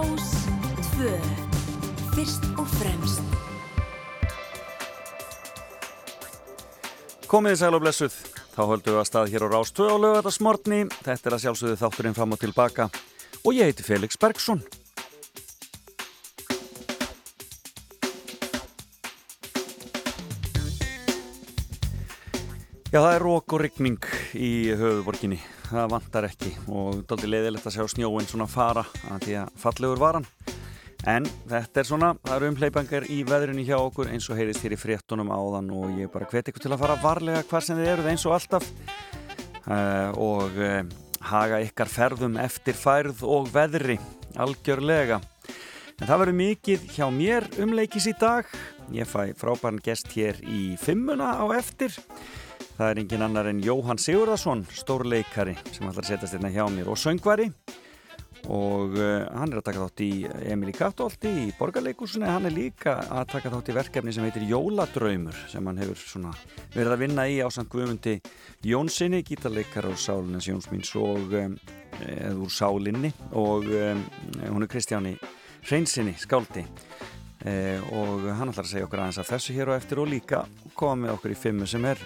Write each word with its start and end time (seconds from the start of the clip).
Rás 0.00 0.28
2 0.96 1.08
Fyrst 2.14 2.44
og 2.56 2.68
fremst 2.78 3.20
Komið 7.28 7.52
í 7.52 7.58
sæl 7.60 7.76
og 7.76 7.82
blessuð. 7.84 8.14
Þá 8.54 8.62
höldum 8.70 8.94
við 8.94 9.00
að 9.02 9.08
stað 9.10 9.28
hér 9.34 9.44
á 9.44 9.48
Rás 9.52 9.74
2 9.76 9.90
og 9.92 10.00
lögum 10.00 10.16
þetta 10.16 10.32
smortni. 10.34 10.80
Þetta 11.04 11.28
er 11.28 11.36
að 11.36 11.42
sjálfsögðu 11.44 11.80
þátturinn 11.82 12.16
fram 12.16 12.32
og 12.34 12.40
tilbaka. 12.40 12.88
Og 13.44 13.52
ég 13.54 13.68
heiti 13.68 13.84
Felix 13.84 14.16
Bergsson. 14.18 14.64
Já, 22.90 22.98
það 23.04 23.12
er 23.14 23.22
rók 23.22 23.52
og 23.54 23.60
ryggning 23.62 24.06
í 24.34 24.48
höfuborginni. 24.74 25.36
Það 25.68 25.92
vantar 25.92 26.24
ekki 26.26 26.50
og 26.74 27.04
daldi 27.06 27.28
leiðilegt 27.30 27.68
að 27.70 27.76
sjá 27.76 27.84
snjóin 27.92 28.26
svona 28.26 28.48
fara 28.50 28.82
að 29.14 29.28
því 29.28 29.36
að 29.38 29.52
fallegur 29.62 30.00
varan. 30.00 30.26
En 31.06 31.28
þetta 31.52 31.80
er 31.84 31.86
svona, 31.86 32.08
það 32.24 32.34
eru 32.34 32.48
umhleypangar 32.50 33.06
í 33.06 33.20
veðrunni 33.28 33.66
hjá 33.68 33.76
okkur 33.76 34.10
eins 34.10 34.26
og 34.26 34.40
heyrist 34.40 34.66
hér 34.66 34.74
í 34.74 34.80
fréttunum 34.82 35.30
áðan 35.30 35.70
og 35.70 35.94
ég 36.00 36.10
bara 36.10 36.26
hveti 36.32 36.50
ykkur 36.50 36.66
til 36.66 36.72
að 36.74 36.82
fara 36.82 36.98
varlega 37.04 37.44
hvar 37.52 37.68
sem 37.68 37.78
þið 37.78 37.92
eruð 37.92 38.10
eins 38.10 38.26
og 38.26 38.36
alltaf 38.40 38.66
uh, 39.70 40.10
og 40.26 40.58
uh, 40.58 40.82
haga 41.30 41.62
ykkar 41.68 41.94
ferðum 41.94 42.42
eftir 42.42 42.74
færð 42.74 43.22
og 43.22 43.54
veðri 43.54 44.00
algjörlega. 44.34 45.22
En 46.00 46.08
það 46.10 46.24
verður 46.24 46.40
mikið 46.42 46.90
hjá 46.98 47.06
mér 47.14 47.46
umleikis 47.62 48.10
í 48.10 48.18
dag. 48.18 48.50
Ég 48.90 49.06
fæ 49.06 49.30
frábæran 49.38 49.78
gest 49.78 50.10
hér 50.18 50.42
í 50.42 50.72
fimmuna 50.82 51.36
á 51.38 51.46
eftir. 51.54 51.94
Það 52.80 52.90
er 52.94 52.98
engin 53.02 53.22
annar 53.26 53.48
en 53.50 53.58
Jóhann 53.60 53.98
Sigurðarsson, 54.00 54.62
stórleikari 54.72 55.52
sem 55.66 55.84
ætlar 55.84 56.00
að 56.00 56.06
setjast 56.14 56.32
hérna 56.32 56.48
hjá 56.54 56.62
mér 56.72 56.86
og 56.88 56.96
söngvari. 56.96 57.50
Og 58.48 58.96
uh, 58.96 59.26
hann 59.36 59.52
er 59.52 59.60
að 59.60 59.66
taka 59.66 59.82
þátt 59.82 60.02
í 60.06 60.08
Emil 60.48 60.70
í 60.72 60.74
Kattólti 60.78 61.28
í 61.42 61.50
borgarleikursunni 61.58 62.24
hann 62.24 62.48
er 62.48 62.56
líka 62.56 62.94
að 63.12 63.34
taka 63.34 63.52
þátt 63.52 63.68
í 63.68 63.76
verkefni 63.76 64.16
sem 64.16 64.24
heitir 64.24 64.48
Jóladraumur 64.48 65.42
sem 65.52 65.68
hann 65.68 65.82
hefur 65.82 66.32
verið 66.72 66.94
að 66.94 67.04
vinna 67.04 67.28
í 67.28 67.36
ásand 67.44 67.68
Guðmundi 67.68 68.16
Jónssoni, 68.64 69.20
gítarleikar 69.28 69.84
á 69.84 69.92
Sálinnes 70.00 70.48
Jónsmíns 70.48 70.96
og 70.96 71.36
um, 71.36 71.60
eða 72.00 72.34
úr 72.40 72.56
Sálinni. 72.56 73.12
Og 73.36 73.68
um, 73.68 74.04
hún 74.40 74.64
er 74.64 74.72
Kristjáni 74.72 75.18
Hreinsinni 75.68 76.16
skáldi. 76.16 76.64
Uh, 77.44 77.76
og 77.92 78.30
hann 78.40 78.48
ætlar 78.48 78.64
að 78.64 78.72
segja 78.72 78.88
okkur 78.88 79.04
aðeins 79.04 79.20
að 79.20 79.34
þessu 79.34 79.60
hér 79.60 79.68
og 79.68 79.82
eftir 79.82 80.00
og 80.00 80.14
líka 80.16 80.46
koma 80.72 81.02
með 81.04 81.18
okkur 81.18 81.36
í 81.36 81.42
fimmu 81.44 81.68
sem 81.68 81.84
er 81.92 82.00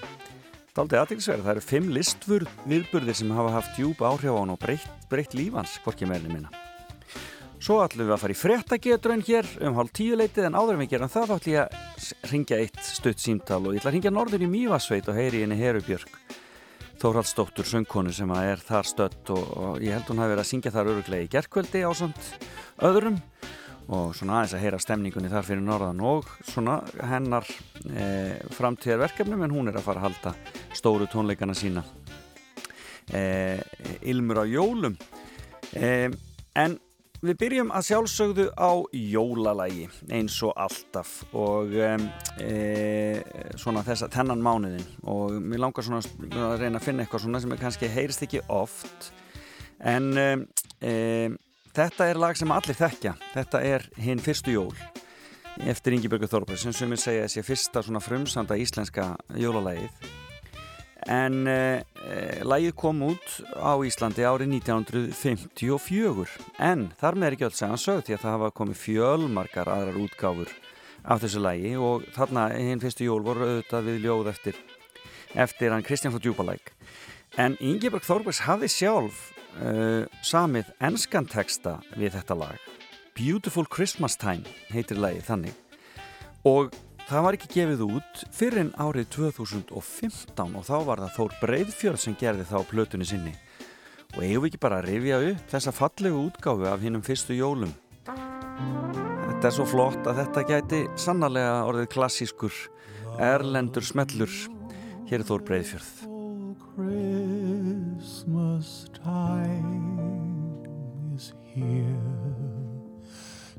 Daldið 0.75 0.99
aðtilsverð, 0.99 1.45
það 1.45 1.53
eru 1.53 1.63
fimm 1.63 1.91
listvur 1.95 2.45
viðburðir 2.67 3.15
sem 3.15 3.29
hafa 3.31 3.51
haft 3.55 3.77
djúb 3.77 4.01
áhrif 4.03 4.33
á 4.35 4.41
hann 4.41 4.53
og 4.57 4.59
breytt, 4.59 4.89
breytt 5.07 5.37
lífans, 5.39 5.77
hvorki 5.85 6.09
meðlum 6.11 6.35
minna. 6.35 6.51
Svo 7.63 7.77
ætlum 7.85 8.09
við 8.09 8.15
að 8.17 8.23
fara 8.25 8.35
í 8.35 8.39
frettagetrun 8.41 9.23
hér 9.25 9.47
um 9.69 9.79
hálf 9.79 9.93
tíu 9.95 10.19
leitið 10.19 10.49
en 10.49 10.57
áður 10.59 10.75
en 10.75 10.83
við 10.83 10.91
gerum 10.97 11.13
það 11.15 11.31
þá 11.31 11.35
ætlum 11.37 11.55
ég 11.55 11.61
að 11.63 12.33
ringja 12.33 12.59
eitt 12.65 12.81
stutt 12.89 13.23
símtal 13.23 13.61
og 13.63 13.71
ég 13.71 13.79
ætla 13.79 13.93
að 13.93 13.97
ringja 13.97 14.13
norður 14.17 14.43
í 14.45 14.51
Mývasveit 14.51 15.13
og 15.13 15.21
heyri 15.21 15.45
henni 15.45 15.61
Herubjörg 15.63 16.19
Þórhaldsdóttur 17.05 17.71
söngkonu 17.71 18.13
sem 18.13 18.35
er 18.35 18.61
þar 18.67 18.91
stött 18.91 19.31
og, 19.31 19.47
og 19.55 19.81
ég 19.85 19.95
held 19.95 20.11
hún 20.11 20.21
hafi 20.25 20.35
verið 20.35 20.43
að 20.43 20.51
syngja 20.51 20.75
þar 20.75 20.91
öruglega 20.93 21.29
í 21.29 21.33
gerkvöldi 21.33 21.87
á 21.87 21.91
svont 21.95 22.29
öðrum 22.83 23.23
og 23.93 24.15
svona 24.17 24.39
aðeins 24.39 24.55
að 24.57 24.63
heyra 24.65 24.81
stemningunni 24.81 25.31
þar 25.33 25.47
fyrir 25.47 25.65
norðan 25.65 26.01
og 26.05 26.29
svona 26.49 26.79
hennar 27.11 27.49
e, 27.91 28.07
framtíðarverkefnum 28.57 29.45
en 29.45 29.53
hún 29.53 29.69
er 29.69 29.79
að 29.79 29.87
fara 29.89 30.01
að 30.01 30.07
halda 30.09 30.33
stóru 30.77 31.09
tónleikana 31.11 31.57
sína. 31.57 31.85
E, 33.13 33.61
Ilmur 34.09 34.41
á 34.41 34.45
jólum. 34.49 34.97
E, 35.77 36.09
en 36.57 36.79
við 37.25 37.39
byrjum 37.41 37.75
að 37.77 37.87
sjálfsögðu 37.91 38.49
á 38.57 38.73
jólalægi 38.97 39.87
eins 40.13 40.41
og 40.45 40.57
alltaf. 40.61 41.21
Og 41.37 41.77
svona 43.61 43.85
þess 43.85 44.05
að 44.05 44.17
tennan 44.17 44.45
mánuðin 44.45 44.89
og 45.09 45.39
mér 45.41 45.65
langar 45.67 45.85
svona 45.85 46.03
að 46.05 46.59
reyna 46.65 46.81
að 46.81 46.89
finna 46.89 47.05
eitthvað 47.05 47.25
svona 47.25 47.41
sem 47.45 47.57
kannski 47.61 47.93
heyrist 47.93 48.25
ekki 48.25 48.45
oft. 48.53 49.13
En 49.81 50.13
en 50.85 51.39
Þetta 51.75 52.07
er 52.07 52.19
lag 52.23 52.37
sem 52.39 52.53
allir 52.55 52.77
þekkja. 52.79 53.17
Þetta 53.35 53.61
er 53.67 53.89
hinn 53.99 54.21
fyrstu 54.23 54.53
jól 54.55 54.75
eftir 55.63 55.95
Ingeborg 55.95 56.27
Þorberg 56.31 56.59
sem 56.59 56.75
sumir 56.75 56.99
segja 56.99 57.27
þessi 57.27 57.43
fyrsta 57.47 57.83
svona 57.83 58.03
frumsanda 58.03 58.57
íslenska 58.59 59.13
jólalægið. 59.39 59.91
En 61.11 61.51
eh, 61.51 61.83
lægið 62.47 62.77
kom 62.79 63.03
út 63.07 63.37
á 63.59 63.75
Íslandi 63.87 64.23
árið 64.23 64.55
1954 64.55 66.39
en 66.63 66.87
þar 67.01 67.19
með 67.19 67.27
er 67.27 67.37
ekki 67.37 67.49
öll 67.51 67.59
segjan 67.59 67.83
sögð 67.83 68.07
því 68.07 68.17
að 68.17 68.25
það 68.25 68.37
hafa 68.37 68.55
komið 68.63 68.81
fjölmarkar 68.85 69.73
aðrar 69.75 70.01
útgáfur 70.07 70.55
af 71.05 71.23
þessu 71.27 71.43
lægi 71.45 71.75
og 71.77 72.09
þarna 72.15 72.49
hinn 72.55 72.83
fyrstu 72.83 73.11
jól 73.11 73.21
voru 73.27 73.51
auðvitað 73.51 73.91
við 73.91 74.03
ljóð 74.07 74.33
eftir, 74.33 74.65
eftir 75.35 75.75
hann 75.75 75.85
Kristján 75.87 76.15
frá 76.15 76.23
Djúbalæk. 76.23 76.73
En 77.37 77.59
Ingeborg 77.59 78.07
Þorbergs 78.07 78.47
hafði 78.47 78.71
sjálf 78.71 79.34
uh, 79.61 80.07
samið 80.25 80.71
enskan 80.85 81.29
texta 81.31 81.79
við 81.95 82.17
þetta 82.17 82.39
lag. 82.39 82.71
Beautiful 83.15 83.67
Christmas 83.71 84.17
Time 84.19 84.43
heitir 84.73 84.99
lagið 84.99 85.29
þannig. 85.29 85.61
Og 86.45 86.75
það 87.09 87.25
var 87.27 87.37
ekki 87.39 87.53
gefið 87.53 87.85
út 87.87 88.25
fyrir 88.35 88.65
en 88.65 88.73
árið 88.81 89.09
2015 89.15 90.59
og 90.59 90.67
þá 90.67 90.75
var 90.89 91.05
það 91.05 91.15
Þór 91.19 91.37
Breiðfjörð 91.43 92.03
sem 92.03 92.17
gerði 92.21 92.49
þá 92.51 92.59
plötunni 92.71 93.07
sinni. 93.09 93.35
Og 94.15 94.23
eigum 94.23 94.45
við 94.45 94.51
ekki 94.53 94.63
bara 94.63 94.81
að 94.83 94.91
rifja 94.91 95.23
upp 95.31 95.49
þessa 95.55 95.75
fallegu 95.75 96.27
útgáfu 96.29 96.69
af 96.71 96.83
hinnum 96.83 97.05
fyrstu 97.07 97.39
jólum? 97.39 97.73
Þetta 98.05 99.49
er 99.49 99.55
svo 99.57 99.67
flott 99.69 100.07
að 100.09 100.21
þetta 100.23 100.45
gæti 100.51 100.81
sannarlega 101.01 101.57
orðið 101.69 101.91
klassískur 101.95 102.55
erlendur 103.23 103.85
smellur. 103.87 104.33
Hér 105.09 105.21
er 105.21 105.27
Þór 105.29 105.45
Breiðfjörð. 105.47 105.91
Christmas 106.75 108.71
time 109.05 110.65
is 111.15 111.35
here 111.43 112.01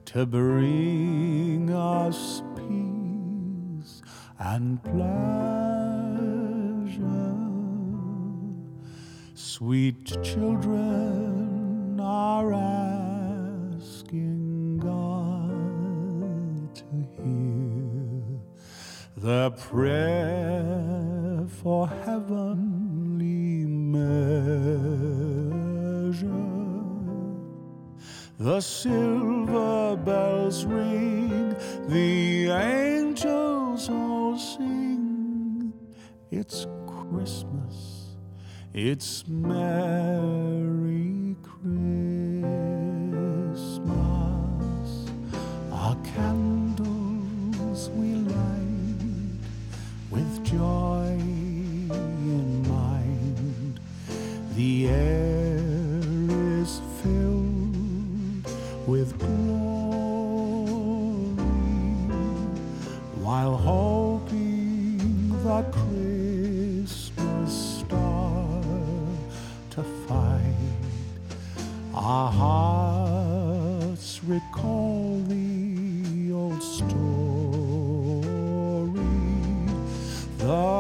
to 0.06 0.26
bring 0.26 1.70
us 1.72 2.42
peace 2.56 4.02
and 4.40 4.84
pleasure. 4.84 5.06
Sweet 9.36 10.24
children 10.24 12.00
are 12.00 12.52
asking 13.76 14.80
God 14.80 15.54
to 16.76 16.86
hear 17.22 18.24
the 19.16 19.52
prayer 19.52 21.46
for 21.62 21.88
heavenly 21.88 23.66
measure. 23.68 25.15
The 28.38 28.60
silver 28.60 29.96
bells 29.96 30.66
ring, 30.66 31.56
the 31.88 32.50
angels 32.50 33.90
all 33.90 34.38
sing. 34.38 35.72
It's 36.32 36.68
Christmas, 36.86 38.18
it's 38.74 39.26
Merry 39.26 41.38
Christmas. 41.42 42.25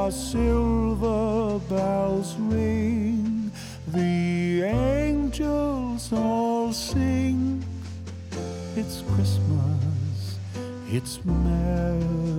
The 0.05 0.11
silver 0.11 1.57
bells 1.67 2.35
ring, 2.37 3.51
the 3.87 4.61
angels 4.61 6.13
all 6.13 6.71
sing. 6.71 7.65
It's 8.75 9.01
Christmas, 9.15 10.37
it's 10.91 11.25
Merry 11.25 12.34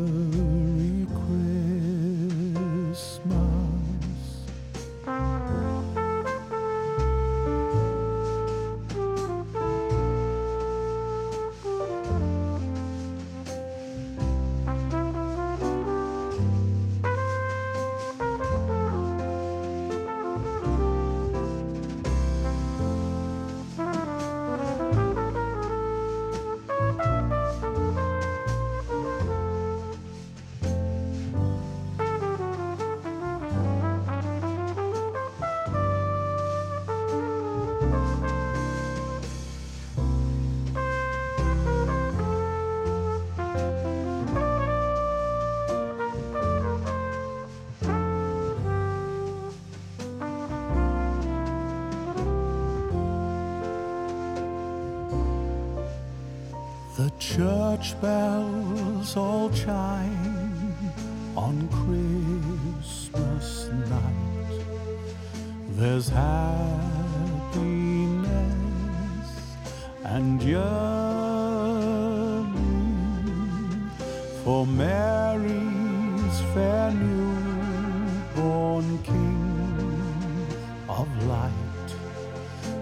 King 79.04 80.46
of 80.88 81.08
light 81.26 81.52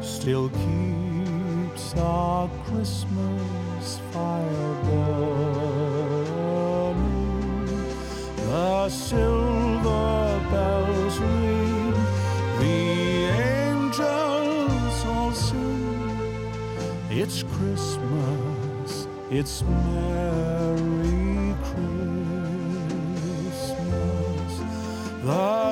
still 0.03 0.49
keeps 0.51 1.95
our 1.97 2.49
Christmas 2.67 3.99
fire 4.13 4.75
burning. 4.85 5.35
The 8.37 8.89
silver 8.89 10.41
bells 10.51 11.19
ring, 11.19 11.95
the 12.61 12.79
angels 13.59 15.05
all 15.07 15.33
sing. 15.33 16.11
It's 17.11 17.43
Christmas, 17.43 19.07
it's 19.31 19.63
Merry 19.63 21.55
Christmas. 21.63 22.15
The 25.25 25.64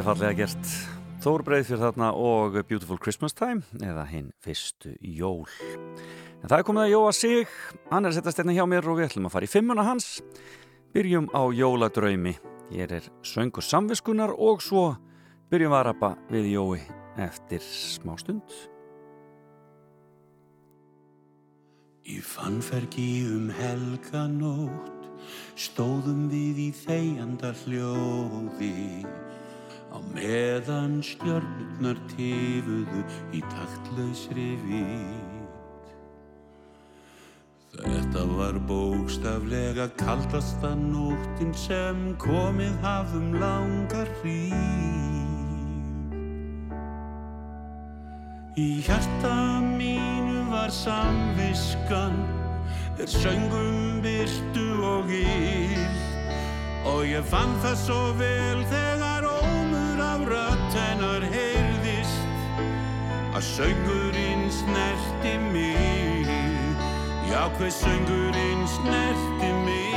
Þetta 0.00 0.02
er 0.02 0.06
fallega 0.06 0.36
gert. 0.38 0.68
Þór 1.20 1.42
Breiðfjörð 1.44 1.82
þarna 1.84 2.06
og 2.16 2.54
Beautiful 2.70 2.96
Christmas 3.02 3.34
Time 3.36 3.60
eða 3.84 4.06
hinn 4.08 4.30
fyrstu 4.40 4.94
jól 5.02 5.44
En 6.40 6.48
það 6.48 6.56
er 6.58 6.66
komið 6.66 6.86
að 6.86 6.94
jóa 6.94 7.12
sig. 7.12 7.50
Hann 7.90 8.04
er 8.04 8.12
að 8.12 8.16
setja 8.18 8.32
stefna 8.34 8.56
hjá 8.56 8.64
mér 8.68 8.88
og 8.88 8.98
við 8.98 9.10
ætlum 9.10 9.28
að 9.28 9.34
fara 9.36 9.48
í 9.48 9.52
fimmuna 9.52 9.84
hans. 9.84 10.08
Byrjum 10.94 11.28
á 11.36 11.42
jóladraumi. 11.52 12.34
Hér 12.70 12.96
er 13.00 13.08
söngur 13.26 13.66
samviskunar 13.66 14.32
og 14.32 14.62
svo 14.64 14.94
byrjum 15.50 15.74
að 15.74 15.86
rappa 15.90 16.14
við 16.30 16.52
jói 16.54 16.80
eftir 17.20 17.62
smá 17.64 18.14
stund. 18.20 18.54
Í 22.10 22.16
fannfergi 22.24 23.26
um 23.28 23.50
helganótt 23.54 25.10
stóðum 25.60 26.28
við 26.32 26.62
í 26.64 26.70
þegjanda 26.80 27.52
hljóði. 27.62 29.04
Á 29.90 29.98
meðan 30.14 31.00
stjörnurnar 31.04 31.98
tifuðu 32.14 33.04
í 33.36 33.42
taktlausri 33.52 34.54
vít. 34.64 35.29
Þetta 37.70 38.24
var 38.26 38.56
bókstaflega 38.66 39.84
kaldasta 39.94 40.72
nóttin 40.74 41.52
sem 41.54 42.16
komið 42.18 42.72
hafðum 42.82 43.36
langar 43.38 44.10
hríð. 44.18 45.70
Í 48.58 48.82
hjarta 48.82 49.34
mínu 49.62 50.42
var 50.50 50.74
samviskan 50.74 52.18
er 52.98 53.06
söngum 53.06 54.02
byrtu 54.02 54.66
og 54.84 55.14
íl 55.14 55.86
og 56.90 57.06
ég 57.06 57.22
fann 57.30 57.54
það 57.62 57.78
svo 57.84 58.00
vel 58.18 58.66
þegar 58.72 59.28
ómur 59.30 60.02
af 60.04 60.26
rött 60.32 60.74
hennar 60.74 61.24
heyrðist 61.32 62.58
að 63.30 63.46
söngurinn 63.54 64.50
snerti 64.58 65.38
mig 65.54 66.29
já 67.30 67.48
hver 67.48 67.70
söngurinn 67.70 68.66
snerti 68.66 69.52
mig 69.64 69.89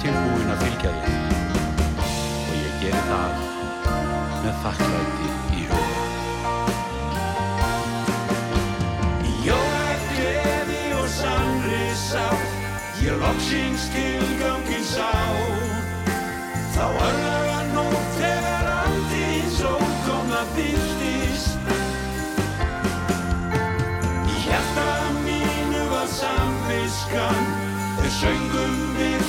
tilbúin 0.00 0.52
að 0.54 0.62
fylgja 0.64 0.90
þér. 0.96 1.10
Og 2.04 2.54
ég 2.56 2.72
geri 2.80 3.02
það 3.08 3.30
með 4.44 4.54
þakklæti 4.64 5.28
í 5.58 5.66
huga. 5.70 6.04
Í 9.28 9.34
jólagleði 9.48 10.82
og 11.00 11.08
sannri 11.18 11.84
sátt 12.06 13.02
ég 13.04 13.20
loksins 13.24 13.84
tilgangin 13.94 14.86
sá. 14.94 15.10
Þá 16.80 16.84
örlaga 16.88 17.58
nótt 17.74 18.14
þegar 18.16 18.68
aldrei 18.72 19.40
sólkomna 19.52 20.42
byrstist 20.54 21.72
Í 24.30 24.36
hjarta 24.46 24.86
mínu 25.26 25.82
var 25.92 26.08
samviskan 26.14 27.42
Þeir 27.98 28.14
söngum 28.16 28.78
virtu 28.96 29.19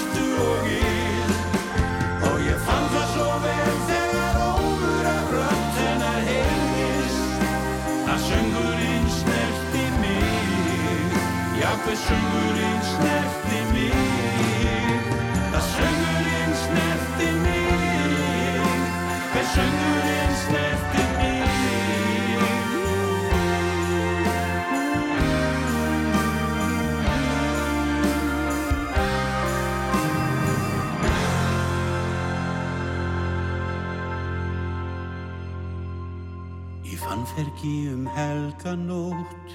Fannfergi 37.31 37.87
um 37.87 38.07
helganótt 38.11 39.51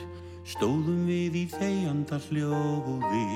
stóðum 0.48 1.02
við 1.04 1.34
í 1.36 1.42
þegjanda 1.52 2.16
hljóði 2.24 3.26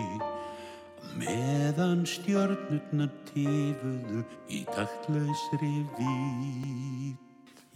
meðan 1.20 2.06
stjörnurnar 2.09 3.12
tifuðu 3.28 4.25
í 4.49 4.62
taktlausri 4.73 5.85
vít. 5.99 7.20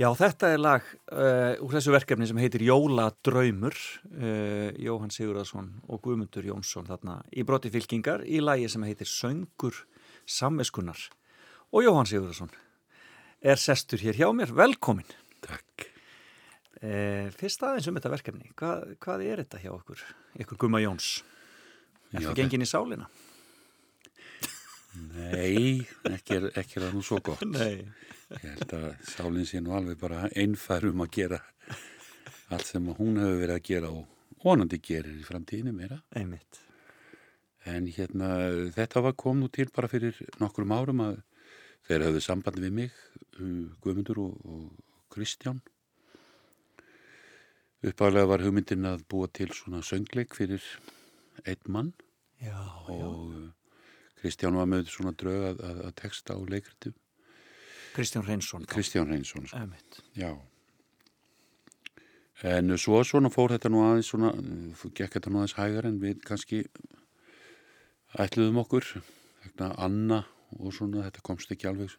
Já, 0.00 0.09
þetta 0.16 0.54
er 0.54 0.64
lag 0.64 0.88
uh, 1.12 1.52
úr 1.61 1.76
þessu 1.76 1.92
verkefni 1.99 2.33
sem 2.33 2.40
heitir 2.40 2.64
Jóladraumur 2.64 3.76
uh, 3.76 4.73
Jóhann 4.80 5.12
Sigurðarsson 5.12 5.68
og 5.85 6.00
Guðmundur 6.09 6.49
Jónsson 6.49 6.88
þarna 6.88 7.21
í 7.28 7.44
broti 7.44 7.68
fylkingar 7.76 8.25
í 8.25 8.40
lagi 8.40 8.73
sem 8.73 8.88
heitir 8.88 9.11
Söngur 9.12 9.85
samveskunnar 10.25 11.11
og 11.76 11.85
Jóhann 11.85 12.09
Sigurðarsson 12.09 12.56
er 13.44 13.61
sestur 13.61 14.00
hér 14.00 14.16
hjá 14.16 14.33
mér, 14.33 14.56
velkomin 14.56 15.12
Takk. 15.44 15.94
Uh, 16.85 17.29
Fyrst 17.38 17.64
aðeins 17.67 17.91
um 17.91 17.99
þetta 17.99 18.12
verkefni 18.12 18.50
hvað, 18.55 18.97
hvað 19.03 19.26
er 19.26 19.45
þetta 19.45 19.62
hjá 19.64 19.71
okkur, 19.75 20.03
ykkur 20.45 20.61
Guma 20.67 20.83
Jóns 20.85 21.17
Er 22.14 22.29
það 22.29 22.37
gengin 22.38 22.62
í 22.62 22.69
sálina? 22.71 23.09
Nei, 24.95 25.83
ekki 26.07 26.37
er, 26.37 26.45
ekki 26.55 26.79
er 26.79 26.85
það 26.85 26.93
nú 26.95 27.00
svo 27.03 27.19
gott. 27.25 27.43
Nei 27.57 27.83
Ég 28.35 28.45
held 28.45 28.75
að 28.76 28.85
sálinn 29.11 29.49
sé 29.49 29.61
nú 29.62 29.75
alveg 29.76 29.99
bara 30.00 30.29
einfær 30.31 30.87
um 30.88 31.03
að 31.05 31.11
gera 31.19 31.41
allt 32.55 32.69
sem 32.69 32.87
hún 32.99 33.19
hefur 33.21 33.41
verið 33.41 33.57
að 33.57 33.67
gera 33.69 33.91
og 33.91 34.38
vonandi 34.45 34.79
gerir 34.85 35.19
í 35.19 35.26
framtíðinu 35.26 35.75
meira. 35.75 35.99
Einmitt 36.17 36.62
En 37.64 37.87
hérna, 37.88 38.29
þetta 38.76 39.00
var 39.07 39.14
kom 39.17 39.38
nú 39.41 39.49
til 39.53 39.71
bara 39.73 39.88
fyrir 39.88 40.19
nokkrum 40.41 40.73
árum 40.76 41.00
að 41.00 41.23
þeir 41.88 42.07
höfðu 42.09 42.21
samband 42.25 42.61
við 42.61 42.75
mig, 42.76 42.99
Guðmundur 43.85 44.21
og, 44.21 44.35
og 44.45 45.14
Kristján. 45.14 45.62
Uppálega 47.85 48.31
var 48.31 48.41
hugmyndin 48.45 48.87
að 48.88 49.05
búa 49.12 49.29
til 49.29 49.50
svona 49.53 49.83
söngleik 49.85 50.33
fyrir 50.37 50.64
einn 51.45 51.69
mann 51.69 51.93
Já, 52.41 52.57
og 52.88 53.35
uh, 53.35 53.45
Kristján 54.21 54.57
var 54.57 54.69
með 54.71 54.88
svona 54.93 55.12
drög 55.21 55.43
að, 55.50 55.62
að, 55.69 55.81
að 55.88 55.95
texta 56.00 56.37
á 56.37 56.41
leikritu. 56.41 56.95
Kristján 57.95 58.25
Reynsson. 58.26 58.64
Kristján 58.69 59.11
Reynsson, 59.12 59.47
sko. 59.47 59.61
Einmitt. 59.61 60.00
já. 60.17 60.33
En 62.45 62.75
svo 62.81 62.99
svona 63.07 63.31
fór 63.31 63.55
þetta 63.55 63.71
nú 63.71 63.85
aðeins 63.85 64.09
svona, 64.11 64.33
gekk 64.97 65.19
þetta 65.19 65.31
nú 65.31 65.41
aðeins 65.41 65.57
hægar 65.57 65.87
en 65.88 66.00
við 66.03 66.25
kannski 66.26 66.64
ætluðum 68.21 68.59
okkur, 68.64 68.88
vegna 69.45 69.71
Anna 69.81 70.25
og 70.59 70.75
svona, 70.75 71.05
þetta 71.07 71.23
komst 71.25 71.53
ekki 71.55 71.69
alveg, 71.71 71.95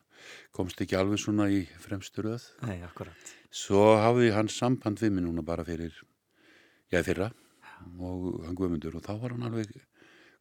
komst 0.55 0.81
ekki 0.81 0.95
alveg 0.99 1.19
svona 1.21 1.47
í 1.51 1.63
fremstu 1.83 2.23
röð. 2.25 2.45
Nei, 2.67 2.79
akkurat. 2.87 3.33
Svo 3.55 3.95
hafði 4.01 4.31
hann 4.35 4.49
samband 4.51 4.99
við 4.99 5.11
mig 5.17 5.25
núna 5.27 5.43
bara 5.45 5.63
fyrir, 5.67 5.93
já 6.91 7.01
fyrra 7.03 7.31
og 7.99 8.41
hann 8.45 8.55
guðmundur 8.57 8.95
og 8.97 9.03
þá 9.05 9.13
var 9.21 9.33
hann 9.35 9.45
alveg 9.49 9.71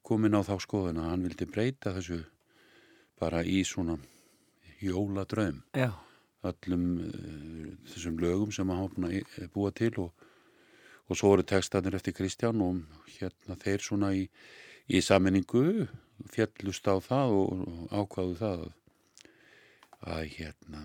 komin 0.06 0.36
á 0.36 0.40
þá 0.46 0.54
skoðun 0.62 1.00
að 1.02 1.10
hann 1.10 1.24
vildi 1.26 1.46
breyta 1.50 1.92
þessu 1.96 2.20
bara 3.20 3.40
í 3.44 3.62
svona 3.66 3.96
jóladröym 4.82 5.62
Já, 5.76 5.90
öllum 6.44 6.84
uh, 7.00 7.72
þessum 7.90 8.18
lögum 8.20 8.52
sem 8.54 8.68
hann 8.70 8.82
var 8.84 8.94
búinn 8.94 9.08
að 9.10 9.16
í- 9.20 9.48
búa 9.54 9.72
til 9.76 9.92
og, 10.02 10.12
og 11.08 11.16
svo 11.18 11.32
voru 11.34 11.46
textanir 11.46 11.96
eftir 11.98 12.14
Kristján 12.16 12.60
og 12.64 12.82
hérna 13.18 13.56
þeir 13.60 13.84
svona 13.84 14.12
í, 14.16 14.26
í 14.88 15.00
saminningu 15.04 15.86
fjallust 16.34 16.86
á 16.90 16.96
það 17.02 17.34
og, 17.40 17.64
og 17.64 17.94
ákvaðu 18.04 18.36
það 18.40 18.64
að, 20.06 20.24
hérna 20.38 20.84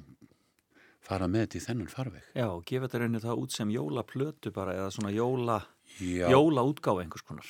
fara 1.10 1.28
með 1.32 1.46
þetta 1.48 1.58
í 1.60 1.64
þennan 1.66 1.90
farveg. 1.92 2.24
já, 2.36 2.46
og 2.52 2.64
gefa 2.70 2.88
þetta 2.88 3.00
raunin 3.04 3.24
það 3.24 3.42
út 3.44 3.56
sem 3.56 3.70
jólaplötu 3.74 4.52
bara 4.54 4.76
eða 4.78 4.92
svona 4.94 5.12
jóla, 5.16 5.60
Já, 6.00 6.28
jólaútgáfa 6.30 7.02
einhvers 7.02 7.26
konar. 7.26 7.48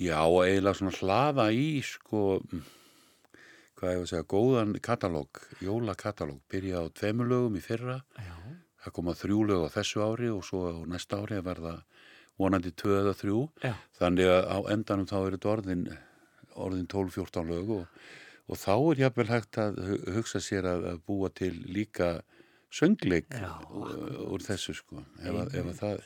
já 0.00 0.18
eiginlega 0.26 0.74
svona 0.80 0.96
hlaða 0.98 1.44
í 1.54 1.68
sko, 1.86 2.40
mm, 2.50 2.64
hvað 3.78 3.92
ég 3.94 4.00
var 4.00 4.06
að 4.06 4.10
segja, 4.10 4.26
góðan 4.32 4.74
katalóg, 4.82 5.40
jólakatalóg, 5.62 6.40
byrja 6.50 6.82
á 6.82 6.84
tveimur 6.92 7.28
lögum 7.30 7.56
í 7.56 7.62
fyrra 7.64 8.00
Já, 8.18 8.34
Það 8.80 8.92
koma 8.96 9.12
þrjú 9.12 9.38
lög 9.44 9.62
á 9.68 9.74
þessu 9.76 10.00
ári 10.00 10.28
og 10.32 10.40
svo 10.48 10.60
á 10.72 10.74
næsta 10.88 11.18
ári 11.20 11.36
að 11.36 11.44
verða 11.50 11.72
vonandi 12.40 12.70
tvö 12.72 12.94
eða 13.02 13.12
þrjú. 13.12 13.40
já, 13.62 13.74
Þannig 14.00 14.24
að 14.32 14.46
á 14.48 14.58
endanum 14.72 15.04
þá 15.10 15.16
er 15.20 15.34
þetta 15.36 15.50
orðin, 15.52 15.82
orðin 16.56 16.86
12-14 16.88 17.50
lög 17.52 17.70
og, 17.76 17.84
og 18.50 18.58
þá 18.58 18.72
er 18.92 19.02
jafnvel 19.04 19.28
hægt 19.30 19.58
að 19.62 19.78
hu- 19.86 20.14
hugsa 20.18 20.40
sér 20.42 20.66
að, 20.66 20.86
búa 21.06 21.30
til 21.30 21.52
líka 21.70 22.08
söngleik 22.74 23.30
Já, 23.34 23.50
úr, 23.70 24.42
þessu 24.46 24.74
sko. 24.78 25.04
Ef, 25.22 25.30
að, 25.34 25.54
ef, 25.58 25.68
að 25.72 25.78
það, 25.80 26.02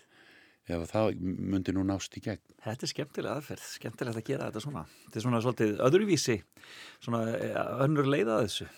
ef 0.69 0.79
að 0.85 0.87
það 0.93 1.11
myndi 1.55 1.75
nú 1.77 1.85
nást 1.89 2.17
í 2.17 2.23
gegn. 2.25 2.41
þetta 2.65 2.87
er 2.87 2.93
skemmtilega 2.93 3.35
aðferð, 3.41 3.67
skemmtilegt 3.79 4.21
að 4.21 4.29
gera 4.31 4.49
þetta 4.49 4.63
svona. 4.65 4.85
Þetta 5.07 5.21
er 5.21 5.27
svona 5.27 5.43
svolítið 5.45 5.83
öðruvísi, 5.89 6.37
svona 7.05 7.23
eh, 7.37 7.59
önnur 7.85 8.09
leiða 8.09 8.39
að 8.39 8.47
þessu. 8.49 8.69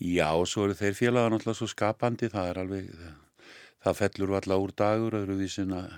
Já, 0.00 0.28
og 0.32 0.46
svo 0.48 0.64
eru 0.68 0.76
þeir 0.78 0.96
félaga 0.96 1.32
náttúrulega 1.34 1.58
svo 1.60 1.68
skapandi, 1.68 2.30
það 2.32 2.52
er 2.54 2.60
alveg, 2.62 2.86
það, 2.96 3.48
það 3.84 3.98
fellur 4.00 4.36
alltaf 4.38 4.64
úr 4.64 4.76
dagur 4.80 5.18
öðruvísin 5.20 5.74
að 5.76 5.90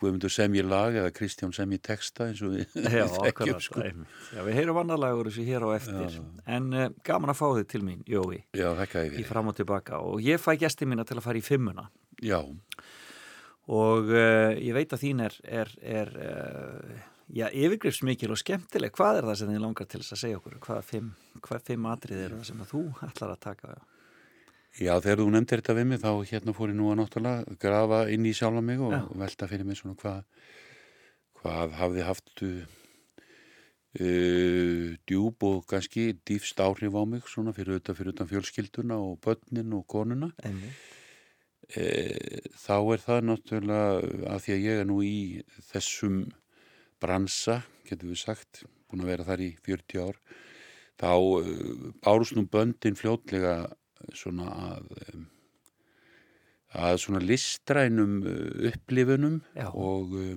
Guðmundur 0.00 0.32
semji 0.34 0.62
lag 0.66 0.96
eða 1.00 1.12
Kristján 1.14 1.52
semji 1.56 1.78
texta 1.84 2.26
eins 2.30 2.42
og 2.44 2.54
við 2.56 2.74
Já, 2.98 3.04
þekkjum, 3.14 3.60
sko. 3.64 3.84
Já, 4.34 4.40
við 4.46 4.58
heyrum 4.58 4.80
annar 4.82 5.00
lagur 5.00 5.30
þessu 5.30 5.46
hér 5.46 5.66
á 5.66 5.68
eftir. 5.76 6.18
En 6.56 6.68
uh, 6.74 6.88
gaman 7.06 7.32
að 7.34 7.38
fá 7.40 7.46
þið 7.60 7.66
til 7.74 7.82
mín, 7.86 8.02
Jói, 8.10 8.42
Já, 8.56 8.68
þekka 8.82 9.04
ég 9.06 9.12
í 9.12 9.16
fyrir. 9.20 9.30
fram 9.30 9.50
og 9.52 9.56
tilbaka. 9.60 10.02
Og 10.04 10.20
ég 10.24 10.42
fæ 10.42 10.52
gesti 10.60 10.88
mína 10.90 11.06
til 11.08 11.18
að 11.20 11.26
fara 11.28 11.40
í 11.40 11.44
fimmuna. 11.46 11.88
Já, 12.24 12.40
Og 13.64 14.10
uh, 14.12 14.52
ég 14.60 14.74
veit 14.76 14.92
að 14.92 15.00
þín 15.06 15.22
er, 15.24 15.34
er, 15.48 15.70
er 15.80 16.10
uh, 16.20 16.98
já, 17.32 17.46
yfirgrifsmikil 17.48 18.34
og 18.34 18.40
skemmtileg. 18.42 18.92
Hvað 18.92 19.22
er 19.22 19.28
það 19.30 19.38
sem 19.40 19.52
þið 19.54 19.62
langar 19.64 19.88
til 19.88 20.00
þess 20.02 20.12
að 20.16 20.20
segja 20.20 20.40
okkur? 20.40 20.58
Hvað 20.66 20.82
fimm, 20.90 21.06
hvað 21.46 21.62
fimm 21.70 21.86
atrið 21.88 22.20
er 22.26 22.34
það 22.36 22.42
sem 22.50 22.60
að 22.60 22.72
þú 22.74 22.82
ætlar 23.08 23.32
að 23.32 23.40
taka? 23.46 23.76
Já, 24.80 24.94
þegar 24.98 25.20
þú 25.22 25.26
nefndir 25.30 25.60
þetta 25.62 25.76
við 25.78 25.86
mig 25.90 26.00
þá 26.02 26.10
hérna 26.30 26.54
fór 26.56 26.72
ég 26.72 26.78
nú 26.78 26.88
að 26.90 27.00
náttúrulega 27.02 27.58
grafa 27.62 28.00
inn 28.10 28.26
í 28.26 28.32
sjálfa 28.34 28.62
mig 28.64 28.80
og 28.82 28.94
Já. 28.94 29.02
velta 29.24 29.48
fyrir 29.50 29.68
mig 29.68 29.78
svona 29.78 29.98
hvað, 30.00 30.24
hvað 31.40 31.76
hafði 31.78 32.06
haft 32.08 32.42
uh, 32.46 32.64
uh, 34.00 34.88
djúb 35.06 35.46
og 35.46 35.62
kannski 35.70 36.08
dýfst 36.26 36.62
áhrif 36.64 36.98
á 36.98 37.02
mig 37.06 37.30
svona 37.30 37.54
fyrir 37.54 37.78
utan, 37.78 37.98
fyrir 37.98 38.16
utan 38.16 38.30
fjölskylduna 38.30 38.98
og 38.98 39.20
börnin 39.22 39.76
og 39.78 39.86
konuna. 39.86 40.32
E, 41.74 41.84
þá 42.60 42.76
er 42.92 43.00
það 43.00 43.22
náttúrulega 43.24 44.32
að 44.34 44.42
því 44.44 44.52
að 44.52 44.64
ég 44.66 44.80
er 44.82 44.88
nú 44.90 44.98
í 45.00 45.14
þessum 45.70 46.18
bransa, 47.00 47.62
getur 47.88 48.10
við 48.10 48.20
sagt, 48.20 48.66
búin 48.90 49.00
að 49.00 49.14
vera 49.14 49.24
þar 49.30 49.44
í 49.46 49.48
40 49.64 50.02
ár, 50.04 50.18
þá 51.00 51.08
uh, 51.14 51.88
bárust 52.04 52.36
nú 52.36 52.44
böndin 52.50 52.98
fljótlega 52.98 53.54
svona 54.16 54.48
að, 54.68 54.88
að 56.88 56.98
svona 57.04 57.22
listrænum 57.24 58.18
uh, 58.22 58.66
upplifunum 58.70 59.40
Já. 59.56 59.68
og 59.72 60.16
uh, 60.18 60.34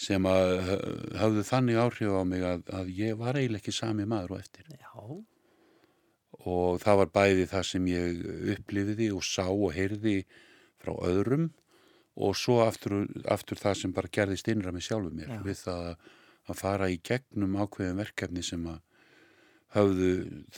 sem 0.00 0.24
að 0.28 0.54
hafðu 1.20 1.44
þannig 1.44 1.80
áhrif 1.80 2.14
á 2.16 2.22
mig 2.24 2.44
að, 2.46 2.62
að 2.72 2.94
ég 2.96 3.18
var 3.20 3.36
eiginlega 3.36 3.60
ekki 3.60 3.76
sami 3.76 4.06
maður 4.08 4.36
og 4.36 4.44
eftir 4.44 4.70
Já, 4.72 5.02
og 6.40 6.80
það 6.80 7.00
var 7.02 7.10
bæði 7.18 7.48
það 7.50 7.66
sem 7.68 7.88
ég 7.90 8.22
upplifiði 8.56 9.10
og 9.12 9.26
sá 9.26 9.44
og 9.50 9.74
heyrði 9.76 10.22
frá 10.80 10.94
öðrum 11.04 11.50
og 12.20 12.36
svo 12.36 12.60
aftur, 12.64 13.04
aftur 13.30 13.60
það 13.60 13.76
sem 13.82 13.92
bara 13.96 14.12
gerðist 14.12 14.48
innra 14.50 14.72
með 14.74 14.86
sjálfu 14.88 15.12
mér 15.14 15.34
Já. 15.34 15.40
við 15.44 15.58
það 15.64 15.90
að, 15.90 16.06
fara 16.58 16.88
í 16.90 16.96
gegnum 17.06 17.58
ákveðin 17.60 18.00
verkefni 18.00 18.42
sem 18.42 18.64
að 18.66 18.80
höfðu 19.76 20.14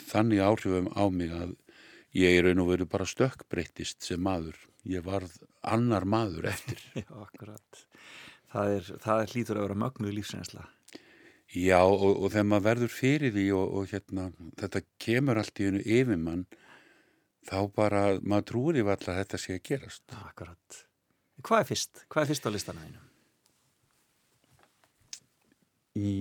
þannig 0.09 0.41
áhrifum 0.41 0.89
á 0.97 1.05
mig 1.13 1.35
að 1.37 1.57
ég 2.16 2.37
í 2.37 2.42
raun 2.45 2.62
og 2.62 2.71
veru 2.73 2.88
bara 2.90 3.09
stökkbreyttist 3.09 4.04
sem 4.04 4.23
maður. 4.23 4.59
Ég 4.88 5.04
varð 5.07 5.35
annar 5.62 6.04
maður 6.09 6.50
eftir. 6.52 6.81
já, 7.02 7.09
akkurat. 7.23 7.83
Það 8.52 8.76
er, 8.76 8.88
það 9.04 9.23
er 9.23 9.35
hlýtur 9.35 9.59
að 9.59 9.66
vera 9.69 9.81
mögnuð 9.85 10.16
lífsreynsla. 10.19 10.66
Já, 11.52 11.83
og, 11.85 12.16
og 12.16 12.31
þegar 12.33 12.49
maður 12.49 12.66
verður 12.66 12.92
fyrir 12.92 13.33
því 13.35 13.47
og, 13.57 13.75
og 13.76 13.90
hérna, 13.92 14.26
þetta 14.61 14.81
kemur 15.04 15.40
allt 15.40 15.61
í 15.61 15.69
hennu 15.69 15.83
yfir 15.85 16.21
mann, 16.21 16.47
þá 17.49 17.59
bara, 17.76 18.02
maður 18.25 18.49
trúir 18.49 18.81
í 18.81 18.87
valla 18.88 19.12
að 19.12 19.21
þetta 19.21 19.40
sé 19.40 19.59
að 19.59 19.64
gerast. 19.69 20.04
Akkurat. 20.23 20.78
Hvað 21.42 21.64
er 21.64 21.69
fyrst? 21.69 22.04
Hvað 22.12 22.25
er 22.25 22.31
fyrst 22.33 22.49
á 22.49 22.50
listanum 22.54 22.87
þínum? 22.87 23.09
Í, 25.92 26.12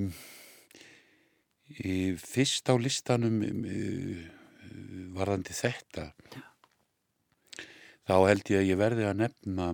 í 1.80 1.96
fyrst 2.20 2.68
á 2.68 2.76
listanum 2.76 3.40
uh, 3.40 4.41
varðandi 5.16 5.56
þetta, 5.56 6.10
þá 8.08 8.16
held 8.28 8.52
ég 8.54 8.62
að 8.62 8.70
ég 8.70 8.80
verði 8.82 9.08
að 9.08 9.20
nefna 9.24 9.72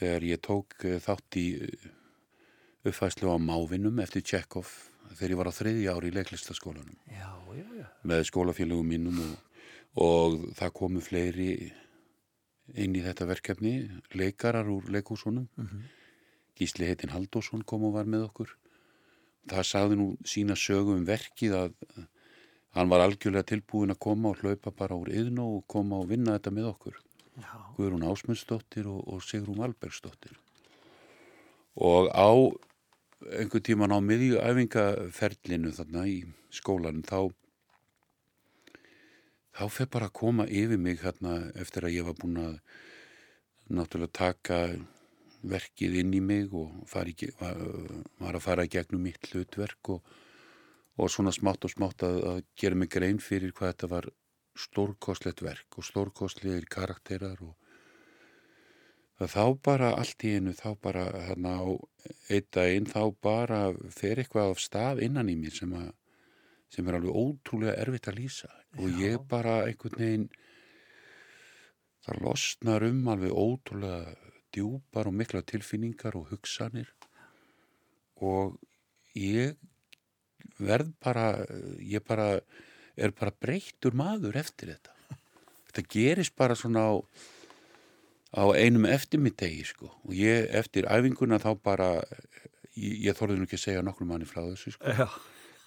þegar 0.00 0.26
ég 0.28 0.42
tók 0.44 0.76
uh, 0.84 0.98
þátt 1.02 1.40
í 1.40 1.46
uh, 1.66 1.88
uppfæslu 2.86 3.32
á 3.32 3.36
mávinum 3.40 3.98
eftir 4.04 4.24
Tjekov 4.26 4.70
þegar 5.16 5.32
ég 5.32 5.40
var 5.40 5.50
á 5.50 5.58
þriðja 5.58 5.96
ári 5.96 6.10
í 6.10 6.16
leiklistaskólanum. 6.16 6.96
Já, 7.08 7.30
já, 7.56 7.66
já. 7.80 7.86
með 8.06 8.24
skólafélögum 8.30 8.90
mínum 8.90 9.20
og, 9.24 9.60
og 10.02 10.38
það 10.58 10.74
komu 10.80 11.02
fleiri 11.04 11.50
inn 12.74 12.96
í 12.98 13.02
þetta 13.04 13.28
verkefni, 13.30 13.74
leikarar 14.18 14.68
úr 14.70 14.90
leikúsunum. 14.92 15.46
Gísli 16.56 16.88
heitin 16.88 17.12
Haldósson 17.12 17.62
kom 17.68 17.84
og 17.86 17.94
var 17.98 18.08
með 18.10 18.26
okkur. 18.26 18.52
Það 19.46 19.68
sagði 19.68 19.98
nú 20.00 20.06
sína 20.26 20.56
sögu 20.58 20.96
um 20.96 21.06
verkið 21.06 21.54
að 21.54 21.74
hann 22.76 22.92
var 22.92 23.02
algjörlega 23.04 23.48
tilbúin 23.48 23.94
að 23.94 24.02
koma 24.04 24.32
og 24.32 24.42
hlaupa 24.42 24.72
bara 24.76 24.98
úr 24.98 25.08
yðn 25.08 25.40
og 25.40 25.64
koma 25.70 26.02
og 26.02 26.10
vinna 26.12 26.36
þetta 26.36 26.52
með 26.52 26.70
okkur. 26.74 26.98
Já, 27.36 27.52
Guðrún 27.76 28.04
Ásmundsdóttir 28.08 28.88
og, 28.88 29.00
og 29.08 29.24
Sigrún 29.24 29.60
Valbergsdóttir. 29.60 30.36
Og 31.76 32.08
á 32.12 32.28
einhver 33.40 33.64
tíman 33.64 33.92
á 33.96 34.00
miðju 34.00 34.40
æfingaferlinu 34.44 35.72
þarna 35.76 36.04
í 36.08 36.18
skólanum 36.52 37.04
þá 37.04 37.32
þá 39.56 39.64
fer 39.72 39.88
bara 39.92 40.10
að 40.10 40.18
koma 40.20 40.44
yfir 40.44 40.80
mig 40.80 41.00
hérna 41.00 41.38
eftir 41.56 41.88
að 41.88 41.96
ég 41.96 42.08
var 42.08 42.18
búin 42.20 42.42
að 42.42 42.58
náttúrulega 43.72 44.18
taka 44.20 44.60
verkið 45.46 45.96
inn 46.02 46.12
í 46.16 46.20
mig 46.20 46.52
og 46.52 46.72
var, 46.92 47.08
var 48.20 48.36
að 48.36 48.44
fara 48.44 48.68
gegnum 48.68 49.06
mitt 49.08 49.32
hlutverk 49.32 49.96
og, 49.96 50.16
og 50.96 51.12
svona 51.12 51.32
smátt 51.34 51.66
og 51.68 51.72
smátt 51.72 52.04
að, 52.06 52.22
að 52.30 52.40
gera 52.56 52.78
mig 52.80 52.90
grein 52.92 53.20
fyrir 53.20 53.52
hvað 53.52 53.72
þetta 53.72 53.92
var 53.92 54.08
stórkostlegt 54.56 55.42
verk 55.44 55.78
og 55.78 55.84
stórkostlegir 55.84 56.64
karakterar 56.72 57.42
og 57.44 57.54
þá 59.20 59.44
bara 59.64 59.92
allt 59.96 60.24
í 60.24 60.36
einu 60.36 60.52
þá 60.56 60.70
bara 60.80 61.04
hérna 61.28 61.58
á 61.60 61.68
einn 62.32 62.48
daginn 62.52 62.88
þá 62.88 63.02
bara 63.22 63.60
fer 63.92 64.20
eitthvað 64.20 64.54
af 64.54 64.64
stað 64.64 65.04
innan 65.04 65.32
í 65.32 65.36
mér 65.40 65.56
sem 65.56 65.72
að 65.76 65.92
sem 66.72 66.88
er 66.88 66.98
alveg 66.98 67.14
ótrúlega 67.14 67.76
erfitt 67.78 68.08
að 68.10 68.18
lýsa. 68.20 68.50
Og 68.82 69.00
ég 69.00 69.22
bara 69.30 69.62
einhvern 69.66 70.00
veginn 70.00 70.26
það 72.06 72.22
losnar 72.24 72.86
um 72.88 73.06
alveg 73.12 73.32
ótrúlega 73.32 74.16
djúpar 74.54 75.10
og 75.10 75.16
mikla 75.16 75.42
tilfinningar 75.46 76.18
og 76.18 76.30
hugsanir. 76.32 76.90
Og 78.16 78.56
ég 79.14 79.56
verð 80.58 80.92
bara 81.02 81.30
ég 81.80 82.04
bara 82.06 82.40
er 82.96 83.12
bara 83.12 83.34
breyttur 83.40 83.96
maður 83.96 84.38
eftir 84.40 84.72
þetta. 84.72 84.94
Þetta 85.68 85.88
gerist 85.92 86.36
bara 86.36 86.56
svona 86.56 86.86
á 86.88 86.94
á 88.36 88.44
einum 88.56 88.86
eftirmiddegi 88.88 89.64
sko. 89.64 89.90
Og 90.04 90.16
ég 90.16 90.48
eftir 90.56 90.88
æfinguna 90.88 91.38
þá 91.42 91.50
bara 91.62 91.90
ég, 92.76 93.06
ég 93.08 93.16
þorði 93.16 93.38
nú 93.40 93.46
ekki 93.48 93.58
að 93.60 93.64
segja 93.64 93.84
nokkrum 93.84 94.12
manni 94.12 94.28
frá 94.28 94.42
þessu 94.44 94.74
sko. 94.76 94.92
Já, 94.92 95.08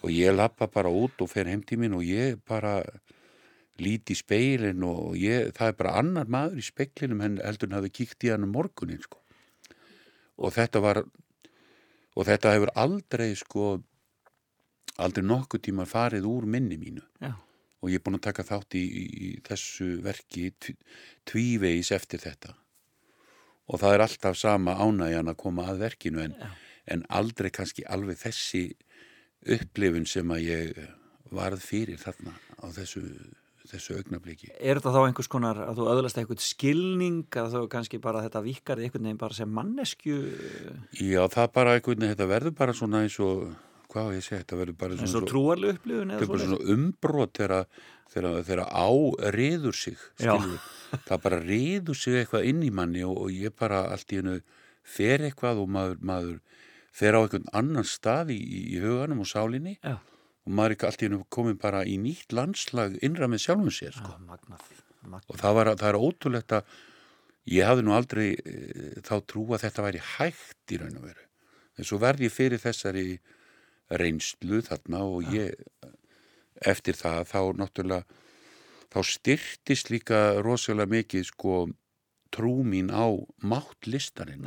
og 0.03 0.11
ég 0.13 0.35
lappa 0.35 0.69
bara 0.71 0.91
út 0.91 1.21
og 1.21 1.31
fer 1.31 1.49
heimtímin 1.49 1.95
og 1.97 2.05
ég 2.07 2.39
bara 2.47 2.79
líti 3.79 4.15
í 4.15 4.19
speilin 4.19 4.83
og 4.83 5.15
ég, 5.19 5.53
það 5.55 5.71
er 5.71 5.79
bara 5.79 5.95
annar 6.01 6.29
maður 6.31 6.59
í 6.59 6.65
speiklinum 6.67 7.23
en 7.23 7.39
heldur 7.43 7.69
en 7.69 7.77
hafi 7.79 7.93
kíkt 8.01 8.27
í 8.27 8.33
hann 8.33 8.45
um 8.47 8.53
morgunin 8.55 9.01
sko. 9.03 9.21
Og 10.39 10.53
þetta 10.55 10.83
var 10.83 11.03
og 11.03 12.27
þetta 12.27 12.55
hefur 12.55 12.73
aldrei 12.75 13.31
sko 13.39 13.77
aldrei 15.05 15.25
nokkuð 15.25 15.63
tíma 15.69 15.85
farið 15.89 16.27
úr 16.29 16.45
minni 16.49 16.77
mínu. 16.81 17.03
Já, 17.23 17.33
og 17.79 17.89
ég 17.93 17.99
er 18.01 18.03
búin 18.05 18.17
að 18.19 18.25
taka 18.27 18.43
þátt 18.43 18.75
í, 18.75 18.83
í, 18.83 19.03
í 19.29 19.29
þessu 19.47 19.89
verki 20.03 20.49
tv- 20.59 20.77
tvívegis 21.31 21.91
eftir 21.95 22.19
þetta. 22.25 22.53
Og 23.69 23.79
það 23.79 23.93
er 23.95 24.03
alltaf 24.07 24.37
sama 24.39 24.73
ánægjan 24.81 25.29
að 25.31 25.37
koma 25.43 25.67
að 25.71 25.83
verkinu 25.85 26.23
en, 26.25 26.33
en 26.89 27.03
aldrei 27.13 27.51
kannski 27.53 27.85
alveg 27.87 28.17
þessi 28.19 28.63
upplifun 29.47 30.07
sem 30.09 30.31
að 30.35 30.41
ég 30.49 30.79
varð 31.31 31.61
fyrir 31.63 31.99
þarna 32.01 32.33
á 32.59 32.65
þessu, 32.73 33.03
þessu 33.69 33.99
augnabliki. 33.99 34.49
Er 34.57 34.79
þetta 34.81 34.91
þá 34.95 34.99
einhvers 35.05 35.29
konar 35.31 35.59
að 35.69 35.77
þú 35.79 35.87
öðlast 35.93 36.17
eitthvað 36.19 36.41
skilning 36.43 37.21
að 37.37 37.53
þú 37.55 37.61
kannski 37.71 38.01
bara 38.03 38.23
þetta 38.25 38.41
vikar 38.47 38.81
einhvern 38.81 39.05
veginn 39.07 39.21
bara 39.21 39.37
sem 39.37 39.53
mannesku 39.53 40.17
Já, 40.99 41.21
það 41.29 41.51
bara 41.55 41.77
einhvern 41.77 42.01
veginn, 42.01 42.15
þetta 42.15 42.29
verður 42.33 42.57
bara 42.59 42.75
svona 42.75 43.03
eins 43.05 43.19
og, 43.23 43.45
hvað 43.89 44.15
ég 44.17 44.25
segja, 44.25 44.41
þetta 44.43 44.59
verður 44.59 44.77
bara 44.79 44.97
svona, 44.99 45.19
og 45.19 45.29
trúarlega 45.29 45.77
upplifun 45.77 46.13
þetta 46.13 46.17
eða 46.17 46.21
er 46.21 46.29
svoleiðis? 46.29 46.49
svona 46.49 46.75
umbrot 46.75 47.39
þegar, 47.39 48.63
á 48.69 48.89
riður 49.35 49.77
sig, 49.77 49.97
það 51.07 51.23
bara 51.25 51.39
riður 51.43 51.99
sig 51.99 52.19
eitthvað 52.21 52.49
inn 52.51 52.65
í 52.65 52.71
manni 52.73 53.05
og, 53.05 53.15
og 53.25 53.33
ég 53.33 53.55
bara 53.57 53.85
allt 53.93 54.13
í 54.13 54.21
hennu 54.21 54.39
fer 54.89 55.25
eitthvað 55.27 55.63
og 55.63 55.71
maður, 55.73 55.97
maður 56.01 56.37
fer 56.99 57.17
á 57.17 57.19
einhvern 57.21 57.49
annan 57.55 57.87
stað 57.87 58.33
í, 58.33 58.39
í 58.75 58.83
huganum 58.83 59.23
og 59.23 59.29
sálinni 59.29 59.77
Já, 59.83 59.97
og 60.49 60.53
maður 60.57 60.73
er 60.73 60.77
ekki 60.77 60.89
allt 60.89 61.01
í 61.01 61.09
hennu 61.09 61.23
komin 61.33 61.57
bara 61.61 61.85
í 61.85 61.97
nýtt 62.01 62.33
landslag 62.35 62.97
innra 63.05 63.29
með 63.29 63.43
sjálfum 63.45 63.73
sér, 63.73 63.97
sko. 63.97 64.13
já, 64.15 64.21
magnað, 64.25 64.69
magnað. 65.05 65.27
og 65.29 65.41
það, 65.41 65.57
var, 65.59 65.73
það 65.81 65.89
er 65.91 65.99
ótrúlegt 65.99 66.55
að 66.57 66.77
ég 67.49 67.69
hafði 67.69 67.85
nú 67.85 67.95
aldrei 67.95 68.27
e, 68.33 68.55
þá 69.05 69.15
trú 69.29 69.45
að 69.53 69.65
þetta 69.65 69.85
væri 69.85 70.05
hægt 70.15 70.73
í 70.73 70.79
raun 70.81 70.97
og 71.01 71.05
veru 71.09 71.27
en 71.79 71.87
svo 71.87 71.99
verði 72.01 72.27
ég 72.27 72.35
fyrir 72.35 72.61
þessari 72.61 73.05
reynslu 73.89 74.61
þarna 74.65 75.03
og 75.05 75.29
ég 75.33 75.55
eftir 76.67 76.97
það 76.99 77.21
þá 77.31 77.41
náttúrulega 77.61 78.03
þá 78.89 78.99
styrtist 79.05 79.91
líka 79.93 80.21
rosalega 80.43 80.91
mikið 80.93 81.27
sko 81.29 81.59
trú 82.33 82.61
mín 82.65 82.91
á 82.93 83.09
mátt 83.41 83.89
listarinn 83.89 84.45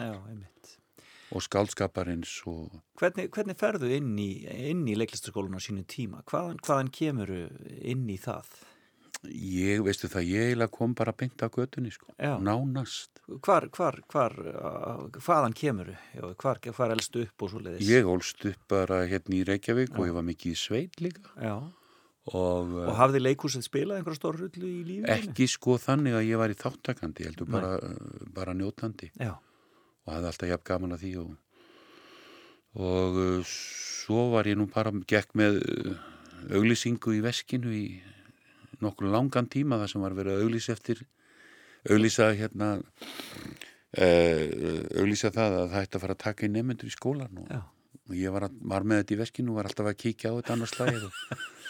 og 1.33 1.43
skaldskaparins 1.43 2.35
og 2.51 2.83
Hvernig, 3.01 3.31
hvernig 3.35 3.59
ferðu 3.59 3.89
inn 3.97 4.13
í, 4.21 4.45
í 4.47 4.99
leiklistaskólan 4.99 5.57
á 5.59 5.61
sínu 5.63 5.87
tíma? 5.89 6.21
Hvaðan, 6.29 6.61
hvaðan 6.63 6.93
kemur 6.95 7.33
inn 7.33 8.05
í 8.13 8.19
það? 8.21 8.53
Ég, 9.31 9.83
veistu 9.85 10.09
það, 10.11 10.29
ég 10.29 10.49
eiginlega 10.51 10.73
kom 10.75 10.95
bara 10.99 11.15
beint 11.15 11.43
á 11.43 11.47
götunni 11.53 11.93
sko, 11.95 12.11
Já. 12.19 12.35
nánast. 12.43 13.21
Hvar, 13.43 13.69
hvar, 13.71 14.01
hvar, 14.11 14.35
uh, 14.41 15.05
hvaðan 15.23 15.55
kemur 15.55 15.93
hvar, 16.41 16.59
hvar 16.59 16.95
elstu 16.95 17.23
upp 17.27 17.45
og 17.47 17.53
svo 17.53 17.63
leiðis? 17.63 17.87
ég 17.87 18.09
ólst 18.09 18.43
upp 18.51 18.67
bara 18.73 19.05
hérna 19.07 19.39
í 19.39 19.45
Reykjavík 19.47 19.95
og 19.95 20.11
ég 20.11 20.17
var 20.17 20.27
mikið 20.27 20.57
í 20.57 20.59
sveit 20.59 20.99
líka. 21.05 21.31
Já, 21.39 21.55
og, 22.35 22.75
og 22.83 22.93
hafði 22.99 23.23
leikhúsið 23.23 23.67
spilað 23.69 24.01
einhverja 24.01 24.21
stór 24.21 24.41
rullu 24.43 24.67
í 24.69 24.83
lífinu? 24.91 25.11
ekki 25.15 25.49
sko 25.51 25.79
þannig 25.83 26.19
að 26.19 26.29
ég 26.29 26.43
var 26.43 26.55
í 26.55 26.59
þáttakandi, 26.59 27.27
heldur 27.31 27.51
bara, 27.51 27.73
bara 28.35 28.59
njótandi. 28.59 29.13
Já, 29.21 29.37
og 30.03 30.17
hafði 30.17 30.33
alltaf 30.33 30.55
jafn 30.57 30.69
gaman 30.73 30.97
að 30.97 31.05
því 31.07 31.17
og, 31.23 31.35
og 32.91 33.21
uh, 33.23 33.53
svo 33.55 34.31
var 34.35 34.51
ég 34.51 34.59
nú 34.59 34.67
bara 34.73 34.91
gekk 35.07 35.37
með 35.39 35.63
uh, 35.63 36.09
auglýsingu 36.59 37.15
í 37.15 37.23
veskinu 37.23 37.71
í 37.71 37.87
nokkur 38.85 39.11
langan 39.13 39.49
tíma 39.53 39.79
þar 39.83 39.93
sem 39.93 40.05
var 40.05 40.17
verið 40.19 40.39
að 40.39 40.47
auglýsa 40.47 40.77
eftir 40.77 41.05
auglýsa 41.91 42.31
hérna 42.39 42.69
uh, 42.79 44.43
auglýsa 44.99 45.33
það 45.35 45.59
að 45.61 45.71
það 45.73 45.87
ætti 45.87 45.99
að 45.99 46.05
fara 46.05 46.17
að 46.19 46.25
taka 46.27 46.47
í 46.47 46.53
nefnendur 46.53 46.91
í 46.91 46.95
skólan 46.95 47.41
og, 47.43 47.49
og 48.09 48.15
ég 48.19 48.35
var, 48.35 48.49
að, 48.49 48.61
var 48.75 48.87
með 48.87 49.03
þetta 49.03 49.17
í 49.17 49.21
veskinu 49.23 49.53
og 49.53 49.59
var 49.61 49.71
alltaf 49.71 49.91
að 49.91 49.99
kíkja 50.05 50.33
á 50.33 50.37
þetta 50.39 50.57
annars 50.57 50.75
slæðið 50.77 51.09
og, 51.09 51.13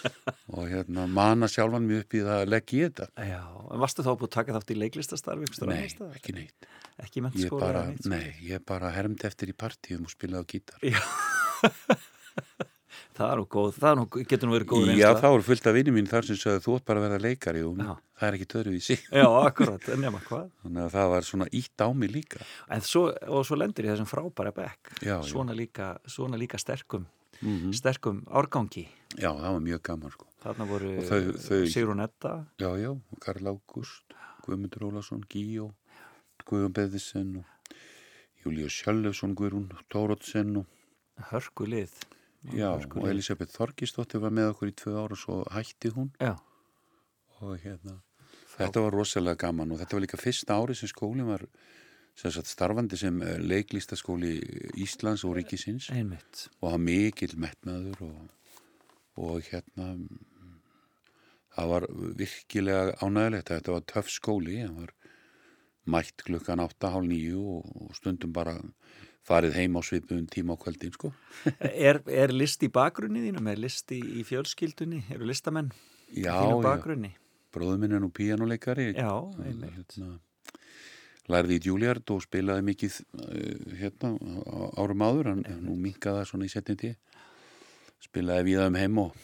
og 0.58 0.70
hérna 0.72 1.06
mana 1.20 1.48
sjálfan 1.50 1.88
mig 1.88 2.04
upp 2.04 2.16
í 2.18 2.22
það 2.26 2.38
að 2.42 2.52
leggja 2.52 2.78
í 2.78 2.84
þetta 2.88 3.28
já. 3.32 3.42
En 3.72 3.82
varstu 3.82 4.04
þá 4.06 4.12
búið 4.12 4.28
að 4.28 4.34
taka 4.36 4.56
þátt 4.58 4.72
í 4.74 4.78
leiklistastarfi? 4.82 5.50
Nei, 5.70 5.82
ekki 6.12 6.36
neitt 6.36 6.70
Ekki 7.02 7.22
svona? 7.48 7.84
nei, 8.12 8.26
ég 8.44 8.64
bara 8.68 8.92
hermdi 8.94 9.24
eftir 9.26 9.50
í 9.50 9.56
partíum 9.56 10.04
og 10.06 10.12
spilaði 10.12 10.44
á 10.44 10.50
gítar 10.52 10.78
Já. 10.84 11.02
það 13.16 13.32
er 13.32 13.40
nú 13.40 13.46
góð, 13.54 13.70
það 13.82 13.96
nú, 13.98 14.04
getur 14.30 14.48
nú 14.48 14.54
verið 14.56 14.68
góð 14.72 14.90
Já, 14.98 15.08
þá 15.18 15.26
eru 15.28 15.44
fullt 15.46 15.66
af 15.68 15.76
vinni 15.76 15.94
mín 15.94 16.08
þar 16.10 16.28
sem 16.28 16.38
sagði 16.40 16.62
þú 16.64 16.76
ert 16.78 16.86
bara 16.88 17.02
að 17.02 17.06
vera 17.06 17.22
leikari 17.26 17.62
og 17.66 17.82
Já. 17.82 17.90
það 18.20 18.28
er 18.28 18.36
ekki 18.38 18.48
töruvísi 18.54 18.96
Já, 19.00 19.26
akkurat, 19.42 19.88
nema 20.00 20.22
hvað. 20.26 20.46
þannig 20.62 20.84
að 20.86 20.94
það 20.96 21.10
var 21.14 21.28
svona 21.28 21.48
ítt 21.60 21.84
á 21.84 21.88
mig 21.92 22.12
líka 22.14 22.42
En 22.72 22.86
svo, 22.86 23.04
og 23.28 23.44
svo 23.48 23.58
lendir 23.60 23.88
ég 23.88 23.94
þessum 23.96 24.08
frábæra 24.10 24.54
bekk. 24.56 24.94
Svona 25.28 25.56
líka, 25.56 25.92
svona 26.08 26.40
líka 26.40 26.60
sterkum, 26.60 27.06
mm 27.42 27.72
sterkum 27.76 28.22
árgangi. 28.30 28.86
Já, 29.18 29.28
það 29.34 29.48
var 29.50 29.62
mjög 29.68 29.82
gaman 29.90 30.12
sko 30.14 30.28
Þarna 30.42 30.66
voru 30.66 30.92
Sigrún 31.70 32.00
Edda. 32.02 32.32
Já, 32.58 32.70
já, 32.80 32.90
Karl 33.22 33.52
Ágúst, 33.52 34.16
Guðmundur 34.46 34.88
Ólason, 34.88 35.22
Gíó 35.30 35.68
Guðjón 36.48 36.72
Beðisen 36.74 37.36
og 37.42 37.76
Júlíu 38.42 38.66
Sjálfsson, 38.72 39.36
Guðrún 39.38 39.68
Tórótsen 39.92 40.56
og 40.62 40.66
Hörku 41.30 41.68
lið. 41.68 41.92
Já, 42.50 42.72
og. 42.74 43.04
Elisabeth 43.06 43.54
Þorgisdóttir 43.54 44.22
var 44.22 44.34
með 44.34 44.52
okkur 44.52 44.72
í 44.72 44.74
tvö 44.74 44.96
ára 44.98 45.14
og 45.14 45.20
svo 45.20 45.42
hætti 45.54 45.92
hún 45.94 46.10
Já, 46.18 46.34
og 47.38 47.54
hérna 47.62 48.00
þetta 48.56 48.82
var 48.84 48.96
rosalega 48.96 49.40
gaman 49.46 49.72
og 49.72 49.80
þetta 49.80 49.96
var 49.96 50.04
líka 50.04 50.20
fyrsta 50.20 50.58
ári 50.58 50.76
sem 50.76 50.90
skólinn 50.90 51.30
var 51.30 51.46
sem 52.18 52.32
sagt, 52.34 52.50
starfandi 52.50 52.98
sem 53.00 53.22
eh, 53.24 53.38
leiklistaskóli 53.40 54.34
Íslands 54.82 55.24
og 55.24 55.36
Ríkisins 55.38 55.88
einmitt. 55.94 56.48
og 56.60 56.74
hann 56.74 56.84
mikill 56.84 57.38
metnaður 57.40 58.02
og, 58.08 58.18
og 59.22 59.48
hérna 59.48 59.94
það 61.56 61.72
var 61.72 61.86
virkilega 62.18 62.98
ánægilegt 63.00 63.54
þetta 63.54 63.76
var 63.78 63.88
töff 63.94 64.12
skóli 64.12 64.58
hann 64.60 64.76
var 64.82 64.92
mætt 65.88 66.26
klukkan 66.26 66.62
8.30 66.62 67.32
og, 67.38 67.72
og 67.86 67.96
stundum 67.96 68.34
bara 68.34 68.58
farið 69.26 69.54
heim 69.60 69.76
á 69.78 69.80
svipuðum 69.86 70.26
tíma 70.30 70.56
á 70.58 70.62
kvöldin 70.62 70.92
sko. 70.94 71.12
Er, 71.88 72.00
er 72.10 72.32
list 72.34 72.62
í 72.66 72.70
bakgrunni 72.72 73.22
þínum? 73.28 73.48
Er 73.52 73.60
list 73.62 73.92
í, 73.94 74.00
í 74.20 74.24
fjölskyldunni? 74.26 75.04
Eru 75.14 75.28
listamenn 75.30 75.70
í 76.12 76.24
Já, 76.26 76.34
já, 76.42 76.56
bakgrunni? 76.64 77.14
bróður 77.52 77.80
minn 77.82 77.92
er 77.92 78.00
nú 78.00 78.08
píanuleikari 78.16 78.90
Já, 78.96 79.12
einmitt. 79.44 79.74
hérna, 79.76 80.14
lærði 81.28 81.58
í 81.58 81.62
Juilliard 81.66 82.08
og 82.14 82.22
spilaði 82.24 82.64
mikið 82.70 82.94
uh, 83.20 83.74
hérna 83.76 84.14
árum 84.80 85.04
áður 85.04 85.28
en 85.34 85.42
nú 85.60 85.76
minkaði 85.76 86.22
það 86.22 86.30
svona 86.30 86.48
í 86.48 86.52
setjandi 86.52 86.92
spilaði 88.02 88.46
við 88.48 88.64
um 88.66 88.78
heim 88.80 89.02
og 89.04 89.20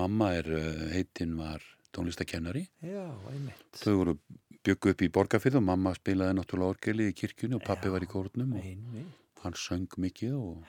mamma 0.00 0.30
er 0.38 0.48
uh, 0.56 0.86
heitinn 0.94 1.36
var 1.38 1.60
tónlistakennari 1.92 2.64
Já, 2.84 3.04
einmitt. 3.30 3.68
þau 3.76 3.92
voru 4.00 4.16
byggu 4.66 4.94
upp 4.96 5.04
í 5.06 5.12
borgarfyrð 5.12 5.60
og 5.60 5.66
mamma 5.68 5.92
spilaði 6.00 6.38
náttúrulega 6.40 6.74
orgeli 6.74 7.10
í 7.12 7.16
kirkjunni 7.16 7.60
og 7.60 7.64
pappi 7.68 7.92
Já, 7.92 7.94
var 7.94 8.08
í 8.08 8.10
kórnum 8.10 8.56
og 8.56 8.64
Einmitt. 8.64 9.22
Hann 9.44 9.56
söng 9.58 9.88
mikið 9.98 10.34
og 10.40 10.64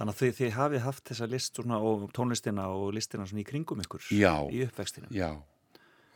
Þannig 0.00 0.14
að 0.14 0.20
þið, 0.22 0.30
þið 0.38 0.52
hafið 0.56 0.80
haft 0.86 1.04
þessa 1.10 1.26
list 1.28 1.58
svona, 1.60 1.76
og 1.84 2.06
tónlistina 2.16 2.68
og 2.72 2.94
listina 2.96 3.26
í 3.26 3.44
kringum 3.44 3.82
ykkur 3.84 4.06
Já. 4.16 4.32
í 4.48 4.62
uppvextinu. 4.64 5.10
já, 5.12 5.34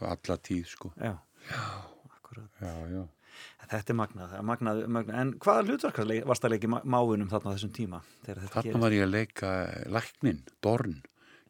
alla 0.01 0.37
tíð 0.41 0.65
sko 0.73 0.93
Já. 0.97 1.19
Já. 1.51 1.65
Akkurat. 2.17 2.49
já, 2.61 2.73
já 2.95 3.05
Þetta 3.65 3.91
er 3.91 3.97
magnað, 3.99 4.33
magnað, 4.47 4.81
magnað. 4.87 5.17
En 5.21 5.31
hvaða 5.43 5.63
hlutverk 5.67 5.97
varst 6.29 6.45
að 6.47 6.53
leika 6.55 6.69
í 6.69 6.71
má- 6.71 6.85
máfunum 6.85 7.29
þarna 7.33 7.51
á 7.51 7.55
þessum 7.57 7.73
tíma? 7.75 8.01
Þarna 8.25 8.63
gerist? 8.63 8.79
var 8.85 8.95
ég 8.95 9.03
að 9.07 9.11
leika 9.11 9.51
læknin, 9.91 10.43
Dorn. 10.63 10.95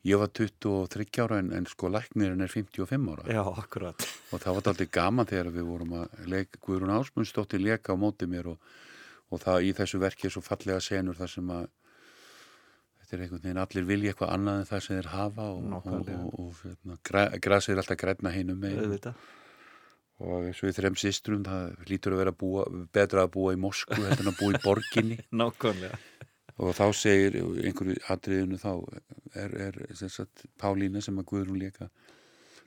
Ég 0.05 0.19
var 0.21 0.29
23 0.37 1.21
ára 1.25 1.39
en, 1.43 1.51
en 1.53 1.67
sko 1.67 1.89
læknirinn 1.93 2.41
er 2.45 2.49
55 2.53 3.11
ára. 3.13 3.27
Já, 3.29 3.43
akkurat. 3.59 4.07
Og 4.33 4.41
það 4.41 4.57
var 4.57 4.63
alltaf 4.73 4.91
gaman 4.97 5.27
þegar 5.29 5.51
við 5.53 5.69
vorum 5.69 5.95
að 6.01 6.27
leika, 6.29 6.61
Guðrún 6.65 6.95
Ásmundsdóttir 6.97 7.61
leka 7.65 7.93
á 7.93 7.97
móti 8.01 8.29
mér 8.31 8.51
og, 8.55 8.59
og 9.33 9.41
það 9.43 9.69
í 9.69 9.73
þessu 9.79 10.01
verki 10.03 10.29
er 10.29 10.35
svo 10.35 10.43
fallega 10.45 10.83
senur 10.85 11.17
þar 11.19 11.33
sem 11.33 11.55
að 11.55 11.65
þetta 13.05 13.17
er 13.17 13.23
einhvern 13.25 13.45
veginn 13.45 13.63
allir 13.63 13.89
vilja 13.89 14.13
eitthvað 14.13 14.35
annað 14.35 14.61
en 14.61 14.69
það 14.71 14.85
sem 14.85 14.99
þeir 14.99 15.11
hafa 15.13 15.49
og, 15.53 15.73
og, 15.79 15.89
og, 15.95 16.29
og 16.41 16.61
hérna, 16.65 16.99
gra, 17.09 17.25
grasið 17.47 17.75
er 17.75 17.83
alltaf 17.83 18.01
græna 18.01 18.35
megin. 18.35 18.85
Auðvitað. 18.85 19.25
Og 20.25 20.47
eins 20.47 20.61
og 20.63 20.69
við 20.69 20.77
þrem 20.79 20.97
systrum 21.01 21.43
það 21.45 21.89
lítur 21.91 22.15
að 22.15 22.21
vera 22.23 22.33
að 22.35 22.39
búa, 22.39 22.65
betra 22.95 23.25
að 23.27 23.33
búa 23.35 23.55
í 23.55 23.59
Moskvu 23.61 23.99
heldur 23.99 24.23
en 24.23 24.31
að 24.31 24.39
búa 24.39 24.55
í 24.55 24.61
borginni. 24.63 25.19
Nákvæmlega. 25.41 25.99
Og 26.63 26.71
þá 26.79 26.85
segir 26.95 27.41
einhverju 27.43 27.97
atriðinu 28.15 28.61
þá 28.63 28.71
er, 29.35 29.57
er 29.73 29.79
sagt, 30.07 30.45
Pálína 30.61 31.03
sem 31.03 31.19
að 31.19 31.27
Guðrún 31.33 31.59
líka 31.59 31.89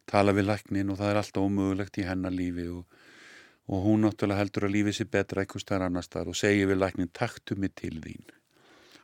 tala 0.08 0.34
við 0.36 0.50
læknin 0.50 0.92
og 0.92 1.00
það 1.00 1.14
er 1.14 1.20
alltaf 1.22 1.48
ómögulegt 1.48 2.00
í 2.02 2.06
hennar 2.08 2.36
lífi 2.36 2.68
og, 2.72 2.97
og 3.68 3.84
hún 3.84 4.06
náttúrulega 4.06 4.42
heldur 4.42 4.68
að 4.68 4.76
lífið 4.78 4.98
sé 4.98 5.08
betra 5.12 5.44
eitthvað 5.44 5.66
stær 5.66 5.86
annar 5.86 6.06
staðar 6.06 6.32
og 6.32 6.40
segir 6.40 6.70
við 6.72 6.82
læknin 6.82 7.12
taktu 7.14 7.58
mig 7.60 7.76
til 7.76 7.98
þín. 8.04 8.24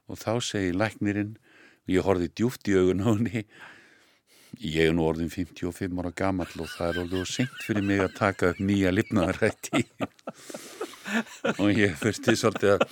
Og 0.08 0.20
þá 0.20 0.34
segir 0.44 0.80
læknirinn 0.80 1.36
og 1.36 1.96
ég 1.96 2.08
horfði 2.08 2.32
djúft 2.32 2.72
í 2.72 2.78
augun 2.80 3.04
á 3.04 3.12
henni 3.12 3.46
ég 4.62 4.90
er 4.90 4.94
nú 4.96 5.08
orðin 5.08 5.32
55 5.34 6.00
ára 6.00 6.12
gamall 6.16 6.62
og 6.62 6.70
það 6.70 6.90
er 6.90 7.00
orðið 7.04 7.30
seint 7.32 7.62
fyrir 7.66 7.86
mig 7.88 8.04
að 8.04 8.16
taka 8.20 8.52
upp 8.54 8.60
nýja 8.62 8.92
lifnaðarætti 8.94 9.84
og 11.62 11.72
ég 11.74 11.96
þurfti 12.02 12.36
svolítið 12.38 12.76
að 12.76 12.86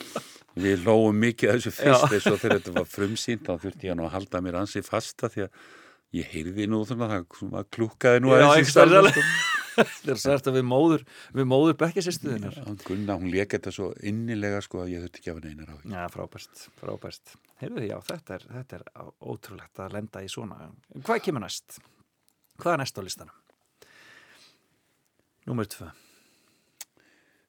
við 0.61 0.87
lóum 0.87 1.21
mikið 1.21 1.51
að 1.51 1.59
þessu 1.59 1.75
fyrst 1.77 2.15
eins 2.17 2.27
og 2.31 2.41
þegar 2.41 2.57
þetta 2.57 2.75
var 2.79 2.89
frumsýnt 2.95 3.45
þá 3.45 3.53
þurfti 3.61 3.87
ég 3.91 4.01
að 4.01 4.11
halda 4.15 4.43
mér 4.43 4.59
ansi 4.63 4.83
fasta 4.85 5.29
því 5.31 5.45
að 5.45 5.69
ég 6.17 6.33
heyrði 6.33 6.67
nú 6.67 6.81
þannig 6.87 7.13
að 7.15 7.25
það 7.53 7.69
klukkaði 7.77 8.23
nú 8.23 8.33
aðeins 8.35 8.73
í 8.75 8.81
ekki 8.81 9.37
það 9.75 10.11
er 10.13 10.19
sært 10.21 10.49
að 10.51 10.57
við 10.59 10.65
móður 10.67 11.05
við 11.37 11.47
móður 11.51 11.77
bekkjasistuðinnar 11.81 12.57
Já, 12.59 12.65
Gunna, 12.85 13.17
hún 13.21 13.31
lék 13.33 13.55
þetta 13.55 13.73
svo 13.75 13.91
innilega 14.11 14.61
sko 14.65 14.83
að 14.83 14.93
ég 14.95 15.05
þurfti 15.05 15.21
ekki 15.21 15.31
að 15.31 15.37
hafa 15.37 15.47
neinar 15.47 15.71
á 15.71 15.75
því. 15.79 15.93
Já, 15.95 16.01
frábært, 16.15 16.63
frábært. 16.81 17.33
Heyrðu, 17.61 17.85
já, 17.87 17.97
þetta 18.09 18.37
er, 18.37 18.45
þetta 18.57 18.79
er 18.79 18.85
ótrúlegt 19.33 19.81
að 19.83 19.95
lenda 19.97 20.23
í 20.23 20.29
svona. 20.31 20.69
Hvað 21.01 21.23
kemur 21.27 21.45
næst? 21.45 21.81
Hvað 22.61 22.75
er 22.75 22.81
næst 22.83 22.99
á 22.99 23.01
listanum? 23.05 23.37
Númer 25.49 25.69
tvö. 25.71 25.89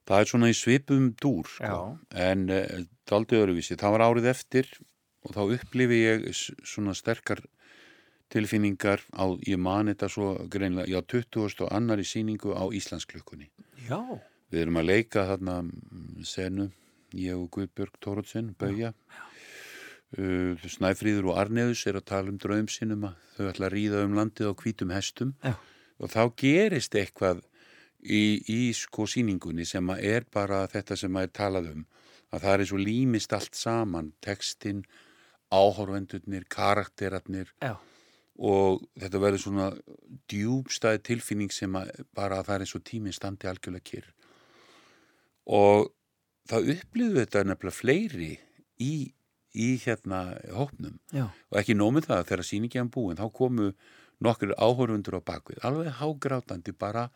Það 0.09 0.23
er 0.23 0.31
svona 0.33 0.51
í 0.51 0.57
svipum 0.59 1.11
dúr 1.23 1.49
sko. 1.49 1.83
en 2.19 2.49
uh, 2.51 2.81
daldi 3.09 3.39
öruvísi. 3.39 3.79
Það 3.79 3.95
var 3.97 4.07
árið 4.09 4.31
eftir 4.33 4.71
og 5.23 5.37
þá 5.37 5.43
upplifi 5.59 6.01
ég 6.03 6.25
svona 6.35 6.95
sterkar 6.99 7.45
tilfinningar 8.33 9.03
á, 9.12 9.25
ég 9.47 9.61
man 9.61 9.90
þetta 9.92 10.09
svo 10.11 10.33
greinlega, 10.51 10.88
já, 10.88 11.01
20. 11.05 11.64
og 11.66 11.73
annari 11.73 12.07
síningu 12.07 12.55
á 12.57 12.64
Íslandsklukkunni. 12.73 13.51
Já. 13.88 14.01
Við 14.53 14.64
erum 14.64 14.81
að 14.81 14.88
leika 14.88 15.27
þarna 15.29 15.59
mm, 15.64 16.25
senu, 16.29 16.71
ég 17.16 17.37
og 17.37 17.51
Guðbjörg 17.53 18.01
Tórótsen, 18.01 18.53
Bauja. 18.59 18.92
Uh, 20.12 20.61
Snæfríður 20.68 21.31
og 21.33 21.38
Arneðus 21.40 21.87
er 21.88 21.97
að 21.97 22.11
tala 22.11 22.29
um 22.29 22.40
draum 22.40 22.66
sinum 22.68 23.07
að 23.09 23.21
þau 23.37 23.47
ætla 23.49 23.68
að 23.71 23.75
ríða 23.79 24.03
um 24.05 24.16
landið 24.18 24.51
á 24.53 24.61
hvítum 24.61 24.92
hestum 24.92 25.31
Já. 25.40 25.55
og 25.97 26.12
þá 26.12 26.23
gerist 26.37 26.99
eitthvað 27.01 27.40
í, 28.05 28.42
í 28.45 28.75
sko 28.77 29.07
síningunni 29.09 29.64
sem 29.64 29.88
að 29.88 30.05
er 30.11 30.27
bara 30.29 30.66
þetta 30.68 30.99
sem 31.01 31.16
að 31.16 31.31
er 31.31 31.33
talað 31.38 31.71
um 31.71 31.87
að 32.33 32.45
það 32.45 32.53
er 32.64 32.75
og 32.77 32.83
límist 32.83 33.33
allt 33.37 33.57
saman 33.57 34.12
textin, 34.25 34.85
áhorfendurnir 35.49 36.45
karakterarnir 36.53 37.53
Já. 37.64 37.77
Og 38.38 38.85
þetta 38.99 39.21
verður 39.21 39.42
svona 39.42 39.71
djúbstæði 40.33 41.03
tilfinning 41.09 41.53
sem 41.53 41.75
að 41.77 41.90
bara 42.16 42.40
að 42.40 42.49
það 42.49 42.55
er 42.55 42.64
eins 42.66 42.77
og 42.79 42.85
tíminn 42.88 43.16
standi 43.16 43.51
algjörlega 43.51 43.88
kyrr 43.90 44.12
og 45.53 45.90
það 46.49 46.71
upplýðu 46.77 47.18
þetta 47.21 47.45
nefnilega 47.49 47.77
fleiri 47.77 48.31
í, 48.81 48.95
í 49.53 49.68
hérna 49.85 50.23
hópnum 50.55 50.97
Já. 51.12 51.29
og 51.29 51.61
ekki 51.61 51.77
nómið 51.77 52.09
það 52.09 52.23
að 52.23 52.31
þegar 52.31 52.49
sýningi 52.49 52.81
hann 52.81 52.95
búin 52.95 53.21
þá 53.21 53.27
komu 53.35 53.73
nokkur 54.23 54.55
áhorfundur 54.57 55.18
á 55.18 55.29
bakvið 55.29 55.62
alveg 55.66 55.95
hágrátandi 56.01 56.75
bara 56.79 57.09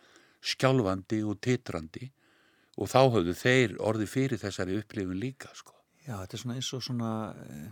skjálfandi 0.46 1.22
og 1.26 1.40
titrandi 1.42 2.10
og 2.76 2.90
þá 2.92 3.00
höfðu 3.14 3.34
þeir 3.36 3.74
orði 3.80 4.06
fyrir 4.10 4.40
þessari 4.40 4.76
upplifun 4.80 5.18
líka 5.20 5.50
sko. 5.56 5.72
Já, 6.04 6.20
þetta 6.20 6.36
er 6.36 6.42
svona 6.42 6.56
eins 6.58 6.72
og 6.76 6.82
svona, 6.84 7.12
eh, 7.40 7.70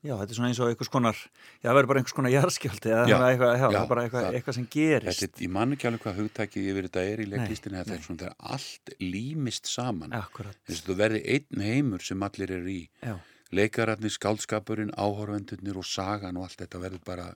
já, 0.00 0.14
þetta 0.16 0.32
er 0.32 0.38
svona 0.38 0.50
eins 0.50 0.60
og 0.62 0.70
einhvers 0.70 0.90
konar, 0.92 1.18
já, 1.60 1.66
það 1.66 1.76
verður 1.78 1.90
bara 1.90 2.00
einhvers 2.02 2.16
konar 2.16 2.32
jarðskjálti 2.34 2.92
eða 2.92 3.02
er 3.04 3.24
eitthvað, 3.26 3.52
já, 3.52 3.66
já, 3.66 3.80
er 3.80 3.90
bara 3.90 4.04
eitthvað, 4.06 4.28
eitthvað 4.38 4.56
sem 4.56 4.68
gerist. 4.74 5.24
Þetta, 5.24 5.42
ég 5.44 5.52
man 5.56 5.76
ekki 5.76 5.90
alveg 5.90 6.04
hvað 6.06 6.20
hugtækið 6.22 6.70
yfir 6.72 6.88
þetta 6.88 7.04
er 7.10 7.22
í 7.24 7.28
leiklistinni 7.34 7.80
þetta 7.80 7.96
er 7.96 8.06
svona 8.06 8.22
þegar 8.22 8.54
allt 8.56 8.94
límist 9.04 9.70
saman 9.70 10.16
Akkurat. 10.16 10.56
þess 10.68 10.84
að 10.84 10.90
það 10.92 11.02
verði 11.04 11.22
einn 11.36 11.66
heimur 11.68 12.06
sem 12.06 12.26
allir 12.28 12.54
eru 12.56 12.72
í 12.72 12.80
Já. 13.04 13.14
leikararnir, 13.60 14.14
skáldskapurinn, 14.16 14.94
áhorfendurnir 14.96 15.80
og 15.80 15.88
sagan 15.88 16.40
og 16.40 16.48
allt 16.48 16.64
þetta 16.64 16.82
verður 16.86 17.04
bara 17.06 17.28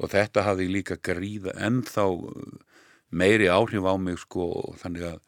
og 0.00 0.12
þetta 0.14 0.46
hafði 0.46 0.68
líka 0.70 0.96
gríða 0.96 1.54
ennþá 1.60 2.06
uh, 2.08 2.54
meiri 3.10 3.50
áhrif 3.52 3.84
á 3.84 3.94
mig 4.00 4.20
sko 4.22 4.46
þannig 4.80 5.08
að 5.10 5.18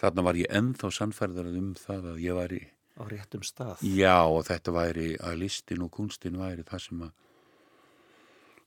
þarna 0.00 0.24
var 0.26 0.38
ég 0.40 0.52
ennþá 0.60 0.90
sannfærðar 0.96 1.50
um 1.54 1.72
það 1.78 2.12
að 2.14 2.22
ég 2.24 2.36
væri 2.36 2.60
Á 3.00 3.04
réttum 3.08 3.42
stað. 3.46 3.80
já 3.80 4.20
og 4.28 4.44
þetta 4.50 4.76
væri 4.76 5.08
að 5.16 5.40
listin 5.40 5.82
og 5.86 5.90
kunstin 5.96 6.36
væri 6.40 6.66
það 6.68 6.86
sem 6.86 7.02
að 7.08 7.16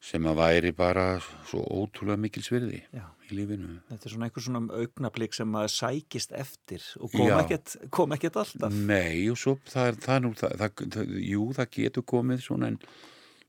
sem 0.03 0.25
að 0.27 0.35
væri 0.41 0.71
bara 0.75 1.05
svo 1.47 1.61
ótrúlega 1.63 2.19
mikil 2.19 2.43
svirði 2.43 2.81
Já. 2.91 3.05
í 3.29 3.37
lífinu 3.37 3.77
Þetta 3.87 4.07
er 4.09 4.11
svona 4.11 4.27
einhver 4.27 4.43
svona 4.43 4.79
augnablík 4.81 5.37
sem 5.37 5.47
maður 5.47 5.71
sækist 5.77 6.33
eftir 6.35 6.83
og 6.99 7.13
kom 7.13 7.31
ekkert, 7.37 7.77
kom 7.93 8.15
ekkert 8.15 8.41
alltaf. 8.41 8.75
Nei, 8.75 9.29
og 9.31 9.39
svo 9.39 9.55
það 9.71 9.87
er 9.93 9.99
það 10.03 10.19
nú, 10.25 10.33
það, 10.41 10.57
það, 10.97 11.13
jú, 11.29 11.45
það 11.55 11.71
getur 11.77 12.07
komið 12.11 12.43
svona 12.43 12.71
en, 12.73 12.77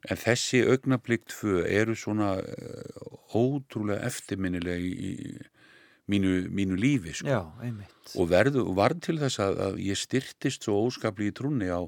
en 0.06 0.22
þessi 0.22 0.62
augnablikt 0.70 1.34
tvö 1.34 1.64
eru 1.66 1.98
svona 1.98 2.30
uh, 2.38 3.10
ótrúlega 3.34 4.06
eftirminnilega 4.06 4.78
í, 4.78 4.94
í 4.94 5.34
mínu, 6.10 6.32
mínu 6.52 6.78
lífi, 6.78 7.14
sko. 7.20 7.30
Já. 7.30 7.40
Og 8.20 8.28
verðu, 8.30 8.64
varð 8.76 9.00
til 9.06 9.16
þess 9.22 9.40
að, 9.44 9.60
að 9.68 9.78
ég 9.84 10.00
styrtist 10.00 10.66
svo 10.66 10.82
óskapli 10.84 11.30
í 11.30 11.34
trúnni 11.36 11.70
á, 11.72 11.80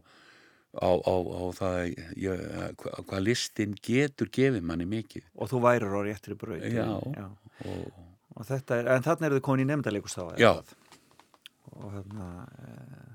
á, 0.76 0.90
á, 0.96 1.14
á 1.16 1.44
það 1.56 1.76
að 1.80 1.90
ég, 2.22 2.46
hva, 2.82 2.94
hvað 3.10 3.24
listin 3.26 3.76
getur 3.84 4.30
gefið 4.32 4.64
manni 4.66 4.88
mikið. 4.88 5.28
Og 5.36 5.52
þú 5.52 5.62
værir 5.66 5.92
á 5.92 6.00
réttri. 6.06 6.38
Já. 6.72 6.86
Og, 6.96 7.92
er, 8.76 8.90
en 8.96 9.06
þarna 9.06 9.28
eru 9.30 9.38
þið 9.38 9.46
komin 9.48 9.64
í 9.64 9.68
eða 10.32 10.40
Já. 10.40 10.50
hvað? 10.56 10.74
Og 11.76 11.92
hérna, 11.92 12.26
e, 12.62 13.06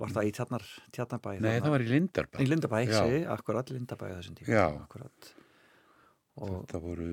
var 0.00 0.12
það 0.14 0.28
í 0.28 0.34
tjarnar, 0.34 0.66
tjarnarbæ? 0.94 1.36
nei, 1.42 1.56
það 1.62 1.74
var 1.76 1.84
í 1.84 1.88
Lindarbæ. 1.90 2.38
Í 2.42 2.48
Lindabæ, 2.50 2.80
Já. 2.88 2.94
segi, 2.98 3.22
akkurat 3.34 3.70
Lindabæ 3.70 4.10
á 4.10 4.14
þessum 4.18 4.38
tíma. 4.38 4.50
Já. 4.50 4.64
Akkurat. 4.82 5.30
Og, 6.34 6.54
Þetta 6.64 6.80
voru, 6.82 7.08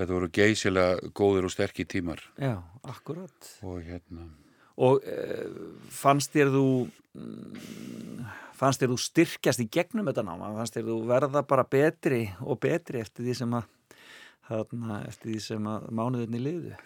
þetta 0.00 0.16
voru 0.16 0.30
geysilega 0.34 1.10
góðir 1.16 1.48
og 1.48 1.54
sterkir 1.54 1.88
tímar 1.90 2.22
já, 2.36 2.56
akkurat. 2.82 3.52
og 3.62 3.82
hérna... 3.86 4.28
Og 4.80 5.02
e, 5.04 5.44
fannst 5.92 6.32
þér 6.32 6.54
þú 6.54 6.66
mm, 7.12 8.28
fannst 8.56 8.80
þér 8.80 8.94
þú 8.94 8.98
styrkjast 9.04 9.60
í 9.60 9.68
gegnum 9.72 10.08
þetta 10.08 10.24
náma? 10.24 10.54
Fannst 10.56 10.78
þér 10.78 10.88
þú 10.88 10.96
verða 11.10 11.42
bara 11.48 11.66
betri 11.68 12.22
og 12.40 12.60
betri 12.62 13.02
eftir 13.02 13.26
því 13.26 13.36
sem 13.42 13.56
að 13.58 13.68
þarna, 14.50 15.00
eftir 15.08 15.34
því 15.34 15.40
sem 15.44 15.68
að 15.70 15.88
mánuðinni 16.00 16.42
liðu? 16.42 16.76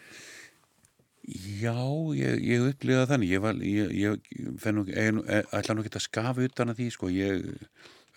Já, 1.25 1.79
ég, 2.19 2.43
ég 2.45 2.67
upplifaði 2.69 3.09
þannig, 3.09 3.31
ég, 3.33 3.41
var, 3.41 3.61
ég, 3.65 3.95
ég 3.97 4.67
nú, 4.77 4.83
ætla 5.25 5.77
nú 5.77 5.85
ekki 5.85 5.95
að 5.97 6.05
skafa 6.05 6.45
utan 6.45 6.73
að 6.73 6.83
því, 6.83 6.89
sko, 6.93 7.09
ég, 7.15 7.47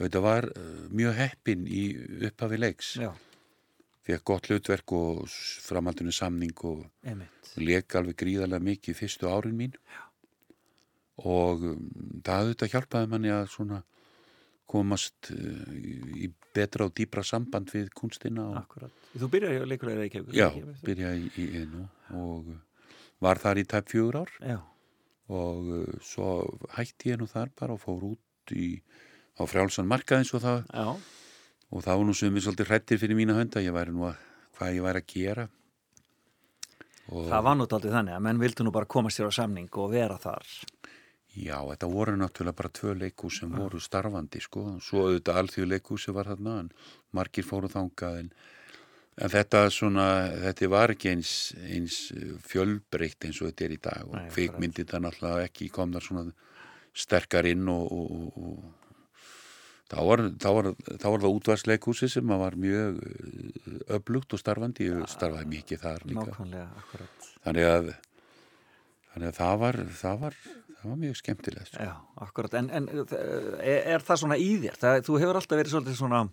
þetta 0.01 0.23
var 0.25 0.49
uh, 0.51 0.81
mjög 0.91 1.15
heppin 1.21 1.63
í 1.71 1.85
upphafi 2.27 2.59
leiks, 2.59 2.89
Já, 2.99 3.13
fekk 4.07 4.23
gott 4.31 4.47
hlutverk 4.49 4.93
og 4.95 5.25
framhaldinu 5.67 6.13
samning 6.15 6.55
og 6.63 6.85
leik 7.59 7.95
alveg 7.99 8.15
gríðarlega 8.21 8.63
mikið 8.63 8.99
fyrstu 9.01 9.27
árin 9.27 9.57
mín 9.59 9.73
Já. 9.75 10.03
og 11.27 11.63
um, 11.73 11.85
það 12.23 12.43
auðvitað 12.45 12.73
hjálpaði 12.75 13.09
manni 13.11 13.31
að 13.33 13.47
svona 13.51 13.81
komast 14.67 15.31
uh, 15.31 15.73
í 16.19 16.29
betra 16.55 16.87
og 16.87 16.93
dýbra 16.97 17.23
samband 17.25 17.71
við 17.73 17.89
kunstina 17.95 18.45
og 18.51 18.57
Akkurat. 18.61 18.95
Þú 19.17 19.29
byrjar 19.33 19.55
í 19.57 19.67
leikulega 19.71 20.01
Reykjavík. 20.03 20.33
já, 20.35 20.49
byrjaði 20.83 21.29
í, 21.39 21.45
einu 21.61 21.85
og 22.17 22.49
uh, 22.51 22.57
var 23.23 23.39
þar 23.41 23.61
í 23.63 23.67
tæp 23.67 23.87
fjögur 23.91 24.19
ár 24.23 24.33
Já, 24.43 24.57
og 25.33 25.69
uh, 25.81 25.85
svo 26.03 26.31
hætti 26.77 27.13
ég 27.13 27.21
nú 27.21 27.27
þar 27.31 27.51
bara 27.57 27.75
og 27.77 27.81
fór 27.83 28.03
út 28.13 28.53
í, 28.55 28.77
á 29.39 29.43
frjálsan 29.47 29.87
markaðins 29.89 30.31
og 30.37 30.43
það 30.45 30.67
já, 30.69 30.87
og 31.71 31.83
var 31.85 32.03
nú 32.05 32.15
sem 32.15 32.33
við 32.33 32.47
svolítið 32.47 32.71
hrættir 32.71 32.99
fyrir 33.01 33.19
mína 33.19 33.35
hönda 33.37 33.63
ég 33.63 33.75
væri 33.75 33.95
nú 33.95 34.07
að, 34.07 34.19
hvað 34.57 34.75
ég 34.77 34.85
væri 34.85 35.03
að 35.03 35.09
gera. 35.13 35.47
Og 37.07 37.29
það 37.31 37.43
var 37.47 37.57
nút 37.57 37.73
aldrei 37.75 37.93
þannig 37.93 38.17
að 38.17 38.23
menn 38.25 38.41
vildu 38.41 38.65
nú 38.67 38.73
bara 38.75 38.89
koma 38.89 39.11
sér 39.13 39.31
á 39.31 39.33
samning 39.35 39.69
og 39.79 39.91
vera 39.91 40.17
þar. 40.19 40.47
já, 41.37 41.57
þetta 41.61 41.87
voru 41.91 42.15
náttúrulega 42.17 42.57
bara 42.57 42.73
tvö 42.73 42.93
leikús 42.97 43.39
sem 43.41 43.51
voru 43.53 43.79
starfandi 43.79 44.41
sko, 44.41 44.63
svo 44.81 45.05
auðvitað 45.05 45.41
alþjóð 45.41 45.67
leikúsi 45.73 46.13
var 46.15 46.31
þarna 46.31 46.55
en 46.63 46.71
margir 47.13 47.45
fóru 47.45 47.69
þangað 47.69 48.21
en, 48.23 48.31
en 49.21 49.33
þetta 49.35 49.61
svona 49.73 50.07
þetta 50.47 50.71
var 50.73 50.95
ekki 50.95 51.13
eins, 51.13 51.35
eins 51.61 51.99
fjölbreytt 52.47 53.29
eins 53.29 53.41
og 53.43 53.51
þetta 53.51 53.67
er 53.67 53.75
í 53.75 53.79
dag. 53.89 54.09
Og 54.09 54.33
kvikmyndir 54.33 54.89
það 54.89 55.05
náttúrulega 55.05 55.51
ekki 55.51 55.69
komnar 55.77 56.05
svona 56.05 56.25
sterkar 56.97 57.45
inn 57.45 57.67
og, 57.69 57.91
og, 57.93 58.11
og, 58.17 58.41
og 58.41 58.86
þá 59.87 59.97
var, 60.09 60.23
þá 60.43 60.49
var, 60.57 60.69
þá 60.87 61.07
var 61.07 61.23
það 61.23 61.37
útvarsleikhúsi 61.39 62.09
sem 62.11 62.35
var 62.43 62.57
mjög 62.59 63.01
uh, 63.01 63.79
öflugt 63.97 64.35
og 64.35 64.43
starfandi, 64.43 64.89
ég 64.91 65.09
starfaði 65.11 65.51
mikið 65.55 65.83
þar 65.85 66.07
líka. 66.11 66.27
nákvæmlega, 66.27 66.69
akkurat 66.83 67.27
Þannig 67.47 67.67
að, 67.71 67.91
þannig 69.13 69.29
að 69.29 69.37
það 69.37 69.59
var, 69.63 69.79
það 70.01 70.17
var, 70.25 70.39
það 70.81 70.89
var 70.91 70.97
mjög 71.05 71.19
skemmtilegt. 71.21 71.71
sko. 71.71 71.87
Já, 71.87 71.93
akkurat, 72.27 72.57
en, 72.59 72.69
en 72.75 72.89
er, 72.91 73.81
er 73.95 74.03
það 74.03 74.23
svona 74.23 74.39
í 74.43 74.49
þér? 74.65 74.79
Það, 74.81 75.01
þú 75.07 75.19
hefur 75.23 75.39
alltaf 75.39 75.61
verið 75.61 75.75
svolítið 75.77 75.99
svona 76.01 76.23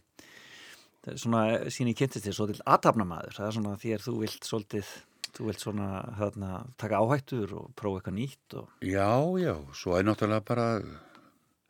svona 1.21 1.43
sín 1.73 1.91
í 1.91 1.97
kynntist 1.97 2.25
þér 2.25 2.37
svolítið 2.39 2.63
aðtapnamaður, 2.75 3.37
það 3.37 3.49
er 3.49 3.57
svona 3.59 3.75
þér 3.83 4.05
þú 4.05 4.15
vilt 4.23 4.47
svolítið, 4.49 4.93
þú 5.37 5.49
vilt 5.51 5.65
svona 5.65 5.89
hérna, 6.19 6.51
taka 6.81 7.01
áhættur 7.03 7.53
og 7.59 7.73
prófa 7.79 8.01
eitthvað 8.01 8.17
nýtt 8.19 8.57
og 8.61 8.87
Já, 8.89 9.11
já, 9.43 9.55
svo 9.77 9.99
er 9.99 10.07
náttúrulega 10.09 10.47
bara 10.49 10.69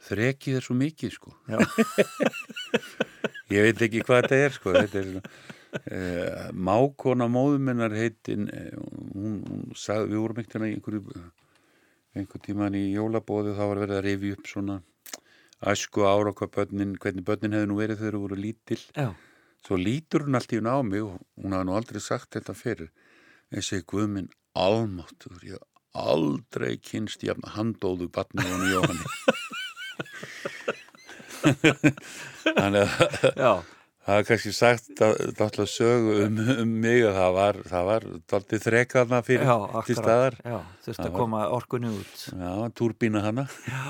þrekið 0.08 0.58
er 0.58 0.62
svo 0.66 0.76
mikið, 0.78 1.10
sko. 1.16 1.34
Ég 3.54 3.60
veit 3.68 3.84
ekki 3.86 4.02
hvað 4.04 4.24
þetta 4.24 4.40
er, 4.40 4.52
sko. 4.56 4.68
Þetta 4.76 5.00
er 5.00 5.06
svona, 5.10 5.22
uh, 5.80 6.48
mákona 6.70 7.26
móðuminnar 7.30 7.92
heitin, 7.96 8.48
uh, 8.48 8.54
hún, 9.14 9.34
hún 9.48 9.64
sagði, 9.78 10.12
við 10.14 10.22
vorum 10.24 10.40
ekkert 10.42 10.66
einhverju, 10.68 11.02
einhver 12.14 12.40
tíman 12.44 12.78
í 12.78 12.86
jólabóðu, 12.94 13.56
þá 13.58 13.64
var 13.66 13.78
verið 13.84 14.00
að 14.00 14.06
rifja 14.08 14.38
upp 14.38 14.46
svona 14.50 14.76
æsku 15.64 16.00
ára 16.04 16.34
hvað 16.36 16.50
börnin, 16.58 16.96
hvernig 17.00 17.24
börnin 17.26 17.54
hefði 17.56 17.68
nú 17.70 17.76
verið 17.78 17.96
þegar 18.02 18.14
þau 18.18 18.24
voru 18.26 18.36
lítil. 18.40 18.82
já, 18.96 19.08
Svo 19.64 19.78
lítur 19.80 20.26
hún 20.26 20.36
allt 20.36 20.52
í 20.52 20.58
hún 20.60 20.68
á 20.68 20.76
mig 20.84 21.00
og 21.00 21.14
hún 21.40 21.54
hafði 21.56 21.68
nú 21.70 21.76
aldrei 21.78 22.00
sagt 22.04 22.34
þetta 22.36 22.52
fyrir. 22.58 22.90
Ég 23.54 23.64
segi, 23.64 23.86
Guð 23.88 24.10
minn, 24.12 24.28
almáttur, 24.52 25.38
ég 25.40 25.56
hef 25.56 25.64
aldrei 25.94 26.74
kynst 26.82 27.22
jafn 27.22 27.46
handóðu 27.54 28.10
batni 28.12 28.42
hún 28.44 28.66
í 28.66 28.72
Jóhanni. 28.74 29.08
Þannig 32.44 32.80
að 32.84 33.62
það 34.04 34.18
er 34.18 34.26
kannski 34.28 34.52
sagt 34.54 35.02
að 35.04 35.60
sögu 35.70 36.16
um, 36.26 36.40
um 36.64 36.72
mig 36.84 37.04
að 37.08 37.18
það 37.18 37.36
var, 37.38 37.60
það 37.70 37.86
var 37.90 38.08
daldið 38.32 38.64
þrekaðna 38.68 39.22
fyrir 39.26 39.46
já, 39.48 39.56
til 39.88 39.98
staðar. 40.00 40.40
Já, 40.44 40.58
þurfti 40.86 41.06
að 41.08 41.16
koma 41.20 41.44
orkunni 41.56 41.92
út 41.94 42.26
Já, 42.32 42.52
túrbína 42.76 43.24
hana. 43.24 43.46
Já, 43.68 43.82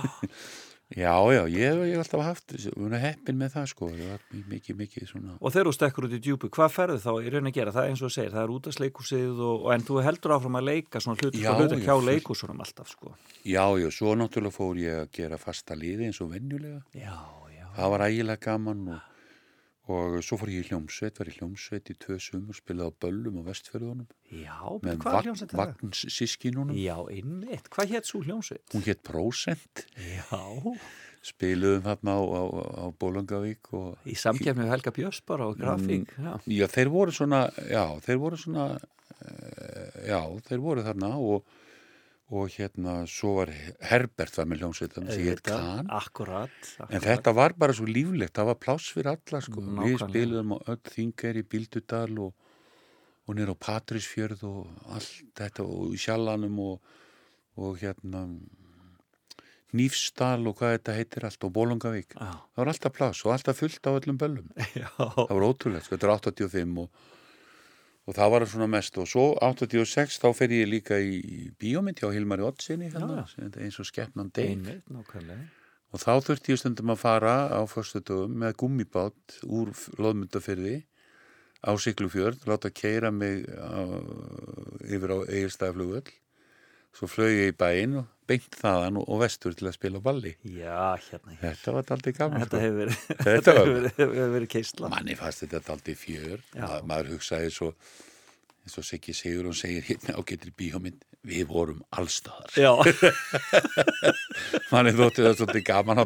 já, 0.92 1.49
ég 1.49 1.81
hef 1.81 1.99
alltaf 2.05 2.23
haft, 2.25 2.55
heppin 3.01 3.38
með 3.40 3.55
það 3.55 3.68
sko, 3.70 3.88
það 3.88 4.42
mikið, 4.53 4.77
mikið 4.83 5.07
svona. 5.09 5.37
Og 5.40 5.55
þegar 5.55 5.70
þú 5.70 5.73
stekkur 5.79 6.07
út 6.09 6.16
í 6.16 6.20
djúpu, 6.23 6.51
hvað 6.53 6.75
ferðu 6.75 6.99
þá 7.03 7.11
í 7.25 7.33
raun 7.33 7.49
að 7.51 7.57
gera? 7.57 7.73
Það 7.75 7.85
er 7.87 7.94
eins 7.94 8.03
og 8.05 8.11
þú 8.11 8.14
segir, 8.18 8.35
það 8.35 8.42
er 8.44 8.53
út 8.55 8.68
að 8.68 8.77
sleikúsið 8.79 9.40
og, 9.49 9.64
en 9.75 9.87
þú 9.88 10.03
heldur 10.05 10.35
áfram 10.37 10.59
að 10.61 10.68
leika 10.68 11.01
svona 11.01 11.18
hlutur 11.23 11.40
Já, 11.40 11.51
hlutur 11.57 11.79
já, 11.81 11.85
hjá 11.88 11.94
fullt. 11.94 12.09
leikúsunum 12.11 12.61
alltaf, 12.66 12.92
sko. 12.92 13.14
Já, 13.49 13.64
já, 13.81 13.88
svo 13.97 14.14
náttúrulega 14.20 14.59
fór 14.59 14.83
ég 14.85 15.01
að 15.01 15.11
gera 15.18 15.40
fasta 15.40 15.75
liði 15.79 16.11
eins 16.11 16.20
og 16.20 16.31
venjulega. 16.37 16.83
Já, 16.92 17.16
já. 17.57 17.66
Það 17.75 17.90
var 17.97 18.07
ægilega 18.11 18.44
gaman 18.44 18.87
og, 18.94 19.11
og 19.85 20.14
svo 20.25 20.38
fór 20.40 20.49
ég 20.49 20.64
í 20.64 20.68
hljómsveit, 20.70 21.18
var 21.20 21.29
í 21.29 21.35
hljómsveit 21.37 21.90
í 21.92 21.97
tvö 22.01 22.16
sumur, 22.23 22.57
spilaði 22.57 22.88
á 22.88 22.99
böllum 23.05 23.40
á 23.40 23.42
vestfjörðunum 23.51 24.07
Já, 24.33 24.57
með 24.81 25.01
hvað 25.03 25.18
hljómsveit 25.27 25.51
er 25.51 25.59
það? 25.59 25.73
vagnsískinunum. 25.83 26.77
Já, 26.81 26.97
einmitt. 27.12 27.68
Hvað 27.75 27.92
hétt 27.92 28.09
svo 28.09 28.23
hljómsveit? 28.25 28.64
Hún 28.73 28.87
hétt 28.87 29.03
Prósent, 29.05 29.85
Já. 30.01 30.40
spiluðum 31.25 31.85
þarna 31.85 32.14
á, 32.16 32.20
á, 32.25 32.42
á 32.81 32.87
Bólangavík 33.01 33.70
og 33.77 34.09
Í 34.09 34.16
samkefni 34.16 34.64
við 34.64 34.73
Helga 34.73 34.92
Björns 34.97 35.20
bara 35.25 35.47
og 35.49 35.61
grafík. 35.61 36.11
Mm. 36.16 36.27
Já. 36.27 36.35
já, 36.61 36.66
þeir 36.75 36.90
voru 36.92 37.14
svona, 37.16 37.42
já, 37.68 37.85
þeir 38.05 38.18
voru 38.25 38.40
svona, 38.40 38.66
uh, 39.20 40.01
já, 40.05 40.20
þeir 40.49 40.64
voru 40.64 40.85
þarna 40.85 41.12
og, 41.20 41.44
og 42.35 42.51
hérna, 42.51 42.94
svo 43.11 43.37
var 43.38 43.51
Herbert 43.87 44.35
var 44.38 44.49
með 44.51 44.64
hljómsveitan 44.64 45.07
sem 45.11 45.29
hétt 45.29 45.42
Kahn. 45.47 45.87
Akkurat. 45.92 46.51
akkurat. 46.51 46.90
En 46.90 47.05
þetta 47.05 47.35
var 47.37 47.55
bara 47.59 47.77
svo 47.77 47.87
líflegt, 47.87 48.35
það 48.35 48.51
var 48.51 48.59
pláss 48.62 48.90
fyrir 48.94 49.12
alla 49.12 49.40
sko. 49.44 49.62
Við 49.62 49.77
Nákvæmlega. 49.79 50.09
spiluðum 50.09 50.55
á 50.55 50.59
öll 50.75 50.92
þingar 50.97 51.38
í 51.38 51.44
Bíldudal 51.55 52.18
og, 52.27 52.35
og 53.25 53.38
nýr 53.38 53.55
á 53.55 53.57
Patrísfjörð 53.68 54.44
og 54.51 54.92
allt 54.97 55.25
þetta 55.38 55.68
og 55.68 55.94
í 55.94 56.03
Sjallanum 56.05 56.61
og, 56.64 56.92
og 57.62 57.81
hérna 57.83 58.27
Nýfstal 59.75 60.44
og 60.47 60.55
hvað 60.61 60.77
þetta 60.77 60.94
heitir 60.94 61.25
allt 61.27 61.44
og 61.47 61.51
Bólungavík. 61.55 62.14
Já. 62.14 62.31
Það 62.55 62.61
var 62.61 62.70
alltaf 62.70 62.94
pláss 62.94 63.25
og 63.27 63.33
alltaf 63.35 63.59
fullt 63.59 63.88
á 63.90 63.90
öllum 63.90 64.18
böllum. 64.20 64.53
Það 64.99 65.33
var 65.35 65.47
ótrúlegt, 65.49 65.88
sko, 65.88 65.97
þetta 65.97 66.07
er 66.07 66.12
85 66.14 66.77
og, 66.85 67.09
og 68.05 68.17
það 68.17 68.33
var 68.35 68.47
svona 68.53 68.69
mest 68.71 68.99
og 69.01 69.09
svo 69.09 69.27
86 69.40 70.19
þá 70.21 70.29
fer 70.37 70.53
ég 70.53 70.69
líka 70.69 70.99
í, 71.01 71.51
bíómynd 71.61 72.01
hjá 72.01 72.11
Hilmari 72.12 72.45
Ottsinni 72.45 72.90
hérna, 72.93 73.25
eins 73.57 73.79
og 73.81 73.88
skeppnan 73.88 74.33
nákvæmlega. 74.35 75.45
Og 75.95 76.03
þá 76.03 76.12
þurfti 76.27 76.53
ég 76.53 76.59
stundum 76.59 76.90
að 76.90 77.05
fara 77.05 77.35
á 77.55 77.62
föstudöfum 77.71 78.35
með 78.43 78.57
gummibát 78.61 79.37
úr 79.47 79.71
loðmyndafyrði 80.03 80.81
á 81.64 81.71
Siglufjörð, 81.81 82.45
láta 82.51 82.69
keira 82.75 83.12
mig 83.14 83.47
á, 83.47 83.87
yfir 84.85 85.14
á 85.14 85.19
Egilstæðaflugvöll. 85.25 86.11
Svo 86.95 87.09
flög 87.09 87.33
ég 87.33 87.55
í 87.55 87.57
bæinn 87.57 88.01
og 88.03 88.11
beint 88.30 88.56
þaðan 88.58 89.00
og, 89.02 89.14
vestur 89.20 89.56
til 89.56 89.68
að 89.68 89.76
spila 89.76 90.00
balli. 90.04 90.34
Já, 90.48 90.96
hérna. 91.08 91.37
Þetta 91.42 91.76
var 91.76 91.92
aldrei 91.96 92.16
gaman. 92.16 92.44
Þetta 92.44 92.62
hefur 92.62 92.80
verið, 92.80 93.04
hefur 93.26 93.70
verið, 93.74 93.92
hefur 93.98 94.34
verið 94.38 94.50
keisla. 94.56 94.90
Manni 94.92 95.16
fannst 95.18 95.44
þetta 95.44 95.76
aldrei 95.76 95.98
fjör. 95.98 96.44
Ma, 96.56 96.80
maður 96.88 97.14
hugsaði 97.14 97.52
svo, 97.54 97.70
eins 98.64 98.79
og 98.81 98.85
Siggi 98.88 99.12
Sigur 99.12 99.50
og 99.50 99.57
segir 99.59 99.83
hérna 99.85 100.14
ágættir 100.16 100.48
bíómynd, 100.57 101.03
við 101.29 101.42
vorum 101.50 101.83
allstaðar. 101.92 102.48
Manni 104.72 104.92
þótti 104.96 105.20
það 105.24 105.35
svolítið 105.38 105.64
gaman 105.68 106.00
á 106.00 106.05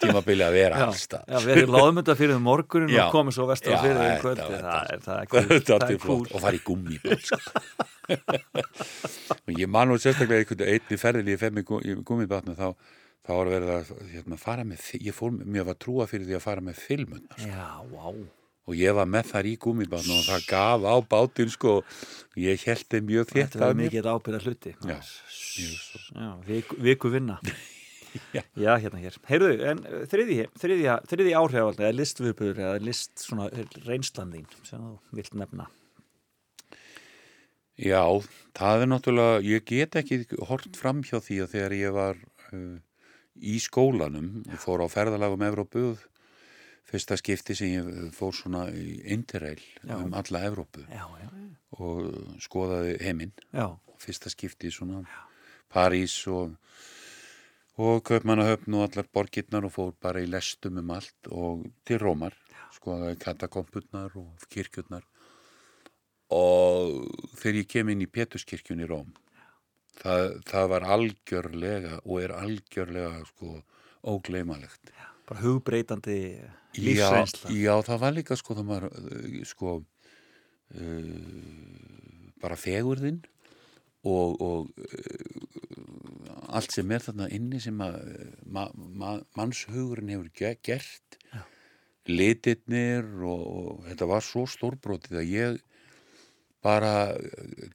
tímabili 0.00 0.44
að 0.46 0.54
vera 0.56 0.76
allstaðar. 0.86 1.26
já, 1.28 1.36
við 1.44 1.52
erum 1.62 1.74
láðmynda 1.76 2.14
fyrir 2.18 2.36
um 2.38 2.44
morgunin 2.48 2.96
og 3.00 3.12
komum 3.14 3.32
svo 3.36 3.44
vestur 3.50 3.72
Já, 3.74 3.78
fyrir 3.84 3.98
um 4.00 4.04
þetta 4.08 4.22
kvöldi. 5.28 5.58
Það 5.68 5.80
er, 5.92 5.98
flott 6.02 6.30
og 6.36 6.40
fara 6.46 6.56
í 6.58 6.64
gummibát 6.66 7.22
sko. 7.28 7.38
og 9.46 9.50
ég 9.60 9.68
man 9.70 9.86
nú 9.92 9.96
sérstaklega 10.00 10.40
einhvern 10.42 10.68
einni 10.74 10.96
ferðil 11.00 11.30
ég 11.32 11.38
fer 11.40 11.52
með 11.56 11.64
gu- 11.70 11.84
í 11.86 11.88
gummibátna 12.08 12.52
þá, 12.58 12.66
þá 13.24 13.30
var 13.38 13.48
verið 13.52 13.70
að 13.78 13.84
hérna, 14.12 14.36
fara 14.40 14.64
með 14.68 14.78
ég 15.00 15.14
fór, 15.16 15.30
mér 15.44 15.64
var 15.70 15.76
trúa 15.80 16.04
fyrir 16.10 16.26
því 16.28 16.34
að 16.40 16.46
fara 16.48 16.62
með 16.64 16.76
filmunar 16.88 17.36
sko. 17.36 17.48
Já, 17.52 17.68
vá. 17.92 18.06
Og 18.68 18.78
ég 18.78 18.94
var 18.94 19.08
með 19.10 19.32
þar 19.32 19.48
í 19.50 19.56
gummibátna 19.62 20.18
og 20.20 20.26
það 20.28 20.48
gaf 20.48 20.86
á 20.86 20.94
bátinn 21.14 21.52
sko 21.52 21.76
og 21.82 22.38
ég 22.38 22.62
held 22.68 22.86
þeim 22.94 23.08
mjög 23.10 23.28
þétt 23.32 23.56
Þetta 23.56 23.68
að 23.68 23.76
mér 23.78 23.88
mikið 23.90 24.10
ábyrða 24.12 24.42
hluti. 24.46 24.74
Já, 24.86 24.98
Já, 25.52 26.28
viku, 26.46 26.78
viku 26.80 27.12
vinna. 27.12 27.38
Já. 28.36 28.42
Já, 28.60 28.74
hérna 28.76 29.00
hér. 29.00 29.14
Heyrðu, 29.24 29.52
en 29.70 29.78
uh, 29.88 30.02
þriði, 30.10 30.42
þriði, 30.60 30.88
þriði 31.08 31.30
áhrifald, 31.38 31.78
eða 31.80 31.96
listviðbúður, 31.96 32.58
eða 32.60 32.82
list 32.84 33.22
svona 33.24 33.46
reynslan 33.86 34.34
þín 34.34 34.50
sem 34.68 34.82
þú 34.82 35.16
vilt 35.16 35.36
nefna. 35.40 35.68
Já, 37.80 38.04
það 38.58 38.84
er 38.84 38.90
náttúrulega, 38.92 39.40
ég 39.48 39.64
get 39.64 39.96
ekki 40.02 40.20
hort 40.50 40.76
fram 40.76 41.00
hjá 41.06 41.16
því 41.24 41.38
að 41.40 41.54
þegar 41.54 41.76
ég 41.78 41.94
var 41.96 42.20
uh, 42.52 42.76
í 43.40 43.56
skólanum 43.64 44.42
og 44.44 44.60
fór 44.60 44.84
á 44.84 44.88
ferðalagum 44.92 45.46
Evrópu, 45.48 45.86
fyrsta 46.88 47.16
skipti 47.20 47.56
sem 47.56 47.72
ég 47.76 48.14
fór 48.16 48.34
svona 48.36 48.66
í 48.74 49.00
Interrail 49.14 49.62
Já. 49.82 49.96
um 49.98 50.14
alla 50.18 50.42
Evrópu 50.48 50.84
Já, 50.88 51.06
já, 51.22 51.28
og 51.78 52.40
skoðaði 52.42 52.98
heiminn, 53.04 53.32
já. 53.52 53.68
fyrsta 54.02 54.32
skipti 54.32 54.70
svona 54.74 55.02
París 55.72 56.16
og, 56.28 56.56
og 57.80 58.02
Kaupmannahöfn 58.04 58.76
og 58.76 58.90
allar 58.90 59.08
borgirnar 59.14 59.64
og 59.64 59.72
fór 59.72 59.94
bara 60.00 60.20
í 60.20 60.28
lestum 60.28 60.82
um 60.82 60.90
allt 60.92 61.30
og 61.30 61.64
til 61.88 62.02
Rómar, 62.02 62.36
skoðaði 62.76 63.16
katakompurnar 63.22 64.12
og 64.20 64.46
kirkjurnar. 64.52 65.06
Og 66.32 67.08
þegar 67.36 67.58
ég 67.60 67.68
kem 67.68 67.90
inn 67.92 68.04
í 68.04 68.08
Peturskirkjun 68.08 68.80
í 68.84 68.88
Róm 68.88 69.10
það, 70.00 70.28
það 70.48 70.68
var 70.72 70.86
algjörlega 70.96 71.98
og 72.04 72.20
er 72.22 72.34
algjörlega 72.36 73.24
sko 73.28 73.58
ógleymalegt 74.12 74.92
Bara 75.32 75.44
hugbreytandi 75.46 76.18
já, 76.36 76.50
lífsreynsla. 76.76 77.50
já, 77.56 77.72
það 77.88 77.98
var 78.04 78.12
líka 78.12 78.36
sko 78.36 78.56
var 78.68 78.84
uh, 78.88 79.42
sko 79.48 79.78
uh, 79.80 79.84
bara 82.42 82.56
fegurðinn 82.60 83.22
og, 84.04 84.40
og 84.42 84.68
uh, 84.76 85.82
allt 86.52 86.74
sem 86.74 86.90
er 86.92 87.00
þarna 87.00 87.28
inni 87.32 87.60
sem 87.64 87.80
að 87.80 87.98
ma, 88.44 88.66
ma, 88.76 89.16
mannshugurinn 89.38 90.12
hefur 90.12 90.30
ge 90.36 90.54
gert 90.60 91.18
Já. 91.32 91.42
litirnir 92.10 93.08
og, 93.24 93.44
og 93.56 93.84
þetta 93.88 94.08
var 94.10 94.26
svo 94.26 94.44
stórbrotið 94.50 95.20
að 95.22 95.30
ég 95.32 95.60
bara 96.62 96.94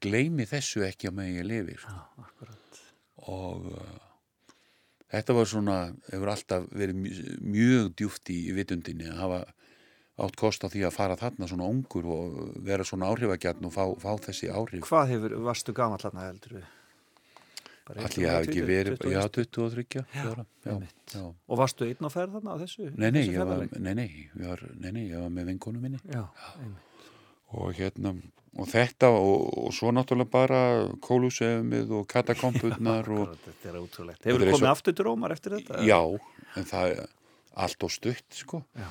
gleymi 0.03 0.45
þessu 0.47 0.85
ekki 0.85 1.09
að 1.09 1.17
með 1.17 1.33
ég 1.33 1.47
lifi 1.49 1.79
sko. 1.81 1.95
Já, 1.97 2.03
og 3.27 3.65
þetta 5.13 5.35
var 5.37 5.49
svona, 5.49 5.77
hefur 6.11 6.31
alltaf 6.33 6.67
verið 6.71 7.01
mjög, 7.03 7.29
mjög 7.57 7.91
djúft 7.99 8.31
í, 8.33 8.39
vitundinni 8.57 9.11
að 9.11 9.21
hafa 9.23 9.43
átt 10.17 10.39
kost 10.39 10.65
á 10.65 10.67
því 10.73 10.87
að 10.87 10.95
fara 10.95 11.17
þarna 11.19 11.49
svona 11.49 11.67
ungur 11.69 12.07
og 12.09 12.39
vera 12.65 12.85
svona 12.87 13.11
áhrifagjarn 13.11 13.69
og 13.69 13.75
fá, 13.75 13.83
fá 14.01 14.09
þessi 14.25 14.49
áhrif. 14.49 14.87
Hvað 14.87 15.13
hefur, 15.13 15.37
varstu 15.45 15.75
gamall 15.77 16.01
þarna 16.01 16.25
heldur 16.31 16.57
við? 16.57 16.73
Allir 17.87 18.27
hafi 18.27 18.49
ekki 18.49 18.63
verið, 18.67 18.97
20, 18.99 19.13
já, 19.13 19.21
23 19.31 20.01
Já, 20.11 20.23
já, 20.67 20.73
já. 21.13 21.21
Og 21.23 21.59
varstu 21.61 21.85
einn 21.87 22.03
á 22.03 22.11
ferð 22.11 22.33
þarna 22.35 22.57
á 22.57 22.61
þessu? 22.65 22.89
Nei, 22.89 23.07
nei, 23.15 23.21
þessu 23.21 23.37
ég 23.37 23.47
var, 23.47 23.61
nei, 23.77 23.93
nei, 23.95 24.07
ég 24.41 24.49
var, 24.49 24.63
nei, 24.75 24.89
nei, 24.91 25.05
ég 25.13 25.23
var 25.23 25.31
með 25.37 25.53
vinkonu 25.53 25.83
minni 25.83 26.01
Já, 26.11 26.25
einmitt. 26.57 26.86
Og 27.55 27.69
hérna, 27.77 28.11
og 28.57 28.67
þetta 28.71 29.09
og, 29.13 29.45
og 29.67 29.73
svo 29.75 29.91
náttúrulega 29.95 30.31
bara 30.33 30.61
kólusefumið 31.03 31.93
og 31.99 32.07
katakompurnar 32.11 33.07
og 33.13 33.35
Þetta 33.45 33.69
er 33.71 33.77
ótrúlegt. 33.79 34.19
Þetta 34.23 34.31
Hefur 34.33 34.45
eins 34.47 34.57
komið 34.57 34.71
aftur 34.73 34.97
til 34.97 35.05
Rómar 35.07 35.35
eftir 35.35 35.55
þetta? 35.59 35.79
já, 35.87 36.01
en 36.57 36.67
það 36.67 36.91
er 36.95 37.05
allt 37.57 37.83
og 37.87 37.91
stutt, 37.93 38.27
sko 38.37 38.63
Já. 38.77 38.89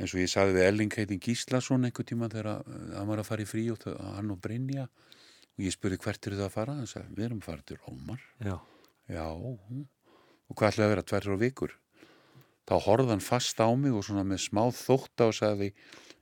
eins 0.00 0.14
og 0.14 0.22
ég 0.22 0.30
sagði 0.32 0.56
við 0.56 0.66
Elling 0.70 0.94
heitin 0.96 1.20
Gíslason 1.22 1.84
einhver 1.86 2.06
tíma 2.08 2.30
þegar 2.32 2.62
hann 2.96 3.10
var 3.10 3.20
að 3.22 3.28
fara 3.28 3.44
í 3.44 3.50
frí 3.50 3.66
og 3.74 3.78
það, 3.82 3.98
hann 4.16 4.32
og 4.34 4.40
Brynja 4.42 4.86
og 4.88 5.60
ég 5.66 5.74
spurði 5.76 6.00
hvert 6.00 6.26
eru 6.30 6.38
það 6.40 6.48
að 6.48 6.54
fara 6.56 6.74
hann 6.78 6.88
sagði, 6.90 7.14
við 7.18 7.28
erum 7.28 7.42
að 7.44 7.48
fara 7.50 7.66
til 7.68 7.78
Rómar 7.84 8.24
Já. 8.42 8.56
já, 9.10 9.26
og 9.30 10.56
hvað 10.56 10.72
ætlaði 10.72 10.86
að 10.88 10.94
vera 10.94 11.06
tværra 11.12 11.38
vikur 11.44 11.76
þá 12.70 12.74
horfði 12.86 13.10
hann 13.14 13.24
fast 13.26 13.60
á 13.62 13.68
mig 13.74 13.94
og 13.94 14.04
svona 14.06 14.24
með 14.26 14.42
smá 14.48 14.62
þótta 14.74 15.28
og 15.30 15.36
sagði 15.36 15.70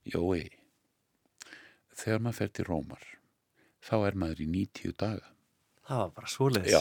jói 0.09 0.49
þegar 1.99 2.23
maður 2.25 2.39
fer 2.43 2.53
til 2.59 2.67
Rómar 2.69 3.05
þá 3.89 3.95
er 4.09 4.17
maður 4.25 4.45
í 4.45 4.49
90 4.55 4.95
daga 5.01 5.35
Það 5.89 6.01
var 6.05 6.11
bara 6.19 6.29
svoleiðis. 6.29 6.73
Já. 6.75 6.81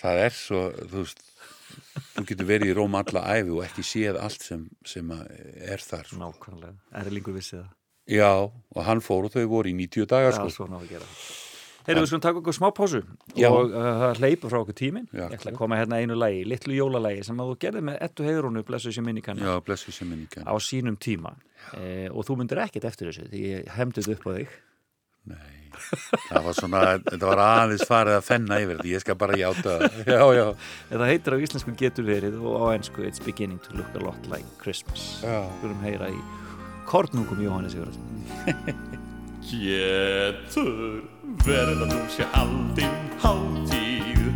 það 0.00 0.20
er 0.24 0.36
svo 0.38 0.60
þú 0.80 1.02
veist 1.02 1.24
þú 2.14 2.22
getur 2.30 2.46
verið 2.48 2.70
í 2.72 2.76
Róm 2.78 2.94
alla 2.96 3.22
æfi 3.34 3.52
og 3.52 3.62
ekki 3.66 3.84
séð 3.84 4.18
allt 4.22 4.44
sem, 4.46 4.62
sem 4.88 5.10
er 5.12 5.82
þar 5.82 6.06
sko. 6.08 6.20
Nákvæmlega. 6.22 6.76
Erlingur 7.02 7.34
vissi 7.36 7.56
það. 7.58 7.66
Já, 8.14 8.30
og 8.46 8.80
hann 8.86 9.00
fór 9.04 9.26
og 9.28 9.32
þau 9.34 9.44
voru 9.50 9.72
í 9.72 9.74
90 9.78 10.06
dagar 10.12 10.32
Já, 10.32 10.38
sko. 10.38 10.50
svona 10.58 10.78
á 10.78 10.80
að 10.84 10.90
gera. 10.94 11.08
Heyrðu, 11.84 12.00
við 12.00 12.08
skulum 12.10 12.22
taka 12.24 12.40
okkur 12.40 12.54
smá 12.56 12.68
pásu 12.72 13.00
Já. 13.36 13.48
og 13.52 13.72
uh, 13.74 13.88
það 14.00 14.20
hleypa 14.22 14.50
frá 14.52 14.58
okkur 14.62 14.76
tíminn. 14.78 15.08
Já, 15.12 15.24
Ég 15.28 15.34
ætla 15.38 15.52
að 15.52 15.58
koma 15.58 15.76
hérna 15.80 15.98
einu 16.00 16.16
lagi, 16.16 16.44
litlu 16.48 16.76
jólalagi 16.78 17.24
sem 17.26 17.40
að 17.44 17.50
þú 17.52 17.56
gerði 17.66 17.82
með 17.90 17.98
ettu 18.08 18.24
heiðrúnu, 18.28 18.62
blessu 18.68 18.92
sér 18.94 19.04
minnikanna, 19.04 19.44
Já, 19.44 19.58
blessu 19.66 19.92
sem 19.92 20.08
minningan. 20.08 20.46
á 20.48 20.54
sínum 20.64 20.96
tíma. 20.96 21.34
Eh, 21.76 22.08
og 22.12 22.24
þú 22.28 22.38
myndir 22.40 22.62
ekkert 22.64 22.88
eftir 22.88 23.10
þessu, 23.12 23.26
því 23.32 23.42
ég 23.50 23.68
hefndið 23.76 24.08
upp 24.16 24.24
á 24.24 24.30
þig. 24.38 24.54
Nei, 25.24 25.54
það 26.28 26.42
var 26.44 26.56
svona, 26.58 26.80
þetta 27.00 27.28
var 27.30 27.40
aðeins 27.44 27.86
farið 27.88 28.16
að 28.18 28.26
fenna 28.26 28.58
yfir 28.60 28.76
þetta, 28.80 28.90
ég 28.92 29.00
skal 29.04 29.16
bara 29.22 29.38
játa 29.40 29.76
það. 29.80 30.00
Já, 30.36 30.44
Þetta 30.90 31.08
heitir 31.08 31.36
á 31.36 31.42
íslensku 31.46 31.76
getur 31.80 32.04
verið 32.08 32.36
og 32.44 32.60
á 32.60 32.66
ennsku 32.76 33.04
It's 33.08 33.20
beginning 33.24 33.60
to 33.64 33.76
look 33.76 33.88
a 33.96 34.04
lot 34.04 34.28
like 34.28 34.44
Christmas. 34.60 35.20
já. 35.24 35.44
Skulum 35.60 35.80
heyra 35.84 36.08
í 36.12 36.20
Kornungum 36.88 37.40
Jóhannes. 37.40 37.76
Getur 39.48 41.04
verið 41.44 41.82
að 41.84 41.92
nú 41.92 42.00
sé 42.12 42.26
haldinn 42.34 43.00
hátíð. 43.22 44.26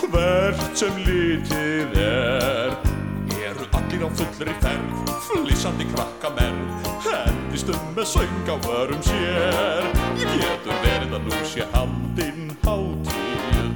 Hvert 0.00 0.78
sem 0.78 0.98
litið 1.06 1.96
er. 2.00 2.74
Eru 3.44 3.66
allir 3.78 4.04
á 4.06 4.08
fullri 4.18 4.54
ferð 4.62 5.12
Flýsandi 5.26 5.86
krakkamenn. 5.92 6.60
Hendist 7.04 7.70
um 7.72 7.88
með 7.96 8.10
söng 8.14 8.50
á 8.50 8.56
vörum 8.66 9.02
sér. 9.06 9.88
Getur 10.20 10.78
verið 10.84 11.16
að 11.18 11.28
nú 11.28 11.42
sé 11.48 11.66
haldinn 11.74 12.54
hátíð. 12.64 13.72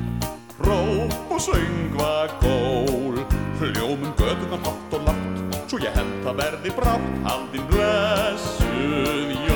Róp 0.69 1.35
og 1.35 1.43
söng 1.43 1.99
var 1.99 2.33
gól. 2.43 3.19
Hljómum 3.59 4.15
göðunan 4.19 4.63
hátt 4.63 4.95
og 4.95 5.09
látt 5.09 5.27
Svo 5.69 5.83
ég 5.83 5.93
held 5.93 6.31
að 6.31 6.41
verði 6.45 6.73
brátt. 6.79 7.11
Haldinn 7.27 7.67
blessuð 7.73 9.48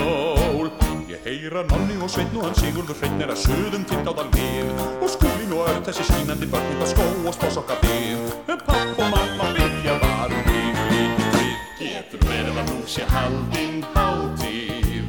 heyra 1.42 1.62
nonni 1.66 1.96
og 1.98 2.10
sveitn 2.10 2.36
og 2.38 2.44
hann 2.46 2.54
Sigurður 2.54 2.98
hreinn 3.00 3.22
er 3.24 3.30
að 3.32 3.40
suðum 3.42 3.84
titt 3.90 4.06
á 4.06 4.12
það 4.14 4.28
lið 4.36 4.82
Og 5.02 5.08
skúlin 5.10 5.54
og 5.56 5.70
öll 5.72 5.80
þessi 5.88 6.04
skínandi 6.06 6.48
börn 6.52 6.68
út 6.74 6.84
á 6.84 6.88
skó 6.92 7.06
og 7.26 7.34
spásokka 7.34 7.78
við. 7.82 8.20
En 8.52 8.60
papp 8.66 9.00
og 9.02 9.08
mamma 9.10 9.48
vilja 9.56 9.96
varum 10.04 10.44
líf 10.46 10.82
lítið 10.92 11.32
við 11.34 11.56
Getur 11.80 12.22
verið 12.28 12.60
að 12.62 12.70
nú 12.70 12.78
sé 12.94 13.06
haldinn 13.10 13.82
hátíð. 13.96 15.08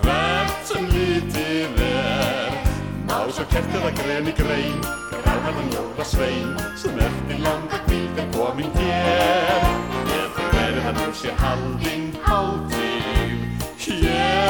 Hvert 0.00 0.70
sem 0.70 0.88
lítið 0.94 1.82
er 1.90 2.56
Má 3.10 3.18
svo 3.28 3.44
kertið 3.52 3.90
að 3.90 4.00
greni 4.00 4.36
grein. 4.40 4.80
Gráðan 5.12 5.70
jóla 5.74 6.08
svein 6.08 6.56
Sem 6.80 6.96
eftir 7.10 7.44
langa 7.44 7.82
kvíld 7.84 8.24
er 8.24 8.32
komin 8.38 8.72
hér. 8.80 9.68
Getur 10.08 10.50
verið 10.56 10.90
að 10.94 10.98
nú 11.02 11.12
sé 11.20 11.36
haldinn 11.44 12.10
hátíð 12.24 12.75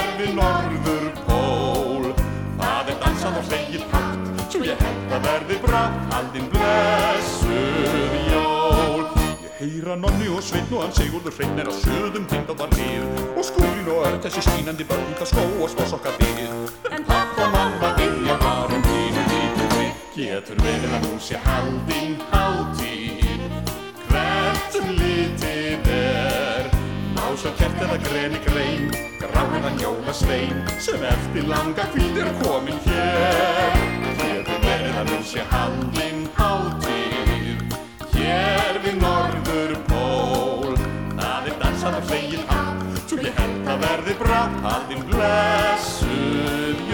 Hér 0.06 0.20
við 0.20 0.36
norður 0.38 1.06
pól. 1.26 2.12
Það 2.60 2.90
er 2.92 2.98
dansað 3.02 3.38
og 3.40 3.48
hlegið 3.50 3.86
hátt 3.90 4.42
Svo 4.52 4.60
ég 4.62 4.82
held 4.84 5.14
að 5.16 5.24
verði 5.26 5.56
brátt 5.64 6.12
Haldinn 6.12 6.46
blessuð 6.52 8.14
jól. 8.30 9.02
Ég 9.42 9.56
heyra 9.58 9.96
nonni 9.98 10.28
og 10.30 10.44
sveitn 10.46 10.76
og 10.76 10.84
hann 10.84 10.94
Sigurður 10.94 11.34
hreinn 11.34 11.58
er 11.58 11.72
að 11.72 11.80
söðum 11.82 12.28
tind 12.30 12.46
á 12.46 12.54
það 12.54 12.78
lið 12.78 13.34
Og 13.34 13.48
skúlin 13.48 13.90
og 13.96 14.06
öll 14.12 14.20
þessi 14.28 14.44
skínandi 14.46 14.86
börn 14.86 15.10
út 15.10 15.24
að 15.26 15.32
skó 15.32 15.48
og 15.58 15.74
spásokka 15.74 16.14
við. 16.20 16.70
En 16.92 17.08
papp 17.10 17.42
og 17.42 17.50
mamma 17.56 17.92
vilja 17.98 18.38
varum 18.44 18.86
pínu 18.86 19.26
lítið 19.32 19.74
við. 19.74 20.06
Getur 20.20 20.62
verið 20.62 20.96
að 21.00 21.08
nú 21.08 21.18
sé 21.18 21.42
haldinn 21.48 22.14
hátíð. 22.30 23.50
Hvert 24.06 24.80
er 24.84 24.86
Má 24.86 25.45
svo 27.46 27.54
kertið 27.60 27.90
að 27.94 28.06
greni 28.08 28.38
grein 28.42 28.86
Gráðan 29.20 29.76
jólasvein 29.78 30.62
Sem 30.82 31.02
eftir 31.06 31.46
langa 31.46 31.84
hvíld 31.92 32.18
er 32.18 32.30
komin 32.40 32.80
hér. 32.86 33.76
Getur 34.18 34.64
verið 34.64 34.98
að 35.02 35.12
nú 35.12 35.18
sé 35.30 35.44
haldinn 35.52 36.24
hátíð 36.38 37.76
Hér 38.16 38.80
við 38.82 38.98
norður 39.02 39.76
pól 39.90 40.74
Það 41.20 41.52
er 41.52 41.60
dansað 41.62 42.00
og 42.00 42.10
hlegið 42.10 42.50
hátt 42.50 43.00
Svo 43.06 43.22
ég 43.22 43.38
held 43.38 43.72
að 43.74 43.86
verði 43.86 44.18
brátt 44.24 44.60
Haldinn 44.66 45.06
blessuð 45.12 46.85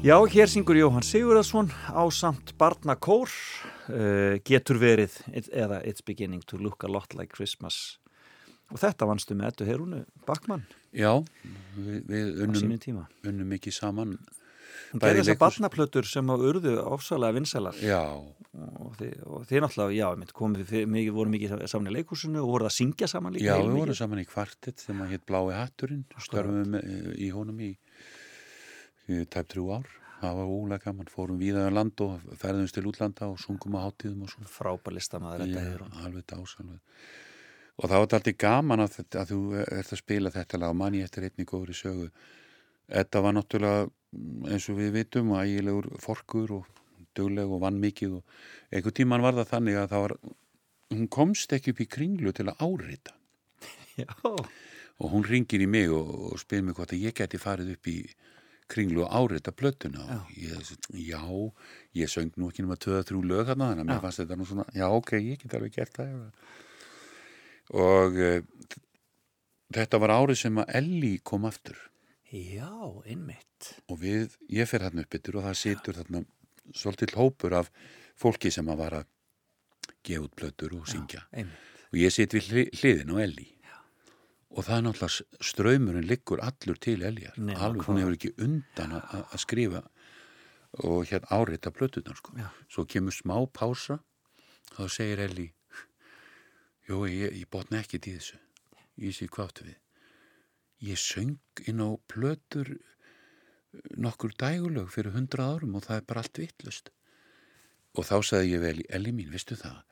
Já, 0.00 0.16
hér 0.32 0.48
syngur 0.48 0.78
Jóhann 0.80 1.04
Sigurðarsson 1.04 1.68
á 1.92 2.00
samt 2.08 2.54
barnakór 2.58 3.28
uh, 3.92 4.38
getur 4.48 4.78
verið 4.80 5.12
it- 5.28 5.50
eða 5.52 5.82
It's 5.84 6.00
beginning 6.00 6.40
to 6.48 6.56
look 6.56 6.82
a 6.84 6.88
lot 6.88 7.12
like 7.14 7.34
Christmas. 7.36 7.98
Og 8.72 8.80
þetta 8.80 9.04
vannstu 9.10 9.36
með 9.36 9.50
Ettu 9.52 9.66
Herúnu 9.68 10.04
Bakmann 10.24 10.64
Já, 10.96 11.12
við, 11.76 12.00
við 12.08 12.30
á 12.32 12.44
unnum, 12.46 13.04
unnum 13.28 13.52
ekki 13.58 13.72
saman. 13.76 14.16
Hún 14.90 15.02
gerði 15.04 15.20
þessar 15.20 15.38
barnaplötur 15.42 16.08
sem 16.08 16.32
að 16.32 16.46
urðu 16.48 16.72
ofsalega 16.96 17.36
vinsælar. 17.36 17.76
Já, 17.84 18.00
og 18.80 18.96
þið, 18.98 19.12
og 19.26 19.44
þið 19.50 19.62
náttúrulega, 19.66 19.94
já, 20.00 20.06
einmitt, 20.14 20.32
komið 20.34 20.64
þið 20.72 20.88
mikið, 20.96 21.12
voru 21.18 21.34
mikið 21.36 21.54
saman 21.70 21.92
í 21.92 21.94
leikhúsinu 21.98 22.40
og 22.40 22.48
voruð 22.54 22.70
að 22.72 22.76
syngja 22.78 23.10
saman 23.10 23.36
líka 23.36 23.52
já, 23.52 23.58
við 23.60 23.76
vorum 23.76 23.98
saman 24.00 24.22
í 24.24 24.26
kvartett 24.32 24.82
sem 24.82 25.04
að 25.04 25.12
hétt 25.14 25.26
Blái 25.28 25.54
hatturinn, 25.60 26.02
störfum 26.24 26.74
við 26.78 27.12
í 27.20 27.30
honum 27.36 27.60
í 27.68 27.70
tæp 29.30 29.48
trú 29.54 29.64
ár. 29.76 29.88
Það 30.20 30.34
var 30.36 30.50
ólega 30.52 30.84
gaman, 30.84 31.08
fórum 31.08 31.38
víðaðan 31.40 31.76
land 31.78 32.00
og 32.04 32.24
ferðumst 32.36 32.74
til 32.76 32.84
útlanda 32.90 33.28
og 33.32 33.38
sungum 33.40 33.78
á 33.80 33.88
hátíðum 33.88 34.26
og 34.26 34.32
svo. 34.34 34.42
frábær 34.52 34.92
listamaður 34.98 35.46
Edda 35.46 35.60
Já, 35.62 35.64
Heiðrún. 35.70 35.94
alveg 36.04 36.26
dásalveg. 36.28 36.80
Og 37.80 37.86
það 37.88 37.96
var 37.96 38.04
alltaf 38.04 38.36
gaman 38.36 38.82
að, 38.84 38.90
þetta- 38.98 39.20
að 39.22 39.30
þú 39.32 39.38
ert 39.78 39.92
að 39.96 40.02
spila 40.02 40.30
þetta 40.34 40.58
lag 40.60 40.70
og 40.74 40.76
manni 40.76 41.00
eftir 41.02 41.24
einni 41.24 41.46
góðri 41.48 41.72
sögu. 41.78 42.10
Þetta 42.90 43.22
var 43.24 43.32
náttúrulega 43.38 43.90
eins 44.52 44.68
og 44.68 44.76
við 44.76 44.92
vitum 44.98 45.30
og 45.32 45.40
ægilegur 45.46 45.88
forkur 46.04 46.50
og 46.58 46.66
dugleg 47.16 47.48
og 47.48 47.60
vann 47.62 47.80
mikið 47.80 48.18
og 48.18 48.24
einhver 48.72 48.92
tíman 48.92 49.22
var 49.24 49.32
það 49.38 49.48
þannig 49.54 49.76
að 49.80 49.88
það 49.94 50.02
var, 50.04 50.14
hún 50.90 51.08
komst 51.08 51.52
ekki 51.56 51.70
upp 51.72 51.80
í 51.80 51.86
kringlu 51.88 52.32
til 52.34 52.46
að 52.50 52.60
árita 52.66 53.14
Já, 54.00 54.06
og 54.20 55.06
hún 55.14 55.24
ringir 55.24 55.62
í 55.62 55.66
mig 55.70 55.88
og, 55.90 56.32
og 56.32 56.38
spyr 56.42 56.62
mig 56.62 56.74
hvort 56.76 56.92
að 56.92 57.02
ég 57.06 57.14
geti 57.16 57.38
farið 57.40 57.72
upp 57.76 57.86
í 57.90 57.96
kringlu 58.70 59.02
og 59.04 59.12
árita 59.18 59.52
plötuna 59.52 60.04
og 60.16 60.30
ég, 60.38 60.72
já, 61.06 61.20
ég 61.98 62.10
söng 62.12 62.30
nú 62.38 62.48
ekki 62.50 62.62
nema 62.64 62.76
2-3 62.80 63.20
lög 63.26 63.48
þarna 63.50 63.70
þannig 63.72 63.84
að 63.84 63.90
mér 63.90 64.02
fannst 64.04 64.22
þetta 64.22 64.38
nú 64.40 64.46
svona, 64.48 64.66
já 64.76 64.86
ok, 64.88 65.12
ég 65.18 65.42
get 65.42 65.54
alveg 65.58 65.74
gert 65.78 65.98
það 66.00 66.16
og 67.80 68.18
uh, 68.18 68.40
þetta 69.76 70.00
var 70.02 70.14
árið 70.16 70.40
sem 70.42 70.58
að 70.58 70.72
Elli 70.80 71.12
kom 71.22 71.44
aftur. 71.46 71.78
Já, 72.30 72.70
einmitt. 73.06 73.72
og 73.90 73.98
við, 74.02 74.36
ég 74.50 74.66
fer 74.70 74.82
þarna 74.86 75.02
upp 75.04 75.14
yttir 75.18 75.36
og 75.38 75.44
það 75.48 75.56
situr 75.60 75.96
þarna 75.98 76.20
svolítill 76.74 77.16
hópur 77.18 77.56
af 77.58 77.70
fólki 78.18 78.50
sem 78.54 78.68
að 78.70 78.78
vara 78.84 79.00
gefa 80.06 80.24
út 80.28 80.34
plötur 80.38 80.76
og 80.78 80.86
syngja. 80.90 81.24
Einmitt. 81.34 81.66
og 81.90 81.98
ég 81.98 82.12
sit 82.14 82.30
við 82.36 82.50
hli- 82.54 82.70
hliðin 82.78 83.10
á 83.10 83.16
Elli 83.26 83.48
og 84.50 84.64
það 84.66 84.76
er 84.76 84.82
náttúrulega 84.86 85.10
s- 85.14 85.48
straumurinn 85.52 86.06
liggur 86.10 86.40
allur 86.42 86.78
til 86.82 87.02
Eljar 87.06 87.34
alveg, 87.54 87.84
hún 87.86 88.00
hefur 88.02 88.16
ekki 88.16 88.32
undan 88.44 88.92
að- 89.00 89.38
skrifa 89.38 89.82
og 90.84 91.04
hérna 91.06 91.28
árita 91.30 91.70
plötunar 91.70 92.16
sko. 92.16 92.32
Svo 92.68 92.84
kemur 92.86 93.12
smá 93.12 93.36
pása 93.52 94.00
þá 94.76 94.88
segir 94.88 95.18
Elli 95.18 95.52
jú, 96.88 97.04
ég, 97.06 97.32
ég 97.34 97.46
botna 97.50 97.78
ekkert 97.82 98.06
í 98.06 98.16
þessu. 98.18 98.36
Ég 98.98 99.14
sé 99.14 99.26
hvað 99.28 99.48
áttu 99.50 99.64
við. 99.64 99.76
Ég 100.82 100.96
söng 100.98 101.38
inn 101.68 101.80
á 101.80 101.90
plötur 102.08 102.70
eh, 102.70 103.80
nokkur 103.96 104.32
dægulög 104.34 104.88
fyrir 104.90 105.12
hundra 105.14 105.44
árum 105.54 105.74
og 105.76 105.82
það 105.86 105.96
er 105.96 106.06
bara 106.08 106.20
allt 106.24 106.38
vittlust 106.38 106.90
og 107.94 108.04
þá 108.06 108.16
sagði 108.22 108.50
ég 108.54 108.60
vel 108.60 108.82
Elli 108.90 109.12
mín, 109.12 109.30
veistu 109.30 109.54
það 109.58 109.82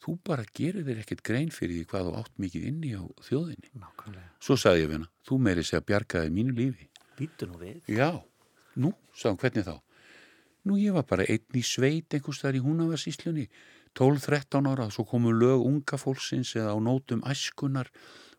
þú 0.00 0.16
bara 0.24 0.44
gerir 0.56 0.86
þér 0.86 1.02
ekkert 1.04 1.24
grein 1.26 1.50
fyrir 1.54 1.80
því 1.80 1.88
hvað 1.90 2.06
þú 2.08 2.14
átt 2.20 2.38
mikið 2.40 2.68
inni 2.70 2.94
á 2.96 3.04
þjóðinni 3.26 3.74
Nákvæmlega. 3.80 4.30
svo 4.40 4.56
sagði 4.56 4.84
ég 4.84 4.88
við 4.92 4.98
hana, 5.00 5.10
þú 5.28 5.40
meiri 5.46 5.66
segja 5.66 5.86
bjargaði 5.90 6.32
mínu 6.38 6.56
lífi 6.56 6.90
Býtu 7.20 7.50
nú 7.50 7.58
við. 7.60 7.82
Já, 7.84 8.14
nú, 8.80 8.94
hann, 9.20 9.36
hvernig 9.36 9.66
þá? 9.66 9.76
Nú, 10.64 10.78
ég 10.80 10.94
var 10.96 11.04
bara 11.08 11.26
einn 11.28 11.56
í 11.56 11.62
sveit 11.64 12.16
einhvers 12.16 12.40
þar 12.40 12.56
í 12.56 12.62
húnavarsíslunni, 12.64 13.46
12-13 13.96 14.68
ára, 14.70 14.86
svo 14.92 15.04
komu 15.08 15.32
lög 15.34 15.64
unga 15.66 15.98
fólksins 16.00 16.54
eða 16.56 16.72
á 16.72 16.78
nótum 16.80 17.20
æskunar 17.28 17.90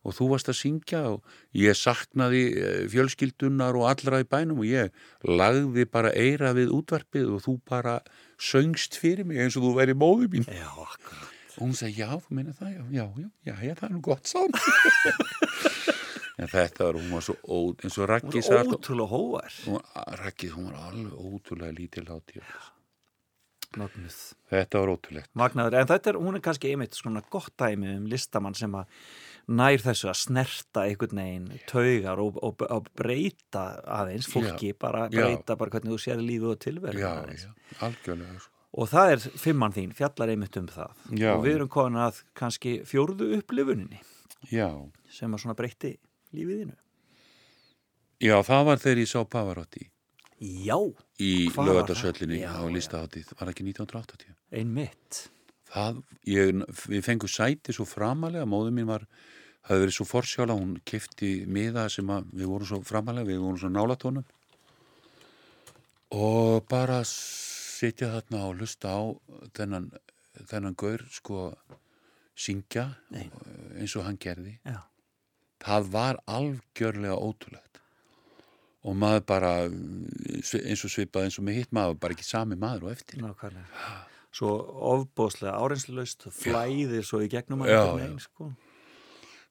og 0.02 0.16
þú 0.18 0.30
varst 0.32 0.50
að 0.50 0.58
syngja 0.58 1.02
og 1.12 1.36
ég 1.54 1.78
saknaði 1.78 2.42
eh, 2.56 2.80
fjölskyldunar 2.90 3.78
og 3.78 3.86
allra 3.92 4.24
í 4.24 4.26
bænum 4.26 4.64
og 4.64 4.70
ég 4.70 4.90
lagði 5.28 5.86
bara 5.86 6.14
eira 6.18 6.56
við 6.58 6.74
útvarpið 6.74 7.36
og 7.36 7.44
þú 7.46 7.58
bara 7.70 8.00
söngst 8.42 8.98
fyrir 8.98 9.28
mig 9.30 9.44
eins 9.44 9.60
og 9.60 9.68
þú 9.68 9.76
væri 9.78 9.98
móði 9.98 10.32
mín. 10.34 10.50
Já, 10.50 10.72
akkurat. 10.72 11.38
Og 11.62 11.68
hún 11.68 11.76
sagði, 11.78 12.02
já, 12.02 12.10
þú 12.18 12.34
meina 12.40 12.54
það, 12.58 12.72
já, 12.74 12.84
já, 12.98 13.04
já, 13.22 13.30
já, 13.46 13.56
já 13.70 13.74
það 13.78 13.84
er 13.88 13.92
nú 13.94 14.02
gott 14.08 14.26
sán. 14.32 14.56
en 16.42 16.50
þetta 16.50 16.88
var, 16.88 16.98
hún 16.98 17.12
var 17.14 17.26
svo 17.28 17.36
ód, 17.54 17.84
eins 17.86 17.98
og 18.02 18.08
Raggi 18.10 18.40
Hún 18.40 18.46
sagði 18.48 18.58
er 18.58 18.64
alltaf- 18.64 18.80
ótrúlega 18.80 19.12
hóvar. 19.12 19.58
hún, 19.68 19.82
Rakkið, 20.24 20.54
hún 20.58 20.70
var 20.72 20.80
alveg 20.90 21.18
ótrúlega 21.22 21.76
lítil 21.78 22.08
hátíð. 22.10 22.56
Magnuð. 23.80 24.16
Þetta 24.52 24.80
var 24.82 24.90
ótrúlegt. 24.92 25.30
Magnaður. 25.38 25.78
En 25.80 25.92
þetta 25.94 26.10
er, 26.12 26.18
hún 26.20 26.36
er 26.36 26.44
kannski 26.44 26.72
einmitt 26.74 26.98
svona 26.98 27.22
gott 27.32 27.54
dæmi 27.62 27.94
um 28.02 28.08
listamann 28.12 28.58
sem 28.58 28.74
að 28.76 28.98
nær 29.52 29.84
þessu 29.86 30.10
að 30.12 30.18
snerta 30.26 30.84
einhvern 30.90 31.22
veginn 31.22 31.62
taugar 31.70 32.20
og, 32.26 32.40
og, 32.44 32.66
og 32.68 32.90
breyta 33.00 33.64
aðeins 34.02 34.28
fólki, 34.32 34.74
bara 34.76 35.06
Já. 35.08 35.22
breyta 35.22 35.56
bara 35.60 35.72
hvernig 35.78 35.94
þú 35.94 36.02
sér 36.04 36.20
lífið 36.26 36.50
og 36.52 36.98
Já, 36.98 37.14
já, 37.32 37.54
algjörlega. 37.80 38.42
Sko. 38.44 38.61
Og 38.72 38.88
það 38.88 39.12
er 39.18 39.24
fimmann 39.42 39.74
þín, 39.76 39.90
fjallar 39.96 40.32
einmitt 40.32 40.56
um 40.62 40.68
það. 40.72 40.94
Já. 41.20 41.32
Og 41.36 41.42
við 41.44 41.58
erum 41.58 41.72
komin 41.74 42.00
að 42.00 42.22
kannski 42.40 42.78
fjórðu 42.88 43.34
upplifuninni 43.42 44.00
Já, 44.52 44.70
sem 45.12 45.34
að 45.36 45.42
svona 45.44 45.58
breytti 45.60 45.92
lífiðinu. 46.34 46.78
já, 48.22 48.38
það 48.48 48.64
var 48.70 48.80
þegar 48.82 49.02
ég 49.04 49.10
sá 49.12 49.20
Pavarotti 49.28 49.84
Já, 50.42 50.78
í 51.22 51.50
lögatarsöllinni 51.54 52.40
það? 52.42 52.56
Á 52.58 52.64
listaháttið. 52.74 53.28
Var 53.36 53.44
það 53.44 53.52
ekki 53.54 53.66
1980? 53.68 54.32
einmitt. 54.58 55.20
Það, 55.72 56.00
ég, 56.28 56.64
við 56.90 57.04
fengum 57.06 57.30
sæti 57.32 57.76
svo 57.76 57.86
framalega, 57.86 58.48
móður 58.50 58.74
mín 58.76 58.90
var, 58.90 59.06
hafði 59.70 59.86
verið 59.86 59.96
svo 60.00 60.08
forsjála, 60.10 60.56
hún 60.58 60.74
kefti 60.88 61.46
miða 61.48 61.86
sem 61.94 62.10
að 62.12 62.32
við 62.34 62.50
vorum 62.50 62.68
svo 62.72 62.80
framalega, 62.88 63.30
við 63.30 63.44
vorum 63.44 63.60
svo 63.62 63.70
nálatónum 63.72 64.26
og 66.12 66.66
bara 66.68 67.04
sitja 67.82 68.12
þarna 68.14 68.46
og 68.48 68.60
lusta 68.62 68.94
á 68.94 69.02
þennan, 69.58 69.90
þennan 70.52 70.78
gaur 70.78 71.04
sko 71.12 71.50
syngja 72.38 72.88
Nei. 73.14 73.28
eins 73.80 73.96
og 73.98 74.06
hann 74.08 74.20
gerði. 74.22 74.56
Já, 74.66 74.80
það 75.66 75.92
var 75.96 76.22
algjörlega 76.30 77.18
ótrúlegt 77.18 77.82
og 78.82 78.96
maður 78.98 79.26
bara 79.30 79.52
eins 79.68 80.86
og 80.88 80.94
svipað 80.94 81.28
eins 81.28 81.38
og 81.38 81.46
með 81.46 81.60
hitt 81.60 81.76
maður 81.76 82.00
bara 82.02 82.16
ekki 82.16 82.26
sami 82.26 82.58
maður 82.60 82.88
og 82.88 82.96
eftir 82.96 83.22
nákvæmlega. 83.22 83.92
Svo 84.32 84.54
ofbóðslega 84.94 85.58
áreynslulaust, 85.60 86.30
flæðir 86.32 87.04
svo 87.04 87.20
í 87.20 87.28
gegnum 87.30 87.66
einhvern 87.66 87.90
já. 87.92 87.98
veginn, 88.00 88.22
sko. 88.24 88.48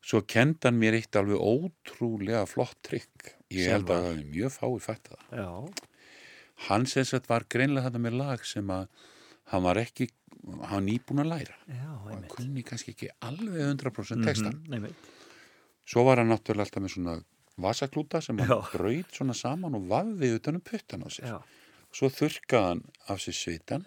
svo 0.01 0.23
kendan 0.25 0.79
mér 0.81 0.97
eitt 0.97 1.19
alveg 1.21 1.37
ótrúlega 1.37 2.47
flott 2.49 2.79
trygg 2.89 3.35
ég 3.53 3.67
Sem 3.67 3.75
held 3.77 3.93
að 3.93 4.07
það 4.07 4.11
er 4.15 4.27
mjög 4.33 4.55
fáið 4.57 4.79
fætt 4.87 5.11
það 5.13 5.43
Já, 5.43 5.51
hann 6.69 6.87
sem 6.87 7.05
sagt 7.09 7.29
var 7.31 7.45
greinlega 7.49 7.89
þetta 7.91 8.03
með 8.05 8.17
lag 8.21 8.45
sem 8.45 8.67
að 8.75 8.89
hann 9.53 9.63
var 9.65 9.81
ekki 9.81 10.09
hann 10.71 10.87
nýbúin 10.87 11.21
að 11.25 11.29
læra. 11.35 11.57
Já, 11.69 11.89
hann 12.05 12.13
einmitt. 12.15 12.31
kunni 12.35 12.63
kannski 12.65 12.95
ekki 12.95 13.09
alveg 13.21 13.61
100% 13.67 14.25
textan 14.25 14.55
Mhm, 14.65 14.75
einmitt. 14.75 15.11
svo 15.87 16.05
var 16.05 16.17
hann 16.23 16.29
náttúrulega 16.33 16.65
alltaf 16.69 16.83
með 16.83 16.95
svona 16.95 17.17
vasaklúta 17.61 18.23
sem 18.23 18.39
hann 18.39 18.49
Já. 18.49 18.61
braut 18.73 19.11
svona 19.13 19.35
saman 19.35 19.75
og 19.75 19.89
vafði 19.89 20.35
utan 20.39 20.55
um 20.57 20.61
puttan 20.61 21.03
á 21.05 21.09
sér. 21.13 21.27
Já, 21.29 21.43
svo 21.93 22.09
þurrkaði 22.09 22.69
hann 22.69 22.83
af 23.09 23.19
sér 23.19 23.37
svitan 23.37 23.85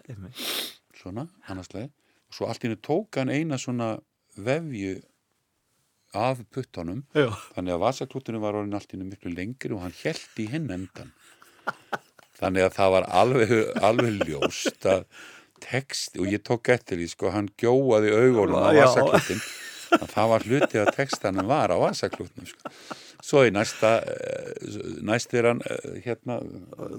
svona, 0.94 1.28
annarslega 1.48 1.90
og 2.28 2.34
svo 2.34 2.46
allt 2.46 2.62
í 2.64 2.68
hennu 2.68 2.80
tók 2.80 3.16
hann 3.18 3.28
eina 3.30 3.56
svona 3.58 3.98
vefju 4.36 5.02
af 6.14 6.38
puttanum. 6.54 7.02
Já, 7.14 7.30
þannig 7.56 7.74
að 7.74 7.82
vasaklútinu 7.82 8.38
var 8.40 8.54
orðin 8.54 8.74
allt 8.78 8.92
í 8.92 8.96
hennu 8.98 9.10
miklu 9.10 9.34
lengri 9.34 9.72
og 9.74 9.80
hann 9.82 9.94
held 10.04 10.38
í 10.38 10.46
hinn 10.52 10.70
endan 10.70 11.10
þannig 12.38 12.66
að 12.66 12.76
það 12.78 12.94
var 12.96 13.08
alveg, 13.22 13.54
alveg 13.90 14.26
ljóst 14.28 14.88
að 14.90 15.06
text, 15.64 16.18
og 16.20 16.28
ég 16.28 16.42
tók 16.44 16.68
eftir 16.74 16.98
því 17.00 17.10
sko, 17.12 17.30
hann 17.32 17.48
gjóaði 17.60 18.12
augunum 18.12 18.60
á 18.60 18.70
Já. 18.74 18.84
vasaklútin 18.84 19.44
að 19.94 20.10
það 20.10 20.30
var 20.32 20.46
hluti 20.48 20.80
að 20.80 20.92
textanum 20.96 21.50
var 21.50 21.72
á 21.72 21.76
vasaklútnum 21.80 22.48
sko. 22.48 22.72
svo 23.24 23.44
í 23.46 23.52
næsta 23.54 23.92
eh, 24.02 24.80
næst 25.06 25.34
er 25.36 25.50
hann 25.50 25.62
eh, 25.68 26.00
hérna 26.04 26.40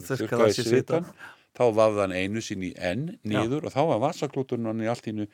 sér 0.06 0.70
svitann. 0.70 1.10
þá 1.58 1.66
vafði 1.76 2.06
hann 2.06 2.16
einu 2.16 2.44
sinni 2.44 2.72
í 2.72 2.78
enn 2.78 3.10
niður 3.28 3.68
og 3.68 3.76
þá 3.76 3.82
var 3.92 4.04
vasaklúturinn 4.08 4.72
hann 4.72 4.84
í 4.86 4.90
allt 4.92 5.08
í 5.10 5.14
hennu 5.14 5.30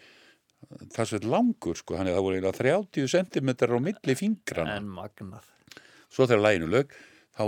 það 0.93 1.09
svo 1.09 1.21
langur 1.25 1.79
sko, 1.79 1.97
hann 1.97 2.09
er 2.09 2.17
það 2.17 2.25
voru 2.27 2.37
eiginlega 2.37 2.59
30 2.59 3.09
cm 3.15 3.53
á 3.57 3.79
milli 3.81 4.17
fingrana 4.17 4.77
en 4.77 4.89
magnað. 4.91 5.45
svo 6.09 6.27
þegar 6.27 6.45
læginu 6.47 6.71
lög 6.71 6.95
þá 7.37 7.45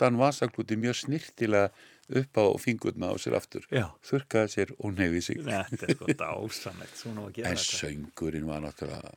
vattan 0.00 0.16
vasaklúti 0.16 0.76
mjög 0.80 0.96
snirtilega 0.96 1.70
upp 2.10 2.38
á 2.40 2.44
fingurna 2.58 3.12
á 3.12 3.14
sér 3.20 3.36
aftur 3.36 3.66
Já. 3.70 3.86
þurrkaði 4.02 4.48
sér 4.50 4.70
og 4.80 4.94
neyði 4.96 5.20
sig 5.22 5.42
Þetta 5.44 5.86
er 5.86 5.94
sko 5.94 6.06
gera 7.36 7.50
en 7.52 7.56
þetta. 7.60 7.76
söngurinn 7.80 8.46
var 8.48 8.62
náttúrulega 8.64 9.12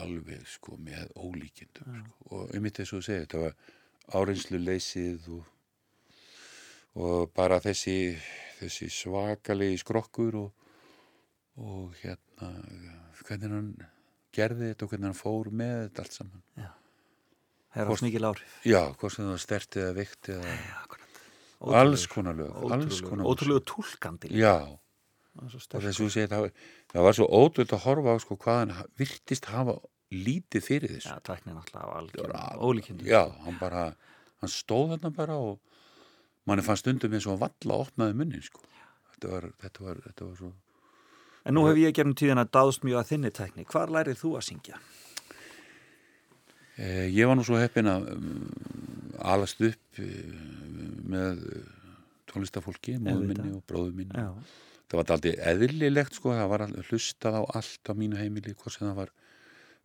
alveg 0.00 0.42
sko 0.50 0.76
með 0.76 1.12
ólíkindum 1.16 1.94
sko. 1.94 2.10
og 2.30 2.50
einmitt 2.54 2.80
þess 2.80 2.92
að 2.98 3.06
segja 3.06 3.24
þetta 3.24 3.44
var 3.44 3.54
áreinslu 4.20 4.58
leysið 4.58 5.28
og, 5.30 5.44
og 7.00 7.30
bara 7.36 7.60
þessi 7.62 7.96
þessi 8.60 8.90
svakalegi 8.92 9.78
skrokkur 9.80 10.36
og, 10.42 10.50
og 11.62 11.94
hérna 12.02 12.50
hvernig 13.24 13.54
hann 13.54 13.72
gerði 14.34 14.72
þetta 14.74 14.84
og 14.84 14.90
hvernig 14.92 15.08
hann 15.12 15.22
fór 15.22 15.50
með 15.54 15.76
þetta 15.86 16.02
allt 16.04 16.18
saman 16.18 16.44
Það 17.70 17.82
er 17.84 17.90
ást 17.94 18.02
mikil 18.02 18.24
áhrif. 18.26 18.54
já, 18.66 18.80
hvort 18.98 19.12
sem 19.14 19.24
það 19.24 19.30
var 19.30 19.42
stert 19.44 19.76
eða 19.78 19.94
veikt 19.94 20.28
eða 20.34 20.54
Akkurat. 20.82 21.20
alls 21.80 22.06
konar 22.10 22.34
lög 22.34 22.72
alls 22.72 23.00
ótrúlegu 23.02 23.60
túlkandi. 23.70 24.28
líka. 24.30 24.38
já, 24.42 24.56
og 25.38 25.50
þess 25.54 25.70
að 25.74 25.98
þú 26.00 26.08
segir 26.10 26.28
það, 26.32 26.50
var 26.94 27.12
svo 27.14 27.26
ótrúlega 27.30 27.76
að 27.78 27.84
horfa 27.86 28.10
á 28.10 28.16
sko 28.24 28.36
hvað 28.36 28.58
hann 28.58 28.70
ha- 28.70 28.86
virtist 28.98 29.44
hafa 29.46 29.76
lítið 30.10 30.62
fyrir 30.66 30.90
þessu 30.96 31.12
Já, 31.14 31.20
tæknir 31.22 31.54
náttúrulega 31.54 31.94
alveg- 31.94 32.58
ólíkindum. 32.58 33.06
já, 33.06 33.22
hann 33.44 33.58
bara, 33.60 33.94
hann 34.42 34.50
stóð 34.50 34.96
þarna 34.96 35.14
bara 35.14 35.36
og 35.38 35.60
manni 36.46 36.62
fann 36.66 36.76
stundum 36.76 37.12
eins 37.14 37.26
og 37.30 37.38
hann 37.38 37.44
valla 37.46 37.84
opnaði 37.86 38.14
munnin 38.18 38.42
sko 38.42 38.60
þetta 39.14 39.30
var, 39.30 39.46
þetta 39.62 39.80
var, 39.86 39.94
þetta 40.08 40.26
var 40.26 40.36
svo 40.36 40.52
En 41.46 41.54
nú 41.54 41.62
hef 41.68 41.76
ég 41.80 41.94
gerum 41.96 42.12
tíðan 42.14 42.36
að 42.42 42.50
dáðst 42.52 42.82
mjög 42.84 42.98
að 43.00 43.06
þinni 43.14 43.30
tækni. 43.32 43.64
Hvar 43.64 43.88
lærið 43.88 44.18
þú 44.20 44.34
að 44.36 44.42
syngja? 44.44 44.76
Eh, 46.80 47.06
ég 47.12 47.28
var 47.28 47.36
nú 47.38 47.44
svo 47.46 47.60
heppin 47.60 47.90
að 47.92 48.08
um, 48.16 48.48
alast 49.20 49.60
upp 49.68 50.00
eh, 50.00 50.32
með 51.12 51.44
tónlistafólki, 52.30 52.96
móðu 53.02 53.28
minni 53.30 53.52
og 53.56 53.62
bróðu 53.68 53.92
minni 54.00 54.14
Já. 54.16 54.30
það 54.90 55.00
var 55.00 55.14
aldrei 55.16 55.32
eðlilegt 55.52 56.18
sko, 56.18 56.32
það 56.36 56.50
var 56.52 56.66
hlustað 56.90 57.38
á 57.38 57.42
allt 57.60 57.90
á 57.90 57.92
mínu 57.98 58.18
heimili, 58.20 58.54
hvað 58.58 58.76
sem 58.76 58.86
það 58.88 59.00
var 59.04 59.10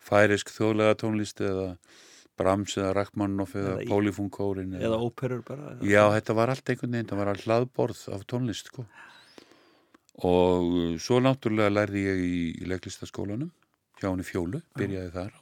færisk 0.06 0.52
þjóðlega 0.54 1.00
tónlist 1.02 1.42
eða 1.42 1.72
Brahms 2.38 2.74
eða 2.78 2.92
Rachmaninoff 2.98 3.54
eða, 3.56 3.78
Eða 3.78 3.84
í- 3.86 3.90
Polyphone-kórin 3.90 4.74
Eða 4.78 4.98
óperur 5.02 5.42
bara? 5.48 5.70
eða- 5.78 5.88
Já, 5.90 6.04
þetta 6.18 6.34
var 6.36 6.52
allt 6.54 6.70
einhvern 6.74 6.92
veginn, 6.98 7.08
það 7.10 7.22
var 7.24 7.32
all 7.32 7.44
hlaðborð 7.46 8.02
af 8.14 8.26
tónlist 8.28 8.70
sko. 8.74 8.86
og 10.26 11.00
svo 11.04 11.18
náttúrulega 11.24 11.74
lærði 11.74 12.04
ég 12.06 12.22
í, 12.24 12.36
í 12.64 12.68
leiklistaskólanum 12.72 13.50
hjá 14.00 14.08
henni 14.12 14.24
fjólu, 14.28 14.62
byrjaði 14.78 15.12
þar 15.16 15.34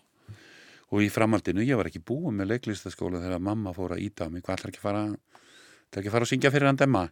og 0.94 1.02
í 1.02 1.10
framhaldinu, 1.10 1.66
ég 1.66 1.80
var 1.80 1.90
ekki 1.90 2.04
búin 2.06 2.38
með 2.38 2.54
leiklistaskóla 2.54 3.22
þegar 3.24 3.42
mamma 3.42 3.74
fór 3.74 3.96
að 3.96 4.04
íta 4.06 4.28
á 4.30 4.34
mig, 4.34 4.44
hvað 4.46 4.60
ætlar 4.60 4.74
ekki 4.74 4.82
að 4.82 4.88
fara 4.88 5.04
ætlar 5.10 6.02
ekki 6.02 6.12
að 6.12 6.16
fara 6.16 6.28
að 6.28 6.32
syngja 6.34 6.54
fyrir 6.54 6.70
hann 6.70 6.82
demma? 6.82 7.04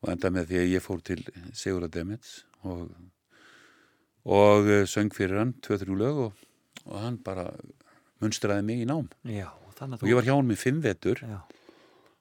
Og 0.00 0.12
enda 0.14 0.30
með 0.32 0.46
því 0.48 0.60
að 0.62 0.70
ég 0.72 0.84
fór 0.84 1.00
til 1.04 1.18
Sigurða 1.52 1.90
Demets 1.92 2.30
og, 2.64 2.86
og 4.24 4.70
uh, 4.70 4.84
söng 4.88 5.12
fyrir 5.12 5.42
hann 5.42 5.52
tvö-þrjú 5.60 5.96
lög 6.00 6.20
og, 6.24 6.44
og 6.86 6.94
hann 7.02 7.18
bara 7.24 7.50
munstraði 8.24 8.64
mig 8.64 8.80
í 8.80 8.88
nám. 8.88 9.10
Já, 9.28 9.50
að 9.76 9.98
og 9.98 10.08
ég 10.08 10.16
var 10.16 10.28
hjá 10.28 10.34
hann 10.38 10.48
með 10.48 10.62
fimm 10.62 10.80
vetur. 10.84 11.20
Já, 11.20 11.42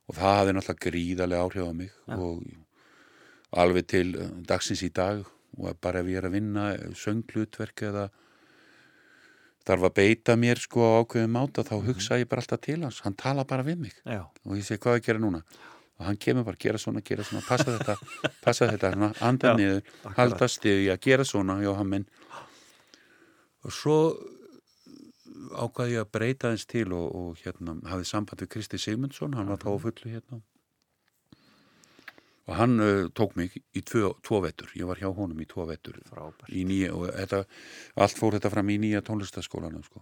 og 0.10 0.18
það 0.18 0.40
hafði 0.40 0.56
náttúrulega 0.58 0.86
gríðarlega 0.88 1.46
áhrif 1.46 1.70
á 1.70 1.74
mig 1.78 1.92
og 2.18 3.60
alveg 3.64 3.90
til 3.90 4.08
eh, 4.18 4.32
dagsins 4.50 4.84
í 4.86 4.92
dag 4.94 5.22
og 5.58 5.78
bara 5.82 6.02
ef 6.02 6.10
ég 6.10 6.20
er 6.22 6.28
að 6.30 6.36
vinna 6.36 6.66
sönglutverk 6.98 7.86
eða 7.90 8.10
þarf 9.68 9.88
að 9.90 9.96
beita 10.00 10.36
mér 10.40 10.62
sko 10.62 10.86
á 10.86 10.92
ákveðum 11.04 11.36
máta 11.36 11.66
þá 11.68 11.76
hugsa 11.88 12.20
ég 12.20 12.30
bara 12.30 12.44
alltaf 12.44 12.62
til 12.64 12.80
hans. 12.84 13.02
Hann 13.06 13.18
tala 13.20 13.46
bara 13.48 13.66
við 13.68 13.84
mig. 13.86 13.96
Já, 14.06 14.24
og 14.24 14.58
ég 14.58 14.66
segi 14.66 14.82
hvað 14.84 14.98
er 14.98 15.02
að 15.02 15.08
gera 15.10 15.24
núna? 15.24 15.44
Og 16.00 16.08
hann 16.08 16.20
kemur 16.22 16.46
bara 16.48 16.56
að 16.56 16.66
gera 16.66 16.80
svona, 16.80 17.04
gera 17.04 17.26
svona 17.28 17.44
passa 17.44 17.76
þetta, 17.76 17.96
passa 18.46 18.70
þetta, 18.72 18.92
anda 19.28 19.52
Já, 19.52 19.58
niður 19.60 20.14
halda 20.16 20.48
stiði 20.48 20.92
að 20.94 21.02
gera 21.10 21.28
svona 21.28 21.60
Jóhann 21.64 21.92
minn. 21.92 22.06
Og 23.68 23.76
svo 23.76 23.98
ákvaði 25.60 25.98
ég 25.98 26.06
að 26.06 26.14
breyta 26.16 26.54
þess 26.54 26.70
til 26.70 26.88
og, 26.96 27.10
og 27.16 27.44
hérna 27.44 27.76
hafði 27.90 28.08
samband 28.08 28.46
við 28.46 28.54
Kristi 28.56 28.80
Sigmundsson. 28.80 29.36
Hann 29.36 29.52
var 29.52 29.60
þá 29.60 29.74
á 29.76 29.78
fullu 29.84 30.14
hérna 30.14 30.42
og 32.50 32.56
hann 32.58 32.80
uh, 32.82 33.08
tók 33.14 33.36
mig 33.38 33.54
í 33.78 33.84
tvö, 33.86 34.10
tvo 34.26 34.42
vetur, 34.42 34.72
ég 34.78 34.90
var 34.90 34.98
hjá 34.98 35.12
honum 35.14 35.40
í 35.40 35.48
tvo 35.50 35.68
nýja 36.66 36.94
og 36.98 37.12
þetta, 37.14 37.44
allt 38.02 38.18
fór 38.18 38.40
þetta 38.40 38.52
fram 38.56 38.72
í 38.74 38.80
nýja 38.82 39.04
tónlistaskólanum 39.06 39.86
sko. 39.86 40.02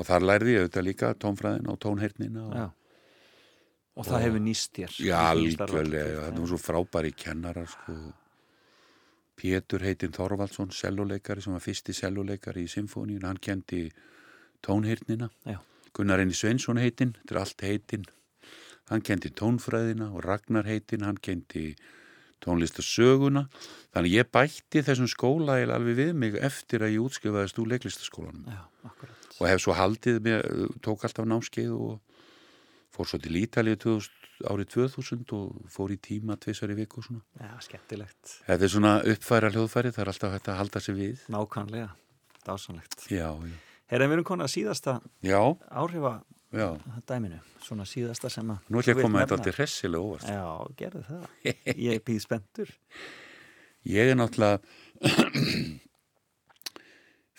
og 0.00 0.08
þar 0.08 0.24
lærði 0.24 0.54
ég 0.54 0.62
auðvitað 0.62 0.86
líka 0.88 1.12
tónfræðina 1.20 1.74
og 1.74 1.82
tónheyrnina 1.84 2.46
og. 2.48 2.70
Og 3.92 4.06
það 4.08 4.22
hefur 4.24 4.40
nýst 4.40 4.70
þér. 4.72 4.94
Já, 5.04 5.16
algjörlega, 5.20 6.22
þetta 6.24 6.40
var 6.40 6.48
svo 6.48 6.58
frábæri 6.62 7.10
kennarar 7.12 7.68
sko. 7.68 7.96
Pétur 9.36 9.84
heitinn 9.84 10.14
Þorvaldsson, 10.16 10.72
selluleikari 10.72 11.44
sem 11.44 11.52
var 11.52 11.60
fyrsti 11.60 11.92
selluleikari 11.96 12.64
í 12.64 12.70
symfóníun, 12.72 13.26
hann 13.28 13.40
kendi 13.42 13.90
tónhyrnina. 14.64 15.28
Já. 15.44 15.58
Gunnar 15.92 16.22
Einni 16.22 16.36
Sveinsson 16.36 16.80
heitinn, 16.80 17.12
þetta 17.20 17.34
er 17.34 17.42
allt 17.42 17.66
heitinn. 17.68 18.08
Hann 18.92 19.04
kendi 19.04 19.32
tónfræðina 19.32 20.10
og 20.12 20.24
Ragnar 20.26 20.68
heitinn, 20.68 21.06
hann 21.06 21.16
kendi 21.16 21.72
tónlistasöguna. 22.44 23.46
Þannig 23.94 24.16
ég 24.18 24.30
bætti 24.34 24.82
þessum 24.84 25.08
skóla 25.08 25.56
alveg 25.62 25.96
við 25.96 26.12
mig 26.18 26.36
eftir 26.36 26.84
að 26.84 26.96
ég 26.96 27.06
útskrifaðist 27.06 27.60
úr 27.62 27.70
leiklistaskólanum 27.72 28.50
Já, 28.52 28.62
og 29.38 29.46
hef 29.48 29.62
svo 29.62 29.76
haldið 29.78 30.20
mér, 30.26 30.44
tók 30.84 31.06
alltaf 31.06 31.28
námskeið 31.28 31.72
og 31.76 32.20
fór 32.92 33.08
svo 33.08 33.20
til 33.22 33.38
Ítalið 33.40 33.78
2000, 33.86 34.28
árið 34.52 34.70
2000 34.74 35.34
og 35.38 35.72
fór 35.72 35.94
í 35.94 35.98
tíma 36.02 36.36
tvisar 36.40 36.72
í 36.72 36.76
viku 36.76 37.00
og 37.00 37.08
svona. 37.08 37.24
Já, 37.40 37.52
skemmtilegt. 37.64 38.36
Þetta 38.48 38.68
er 38.68 38.72
svona 38.74 38.94
uppfæra 39.14 39.52
hljóðfæri, 39.54 39.94
það 39.94 40.04
er 40.04 40.12
alltaf 40.12 40.36
hægt 40.36 40.52
að 40.52 40.60
halda 40.60 40.82
sig 40.84 40.98
við. 40.98 41.26
Nákvæmlega. 41.32 41.92
Dásanlegt. 42.42 43.06
Já, 43.08 43.28
já. 43.38 43.58
Herra, 43.92 44.08
við 44.08 44.16
erum 44.16 44.26
konið 44.26 44.48
að 44.48 44.52
síðasta 44.54 44.92
Já, 45.20 45.40
áhrifa 45.68 46.14
já. 46.52 46.68
dæminu. 47.08 47.40
Svona 47.62 47.86
síðasta 47.88 48.30
sem 48.32 48.50
að... 48.52 48.68
Nú 48.68 48.82
ætlum 48.82 48.92
ég 48.92 48.98
að 48.98 49.06
koma 49.06 49.22
þetta 49.22 49.38
alltaf 49.38 49.58
hressilega 49.60 50.02
óvart. 50.02 50.28
Já, 50.28 50.74
gerðu 50.80 51.02
það. 51.08 51.24
Ég 51.88 52.02
býð 52.06 52.20
spenntur. 52.24 52.74
Ég 53.92 54.12
er 54.12 54.18
náttúrulega 54.18 54.60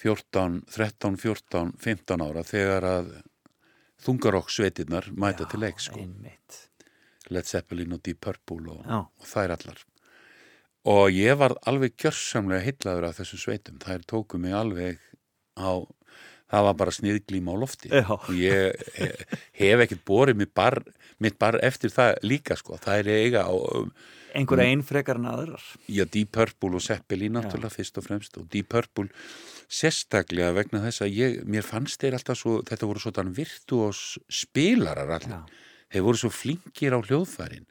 14, 0.04 0.64
13, 0.68 1.18
14, 1.22 1.72
15 1.80 2.26
ára 2.26 2.44
þegar 2.44 2.90
að 2.90 3.14
þungarokk 4.04 4.52
sveitirnar 4.52 5.08
mæta 5.16 5.48
til 5.48 5.64
leiks 5.64 5.88
sko. 5.88 6.04
Led 7.32 7.48
Zeppelin 7.48 7.96
og 7.96 8.04
Deep 8.04 8.20
Purple 8.26 8.74
og, 8.74 8.84
Já. 8.84 9.00
og 9.08 9.28
þær 9.30 9.56
allar. 9.56 9.84
Og 10.92 11.06
ég 11.16 11.38
var 11.40 11.56
alveg 11.70 11.96
gjörsamlega 11.96 12.66
heitlaður 12.66 13.08
af 13.08 13.20
þessum 13.22 13.40
sveitum. 13.40 13.80
Þær 13.80 14.04
tóku 14.12 14.40
mig 14.44 14.56
alveg 14.58 15.00
á, 15.56 15.80
það 16.52 16.64
var 16.68 16.74
bara 16.74 16.92
sniðglím 16.92 17.48
á 17.50 17.56
lofti. 17.58 17.90
Já. 17.90 18.10
Og 18.12 18.30
ég 18.36 18.76
he- 18.96 19.16
hef 19.54 19.80
ekkert 19.88 20.04
borið 20.06 20.36
mitt 20.38 20.54
bar, 20.54 20.84
mitt 21.20 21.38
bar 21.40 21.60
eftir 21.64 21.90
það 21.90 22.18
líka 22.24 22.58
sko. 22.58 22.78
Það 22.78 23.00
er 23.00 23.14
eiga 23.24 23.46
á, 23.48 23.54
Einhver 24.34 24.58
Mm. 24.58 24.66
einn 24.66 24.82
frekar 24.82 25.16
en 25.20 25.26
aðrar. 25.30 25.62
já, 25.88 26.06
Deep 26.10 26.32
Purple 26.32 26.74
og 26.74 26.82
Zeppelin 26.82 27.34
náttúrulega 27.34 27.70
fyrst 27.70 27.98
og 28.00 28.04
fremst. 28.04 28.36
Og 28.38 28.50
Deep 28.50 28.68
Purple 28.68 29.08
sérstaklega 29.70 30.54
vegna 30.56 30.80
þess 30.82 31.02
að 31.06 31.14
ég, 31.16 31.44
mér 31.46 31.62
fannst 31.64 32.02
þeir 32.02 32.14
alltaf 32.18 32.38
svo, 32.40 32.62
þetta 32.66 32.88
voru 32.90 33.00
svona 33.00 33.30
virtuós 33.36 34.18
spilarar. 34.30 35.22
Já. 35.22 35.44
Þeir 35.94 36.02
voru 36.08 36.18
svo 36.18 36.32
flinkir 36.34 36.96
á 36.98 37.00
hljóðfærin 37.06 37.66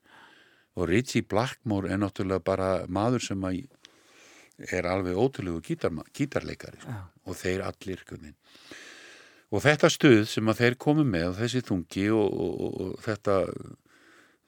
og 0.77 0.89
Richie 0.89 1.23
Blackmore 1.27 1.91
er 1.91 1.99
náttúrulega 1.99 2.45
bara 2.45 2.87
maður 2.87 3.21
sem 3.27 3.41
að 3.43 3.67
er 4.73 4.89
alveg 4.91 5.17
ótrúlegu 5.19 5.63
gítar, 5.65 5.95
gítarleikari 6.15 6.81
sko. 6.83 6.97
Og 7.27 7.39
þeir 7.39 7.65
allir 7.67 8.03
kunnin. 8.09 8.37
og 9.53 9.61
þetta 9.61 9.91
stuð 9.93 10.25
sem 10.31 10.49
að 10.49 10.63
þeir 10.63 10.77
komu 10.81 11.05
með 11.05 11.37
þessi 11.43 11.61
þungi 11.69 12.07
og, 12.17 12.29
og, 12.33 12.53
og, 12.67 12.81
og 12.81 13.03
þetta 13.05 13.37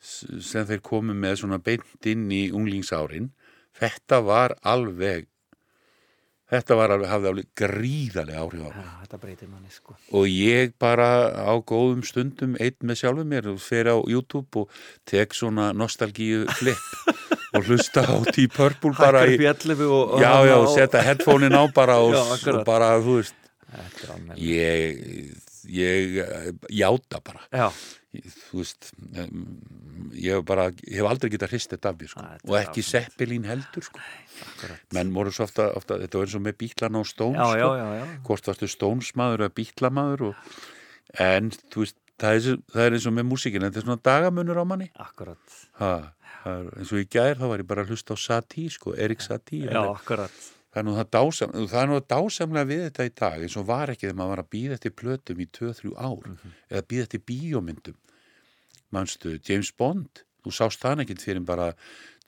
sem 0.05 0.67
þeir 0.69 0.81
komu 0.85 1.15
með 1.17 1.39
svona 1.43 1.59
beint 1.65 2.09
inn 2.09 2.27
í 2.33 2.51
unglingsárin 2.53 3.31
þetta 3.79 4.21
var 4.25 4.55
alveg 4.63 5.29
þetta 6.53 6.77
var 6.79 6.93
alveg, 6.95 7.09
hafði 7.11 7.31
alveg 7.31 7.49
gríðarlega 7.59 8.43
áhrif 8.45 8.65
á 8.65 8.69
mig 8.69 8.85
Já, 8.85 8.91
þetta 9.05 9.21
breytir 9.23 9.49
manni, 9.51 9.71
sko. 9.73 9.97
og 10.13 10.27
ég 10.29 10.75
bara 10.81 11.09
á 11.33 11.53
góðum 11.61 12.05
stundum 12.07 12.57
einn 12.61 12.77
með 12.85 13.01
sjálfum 13.01 13.33
mér 13.33 13.49
og 13.55 13.63
fer 13.65 13.89
á 13.91 13.97
YouTube 13.97 14.65
og 14.65 14.83
tek 15.09 15.35
svona 15.37 15.73
nostalgíu 15.77 16.45
flip 16.61 16.85
og 17.55 17.69
hlusta 17.69 18.05
á 18.05 18.15
Deep 18.31 18.55
Purple 18.57 18.95
bara 18.99 19.25
í, 19.29 19.35
upp 19.37 19.45
í 19.45 19.49
11 19.51 19.89
og... 19.89 20.15
já, 20.23 20.33
já, 20.49 20.57
og- 20.59 20.71
setja 20.75 21.03
headphone-in 21.07 21.57
á 21.57 21.65
bara 21.75 21.99
og, 22.05 22.15
Já, 22.15 22.53
og 22.55 22.63
bara, 22.67 22.95
þú 23.03 23.19
veist 23.21 23.41
ég, 24.39 25.35
ég 25.71 26.19
eh, 26.25 26.51
játa 26.71 27.23
bara 27.25 27.47
Já, 27.51 27.69
þú 28.51 28.61
veist 28.61 28.93
ég 30.15 30.37
hef 30.37 30.45
bara, 30.47 30.69
ég 30.87 31.01
hef 31.01 31.09
aldrei 31.09 31.33
getað 31.35 31.55
hrist 31.55 31.73
þetta 31.75 31.91
af 31.91 31.99
mér 31.99 32.11
sko. 32.13 32.25
Og 32.51 32.57
ekki. 32.61 32.85
Seppelin 32.87 33.49
heldur 33.49 33.87
sko. 33.87 34.03
akkurat. 34.45 34.87
menn 34.95 35.13
voru 35.15 35.33
svo 35.35 35.47
ofta, 35.49 35.69
ofta 35.79 35.99
þetta 36.03 36.21
var 36.21 36.29
eins 36.29 36.39
og 36.39 36.45
með 36.45 36.57
bíklan 36.63 36.99
á 36.99 37.03
já, 37.03 37.11
sko. 37.11 38.07
hvort 38.29 38.49
varstu 38.51 38.71
stónsmaður 38.71 39.47
eða 39.47 39.57
bíklamaður 39.59 40.27
og, 40.31 40.49
en 41.23 41.53
þú 41.73 41.85
veist 41.85 41.99
það 42.21 42.39
er, 42.39 42.59
það 42.75 42.87
er 42.87 42.97
eins 42.99 43.09
og 43.09 43.17
með 43.17 43.29
músíkina 43.31 43.71
þetta 43.71 43.81
er 43.83 43.87
svona 43.89 44.05
dagamunur 44.11 44.61
á 44.63 44.65
manni 44.67 44.91
Akkurat. 45.03 45.59
ha, 45.81 45.93
það 46.45 46.69
eins 46.79 46.93
og 46.93 47.01
í 47.03 47.07
gær 47.17 47.39
þá 47.41 47.47
var 47.51 47.63
ég 47.65 47.69
bara 47.71 47.85
að 47.87 47.93
hlusta 47.95 48.15
á 48.15 48.19
Satie 48.21 48.71
sko, 48.75 48.95
Erik 48.97 49.21
Satie 49.25 49.65
Já, 49.71 49.81
akkurat. 49.95 50.35
það 50.75 50.81
er 50.83 50.87
nú 50.89 50.95
það, 50.99 51.09
dásam, 51.17 51.53
það 51.71 51.81
er 51.83 51.89
nú 51.91 51.99
það 52.01 52.09
dásamlega 52.15 52.71
við 52.73 52.83
þetta 52.89 53.07
í 53.09 53.13
dag 53.21 53.43
eins 53.47 53.57
og 53.61 53.67
var 53.69 53.93
ekki 53.95 54.07
þegar 54.09 54.19
maður 54.21 54.33
var 54.35 54.43
að 54.45 54.51
býða 54.55 54.79
eftir 54.79 54.95
plötum 55.03 55.41
í 55.41 55.47
2-3 55.59 55.95
ár 55.97 56.29
Mhm. 56.29 56.55
eða 56.71 56.87
býða 56.93 57.07
eftir 57.09 57.25
bíómyndum 57.31 57.99
manstu, 58.95 59.39
James 59.49 59.71
Bond 59.73 60.25
þú 60.45 60.53
sást 60.53 60.83
það 60.85 61.01
ekkert 61.05 61.23
fyrir 61.25 61.45
bara 61.49 61.71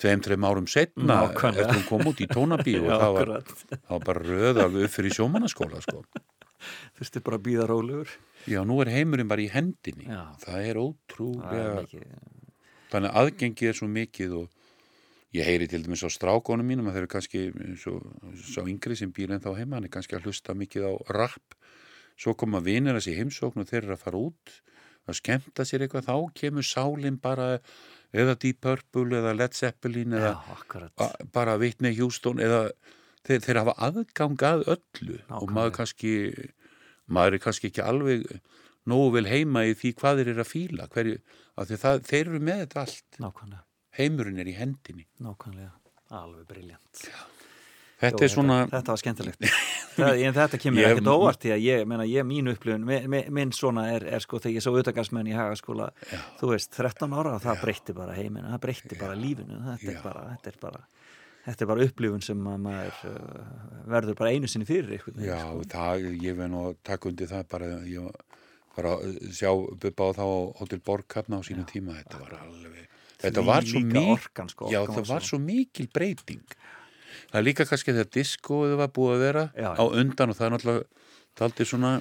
2-3 0.00 0.40
árum 0.48 0.66
setna 0.68 1.18
eftir 1.32 1.66
hún 1.74 1.84
kom 1.88 2.06
út 2.10 2.20
í 2.20 2.26
tónabíu 2.30 2.80
og 2.88 3.00
það 3.00 3.12
var, 3.18 3.34
það 3.70 3.90
var 3.92 4.06
bara 4.08 4.24
röð 4.24 4.62
alveg 4.64 4.88
upp 4.88 4.94
fyrir 4.96 5.14
sjómannaskóla 5.18 5.82
sko. 5.84 6.02
Þurfti 6.96 7.20
bara 7.22 7.36
að 7.36 7.44
býða 7.46 7.66
rólegur. 7.68 8.08
Já, 8.48 8.62
nú 8.66 8.78
er 8.82 8.88
heimurinn 8.90 9.28
bara 9.28 9.42
í 9.44 9.50
hendinni. 9.52 10.06
Já. 10.08 10.22
Það 10.42 10.64
er 10.70 10.78
ótrúlega. 10.80 11.84
Þannig 12.96 13.12
að 13.12 13.20
aðgengið 13.22 13.70
er 13.72 13.78
svo 13.78 13.88
mikið 13.92 14.34
og 14.40 14.48
ég 15.36 15.44
heyri 15.50 15.66
til 15.68 15.82
dæmis 15.84 16.02
á 16.06 16.08
strákonum 16.10 16.64
mínum 16.66 16.86
að 16.88 16.96
þeir 16.96 17.04
eru 17.04 17.12
kannski 17.12 17.40
svo, 17.82 17.96
svo 18.40 18.64
yngri 18.70 18.96
sem 18.96 19.10
býr 19.12 19.34
en 19.36 19.42
þá 19.44 19.50
heima, 19.58 19.76
hann 19.76 19.84
er 19.88 19.92
kannski 19.92 20.16
að 20.16 20.28
hlusta 20.30 20.54
mikið 20.56 20.86
á 20.88 20.92
rap. 21.18 21.56
Svo 22.16 22.32
koma 22.38 22.62
vinir 22.64 22.96
að 22.96 23.04
sér 23.04 23.18
heimsókn 23.20 23.60
og 23.60 23.68
þeir 23.68 23.82
eru 23.84 23.96
að 23.98 24.04
fara 24.06 24.20
út 24.30 24.54
að 25.06 25.18
skemmta 25.20 25.66
sér 25.68 25.84
eitthvað, 25.84 26.06
þá 26.08 26.16
kemur 26.40 26.64
sálinn 26.66 27.18
bara 27.22 27.58
eða 28.16 28.32
Deep 28.42 28.62
Purple 28.64 29.18
eða 29.20 29.34
Led 29.36 29.52
Zeppelin 29.54 30.16
Já, 30.16 30.32
eða 30.32 30.88
a- 30.96 31.26
bara 31.36 31.58
Whitney 31.60 31.92
Houston 32.00 32.40
eða 32.42 32.70
þeir, 33.26 33.42
þeir 33.44 33.60
hafa 33.60 33.74
aðgang 33.90 34.40
að 34.48 34.64
öllu 34.72 35.18
og 35.20 35.28
Nákvæmlega. 35.28 35.52
maður 35.58 35.76
kannski 35.76 36.14
maður 37.06 37.36
er 37.36 37.44
kannski 37.44 37.68
ekki 37.70 37.84
alveg 37.84 38.24
nógu 38.86 39.12
vel 39.18 39.26
heima 39.30 39.64
í 39.66 39.74
því 39.78 39.94
hvað 40.00 40.20
þeir 40.22 40.32
eru 40.34 40.44
að 40.44 40.50
fíla 40.52 40.88
hverju, 40.94 41.16
því 41.66 41.80
það, 41.84 42.02
þeir 42.10 42.26
eru 42.30 42.40
með 42.50 42.60
þetta 42.64 42.82
allt 42.84 43.20
Nákvæmlega. 43.26 43.62
heimurinn 43.98 44.38
er 44.44 44.50
í 44.52 44.56
hendinni 44.58 45.06
Nákvæmlega. 45.24 45.72
Alveg 46.16 46.46
briljant. 46.46 47.08
þetta 47.98 48.22
er 48.26 48.30
svona, 48.30 48.56
Þetta 48.70 48.92
var 48.92 49.00
skemmtilegt. 49.00 49.46
það, 49.96 50.20
en 50.28 50.34
þetta 50.36 50.58
kemur 50.60 50.84
ekkert 50.86 51.08
óvart 51.10 51.40
því 51.42 51.52
að 51.54 51.62
ég, 51.64 51.86
meina, 51.88 52.04
ég 52.06 52.26
mín 52.28 52.50
upplifun, 52.52 52.84
minn, 52.84 53.06
minn- 53.32 53.54
svona 53.56 53.86
er, 53.94 54.04
er 54.04 54.20
sko 54.22 54.38
þegar 54.38 54.58
ég 54.60 54.66
sá 54.66 54.70
utagarsmenn 54.76 55.30
í 55.32 55.34
hagaskóla, 55.34 55.88
þú 56.38 56.50
veist, 56.52 56.70
13 56.76 57.16
ára 57.16 57.38
það 57.42 57.62
breytti 57.64 57.96
bara 57.96 58.14
heiminu, 58.14 58.46
það 58.52 58.60
breytti 58.66 58.98
bara 59.00 59.16
lífinu, 59.16 59.58
þetta 59.64 59.88
Já. 59.88 59.96
er 59.96 60.02
bara, 60.04 60.24
þetta 60.36 60.52
er 60.52 60.60
bara, 60.60 60.82
þetta 61.48 61.64
er 61.66 61.70
bara 61.72 61.86
upplifun 61.88 62.22
sem 62.28 62.46
að 62.52 62.60
maður 62.68 63.00
uh, 63.10 63.50
verður 63.96 64.18
bara 64.20 64.34
einu 64.36 64.52
sinni 64.52 64.68
fyrir 64.68 64.98
ykkur. 65.00 65.16
já, 65.24 65.40
það, 65.72 66.06
ég 66.22 66.36
verð 66.38 66.52
nú 66.52 66.62
að 66.68 66.76
taka 66.92 67.08
undir 67.10 67.32
það 67.32 67.48
bara, 67.56 67.72
ég 67.88 68.12
var 68.76 68.88
að 68.92 69.18
sjá 69.32 69.50
Bubba 69.80 70.08
á 70.08 70.10
þá 70.18 70.24
Hotel 70.60 70.80
Borgkafna 70.84 71.40
á 71.40 71.42
sínum 71.46 71.66
tíma, 71.70 71.96
þetta 72.02 72.20
var 72.22 72.34
alveg 72.42 72.88
þetta 73.22 73.42
var 73.46 73.64
svo 73.64 73.80
orkan, 74.12 74.48
sko, 74.52 74.68
já, 74.70 74.80
orkan 74.84 75.06
var 75.08 75.24
svo- 75.24 75.40
mikil 75.40 75.88
breyting 75.92 76.42
það 77.32 77.38
er 77.40 77.46
líka 77.46 77.64
kannski 77.66 77.94
þegar 77.96 78.10
diskoðu 78.12 78.76
var 78.76 78.88
búið 78.94 79.14
að 79.16 79.24
vera 79.24 79.44
Já, 79.56 79.70
já. 79.72 79.80
á 79.80 79.84
undan 79.88 80.30
og 80.30 80.36
það 80.36 80.46
er 80.46 80.54
náttúrulega 80.56 80.84
daldi 81.38 81.66
svona 81.68 81.96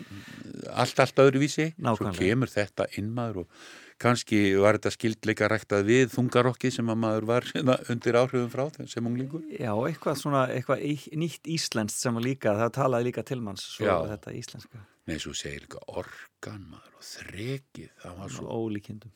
allt, 0.73 0.99
allt 1.03 1.19
öðruvísi 1.25 1.71
svo 1.73 1.87
Nákvæmlega. 1.87 2.19
kemur 2.21 2.51
þetta 2.51 2.87
inn 2.99 3.09
maður 3.15 3.43
og 3.43 3.65
kannski 4.01 4.39
var 4.59 4.75
þetta 4.77 4.91
skildleika 4.91 5.47
ræktað 5.51 5.85
við 5.87 6.09
þungarokkið 6.15 6.73
sem 6.77 6.89
að 6.91 6.99
maður 7.03 7.27
var 7.29 7.47
hérna 7.51 7.77
undir 7.91 8.17
áhrifum 8.19 8.49
frá 8.51 8.65
þeim 8.75 8.89
sem 8.91 9.07
unglingur 9.07 9.45
Já, 9.55 9.71
eitthvað 9.71 10.19
svona, 10.19 10.41
eitthvað 10.51 10.83
nýtt 11.21 11.47
íslenskt 11.55 11.99
sem 12.01 12.17
var 12.17 12.25
líka, 12.25 12.55
það 12.59 12.73
talaði 12.79 13.09
líka 13.11 13.23
til 13.27 13.39
manns 13.43 13.63
svo 13.75 13.87
Já. 13.87 13.95
þetta 14.15 14.35
íslenska, 14.35 14.83
Nei, 15.05 15.19
svo 15.21 15.35
segir 15.37 15.63
líka 15.67 15.83
organ 15.87 16.65
maður 16.71 16.97
og 16.99 17.07
þrekið, 17.11 17.91
það 18.03 18.19
var 18.23 18.35
svo 18.35 18.59
ólíkindum 18.59 19.13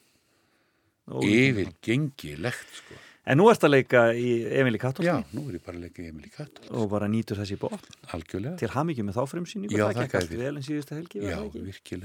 yfir 1.25 1.71
gengilegt 1.81 2.75
sko. 2.83 2.97
En 3.27 3.37
nú 3.37 3.49
ert 3.51 3.63
að 3.67 3.73
leika 3.75 4.03
í 4.15 4.29
Emil 4.61 4.73
í 4.73 4.79
Já, 4.79 4.83
Katolski 4.85 5.35
nú 5.37 5.43
er 5.49 5.57
ég 5.59 5.63
bara 5.65 5.77
að 5.77 5.83
leika 5.85 6.05
Emil 6.07 6.25
í 6.25 6.31
Katt 6.33 6.61
og 6.71 6.87
bara 6.89 7.09
nýtur 7.11 7.37
þessi 7.41 7.57
bótt 7.59 7.89
algjörlega, 8.15 8.55
til 8.61 8.69
hamingjum 8.73 9.09
með 9.09 9.19
þá 9.19 9.23
frumsýningu 9.33 9.75
Já, 9.75 9.85
það 9.91 10.15
þér. 10.31 10.39
vel 10.39 10.53
en 10.55 10.65
síðustu 10.65 10.95
helgi 10.97 11.21
já, 11.21 11.35
það 11.35 11.67
ekki? 11.73 12.01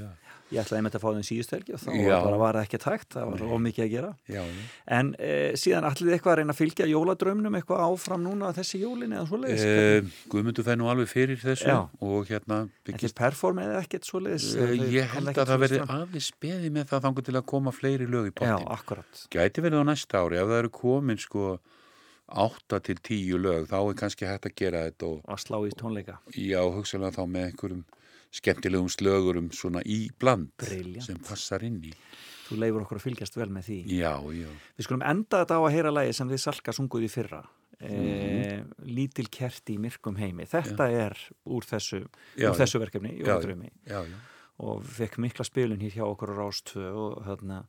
Ég 0.55 0.61
ætlaði 0.63 0.79
einmitt 0.81 0.97
að 0.99 1.03
fá 1.03 1.09
þeim 1.15 1.25
síðustu 1.27 1.57
helgi 1.57 1.75
og 1.75 1.81
þá 1.83 1.89
Já. 1.99 2.17
bara 2.25 2.39
var 2.39 2.59
það 2.59 2.67
ekki 2.69 2.81
tækt, 2.85 3.09
það 3.17 3.27
var 3.33 3.43
of 3.49 3.61
mikið 3.65 3.85
að 3.85 3.91
gera 3.95 4.11
já, 4.31 4.39
já. 4.45 4.65
En 4.99 5.11
eh, 5.19 5.53
síðan 5.59 5.89
ætlið 5.91 6.09
þið 6.11 6.15
eitthvað 6.17 6.33
að 6.35 6.39
reyna 6.41 6.55
að 6.55 6.61
fylgja 6.61 6.89
jóladrömmnum 6.93 7.59
eitthvað 7.59 7.83
áfram 7.89 8.25
núna 8.29 8.53
þessi 8.55 8.81
jólin 8.85 9.17
eða 9.19 9.27
svoleiðis 9.33 9.65
Eh, 9.75 10.15
Guðmundur 10.31 10.67
fær 10.69 10.79
nú 10.81 10.89
alveg 10.93 11.11
fyrir 11.11 11.43
þessu 11.43 11.69
Já. 11.73 11.79
og 12.01 12.31
hérna 12.31 12.61
byggist 12.87 13.19
perform 13.19 13.59
eða 13.65 13.83
ekkert 13.83 14.07
svoleiðis 14.09 14.51
Eh, 14.55 14.75
Þau 14.75 14.89
Ég 14.95 15.15
held 15.19 15.33
að 15.35 15.51
það 15.53 15.63
verði 15.67 15.81
aðeins 15.99 16.31
beði 16.41 16.71
með 16.79 16.91
það 16.95 17.05
þangur 17.09 17.29
til 17.31 17.37
að 17.41 17.47
koma 17.55 17.73
fleiri 17.75 18.07
lög 18.07 18.31
í 18.31 18.35
pottin. 18.35 18.69
Gæti 19.35 19.65
verið 19.65 19.83
á 19.83 19.85
næsta 19.91 20.23
ári, 20.23 20.39
ef 20.39 20.47
það 20.53 20.61
eru 20.63 20.71
komin 20.79 21.19
sko 21.19 21.59
8 22.35 22.79
til 22.87 22.97
10 23.05 23.37
lög, 23.45 23.67
þá 23.69 23.77
er 23.85 23.97
kannski 24.01 24.25
hægt 24.27 24.47
að 24.49 24.55
gera 24.57 24.85
þetta 24.87 25.09
og 25.11 25.27
að 25.29 25.43
slá 25.45 25.59
í 25.69 25.73
tónleika 25.77 26.15
já, 26.33 26.61
hugsalega 26.73 27.13
þá 27.19 27.27
með 27.29 27.45
einhverjum 27.51 27.83
skemmtilegum 28.35 28.89
slögurum 28.93 29.49
svona 29.55 29.83
í 29.87 30.09
bland 30.21 30.51
Brilliant. 30.61 31.07
sem 31.07 31.19
passar 31.23 31.63
inn 31.67 31.81
í. 31.87 31.93
Þú 32.45 32.59
leifur 32.61 32.83
okkur 32.85 32.99
að 33.01 33.05
fylgjast 33.07 33.37
vel 33.41 33.49
með 33.55 33.69
því 33.71 33.77
Já, 33.97 34.11
já. 34.37 34.49
Við 34.77 34.85
skulum 34.89 35.05
enda 35.09 35.39
þetta 35.45 35.57
á 35.57 35.61
að 35.65 35.73
heyra 35.79 35.93
lægi 35.97 36.15
sem 36.19 36.29
þið 36.35 36.43
salka 36.43 36.75
sunguð 36.77 37.07
í 37.07 37.11
fyrra 37.15 37.43
e, 37.81 37.89
Mhm. 37.89 38.69
Lítil 38.95 39.27
kerti 39.33 39.75
í 39.75 39.81
myrkum 39.81 40.17
heimi 40.21 40.45
Þetta 40.47 40.87
er 40.93 41.17
úr 41.47 41.65
þessu, 41.65 42.03
Já, 42.37 42.51
úr 42.51 42.59
þessu 42.61 42.81
verkefni 42.83 43.15
Já, 43.19 43.39
Já, 43.41 44.05
já. 44.05 44.17
og 44.61 44.85
fekk 44.85 45.19
mikla 45.25 45.45
spilun 45.45 45.81
hér 45.81 45.97
hjá 45.97 46.05
okkur 46.05 46.31
á 46.31 46.39
Rástvö 46.43 46.93
og 46.95 47.25
þarna 47.27 47.65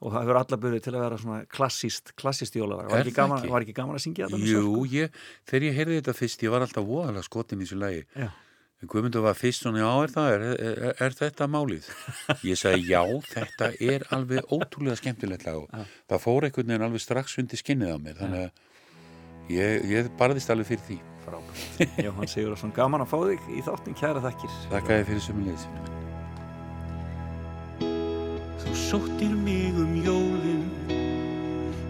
og 0.00 0.12
það 0.12 0.22
hefur 0.24 0.36
alla 0.40 0.56
byrðið 0.56 0.82
til 0.82 0.92
að 0.96 1.02
vera 1.04 1.16
svona 1.20 1.38
klassíst, 1.46 2.12
klassíst 2.16 2.54
jólalag. 2.56 2.86
Var 2.90 3.02
ekki, 3.04 3.12
gaman, 3.14 3.42
var 3.52 3.60
ekki 3.66 3.74
gaman 3.76 3.98
að 3.98 4.04
syngja 4.06 4.28
þetta? 4.30 4.38
Jú, 4.48 4.84
ég, 4.88 5.10
þegar 5.44 5.66
ég 5.68 5.74
heyrði 5.76 5.98
þetta 6.00 6.14
fyrst, 6.16 6.40
ég 6.46 6.50
var 6.54 6.64
alltaf 6.64 6.86
voðalega 6.88 7.24
skotin 7.26 7.60
í 7.60 7.66
þessu 7.68 7.76
lagi. 7.82 8.04
Já. 8.16 8.30
Guðmundur 8.88 9.20
var 9.26 9.36
fyrst 9.36 9.66
svona, 9.66 9.82
já, 9.82 9.90
er 10.06 10.12
það, 10.14 10.30
er, 10.32 10.44
er, 10.70 10.94
er 11.04 11.16
þetta 11.18 11.48
málið? 11.52 11.90
Ég 12.48 12.56
sagði, 12.56 12.86
já, 12.88 13.02
þetta 13.28 13.68
er 13.76 14.06
alveg 14.16 14.54
ótrúlega 14.56 14.96
skemmtilegt 15.02 15.44
lag 15.44 15.58
og 15.60 15.92
það 16.08 16.22
fór 16.24 16.48
einhvern 16.48 16.72
veginn 16.72 16.86
alveg 16.88 17.04
strax 17.04 17.36
undir 17.42 17.60
skinnið 17.60 17.92
á 17.92 17.98
mér, 18.00 18.16
þannig 18.22 18.46
að 18.46 19.52
ég, 19.52 19.86
ég 19.92 20.12
barðist 20.16 20.52
alveg 20.54 20.72
fyrir 20.72 20.86
því. 20.88 20.98
Frábært. 21.20 21.82
Jóhann 22.06 22.32
Sigurðarsson, 22.32 22.72
gaman 22.72 23.04
að 23.04 23.12
fá 23.12 23.18
þig 23.28 23.50
í 23.52 23.64
þáttin, 23.68 24.00
kæra 24.00 24.24
þakkir. 24.24 24.60
Þakka 24.72 24.96
þér 24.96 25.10
fyrir 25.10 25.26
sömu 25.28 25.50
leysinu. 25.50 25.98
Þú 28.60 28.76
sóttir 28.76 29.32
mig 29.34 29.76
um 29.80 29.94
jólin 30.04 30.66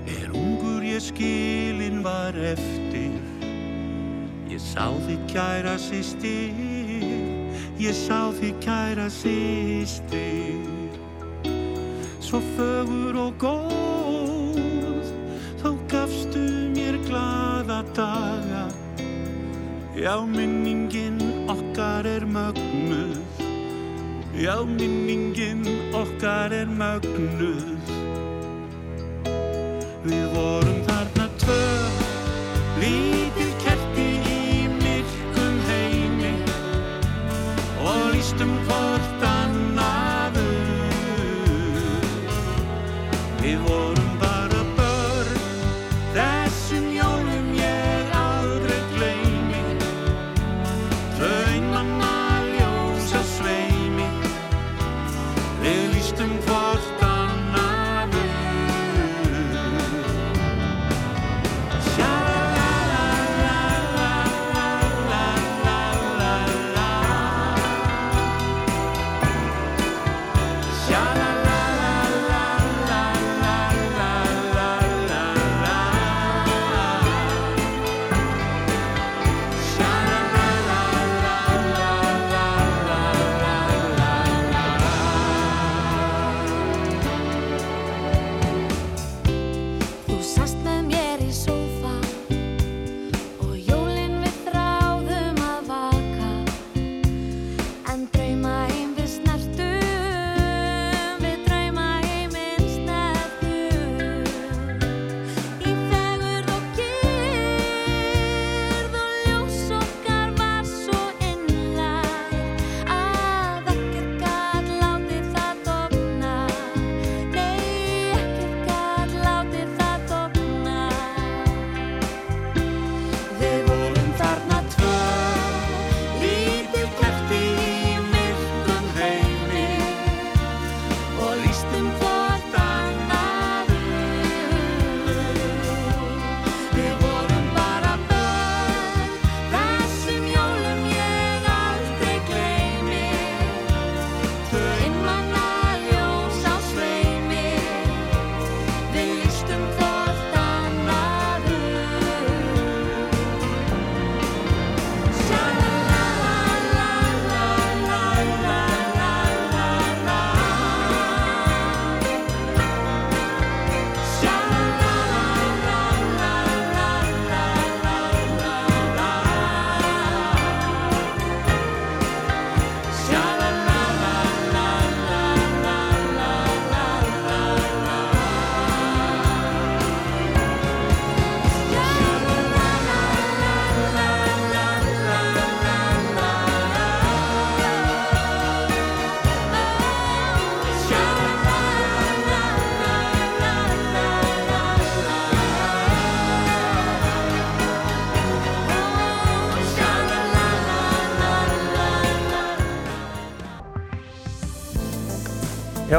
Er 0.08 0.30
ungur 0.32 0.84
ég 0.86 1.02
skilin 1.02 1.98
var 2.02 2.34
eftir 2.34 3.18
Ég 4.50 4.62
sá 4.62 4.88
þig 5.04 5.26
kæra 5.30 5.76
sýstir 5.78 6.79
Ég 7.80 7.96
sá 7.96 8.28
þig 8.36 8.58
kæra 8.60 9.06
sýstir 9.08 10.60
Svo 12.20 12.38
fögur 12.52 13.16
og 13.16 13.38
góð. 13.40 15.06
Þá 15.62 15.70
gafstu 15.88 16.42
mér 16.74 16.98
glaða 17.08 17.80
daga. 17.96 18.66
Já, 19.96 20.20
minningin 20.28 21.16
okkar 21.48 22.04
er 22.04 22.28
mögnuð. 22.28 23.16
Já, 24.36 24.60
minningin 24.60 25.64
okkar 25.96 26.52
er 26.52 26.68
mögnuð. 26.68 27.96
Við 30.04 30.28
vorum 30.36 30.84
þarna 30.84 31.26
tvö 31.40 31.64
Lítil 32.80 33.19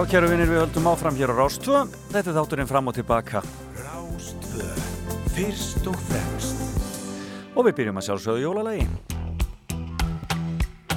Já, 0.01 0.07
kæru 0.09 0.31
vinnir, 0.31 0.49
við 0.49 0.57
höldum 0.63 0.87
áfram 0.89 1.13
hér 1.13 1.29
á 1.29 1.35
Rástvö. 1.37 1.79
Þetta 2.09 2.31
er 2.31 2.35
þátturinn 2.39 2.69
fram 2.71 2.87
og 2.89 2.95
tilbaka. 2.97 3.43
Rástvö, 3.77 4.69
fyrst 5.35 5.85
og 5.85 5.99
fremst. 6.07 6.63
Og 7.53 7.67
við 7.67 7.75
byrjum 7.77 8.01
að 8.01 8.07
sjálfsögðu 8.07 8.41
jólalagi. 8.41 8.87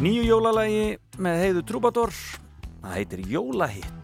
Nýju 0.00 0.24
jólalagi 0.24 0.86
með 1.20 1.42
heiðu 1.42 1.66
Trúbador. 1.68 2.16
Það 2.80 2.96
heitir 2.96 3.20
Jólahitt. 3.28 4.03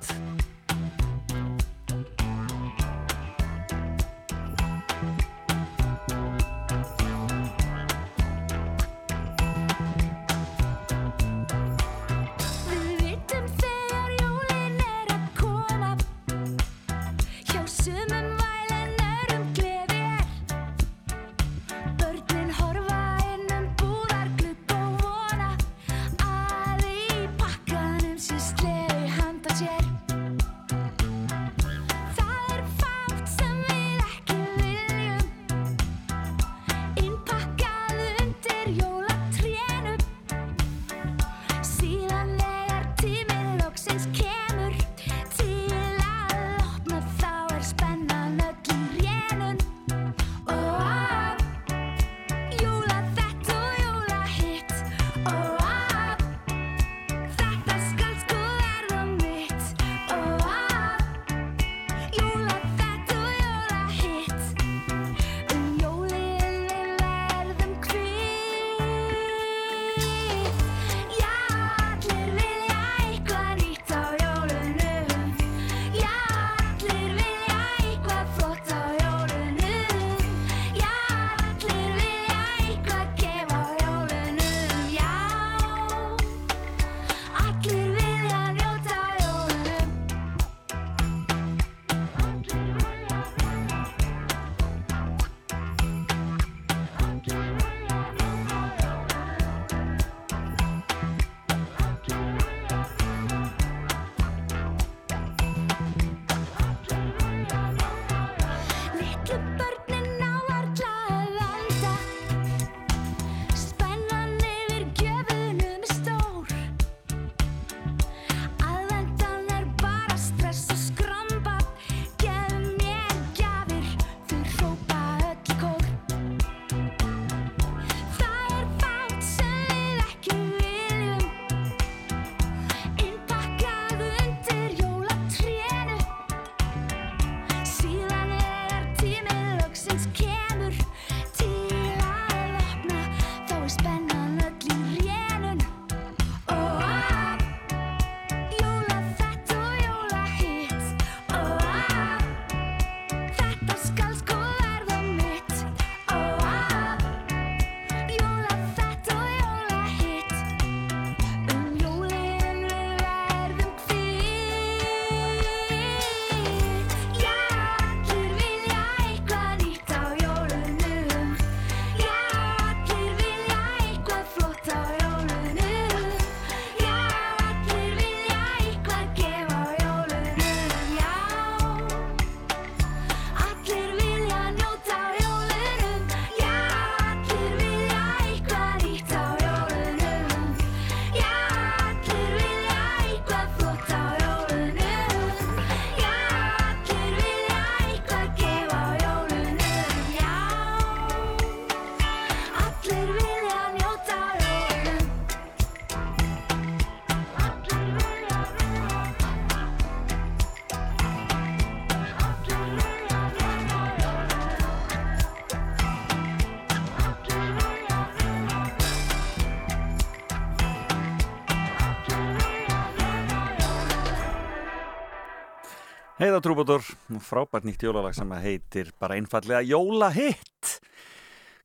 Heiða 226.41 226.55
Trúbador, 226.55 226.85
frábært 227.21 227.67
nýtt 227.69 227.83
jólalag 227.85 228.15
sem 228.17 228.31
heitir 228.41 228.89
bara 228.97 229.19
einfallega 229.21 229.59
Jólahitt. 229.61 230.71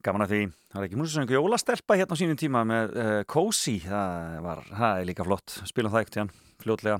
Gaman 0.03 0.25
að 0.25 0.33
því, 0.33 0.39
það 0.73 0.79
er 0.81 0.87
ekki 0.89 0.97
músið 0.99 1.13
sem 1.15 1.29
jólastelpa 1.31 1.95
hérna 1.95 2.11
á 2.11 2.19
sínum 2.19 2.39
tíma 2.41 2.63
með 2.67 2.97
uh, 2.99 3.11
Cozy, 3.23 3.77
það, 3.85 4.33
var, 4.43 4.61
það 4.67 4.99
er 4.99 5.07
líka 5.07 5.27
flott, 5.29 5.53
spilum 5.71 5.93
það 5.93 6.01
ekkert 6.01 6.17
hérna, 6.19 6.43
fljótlega. 6.65 6.97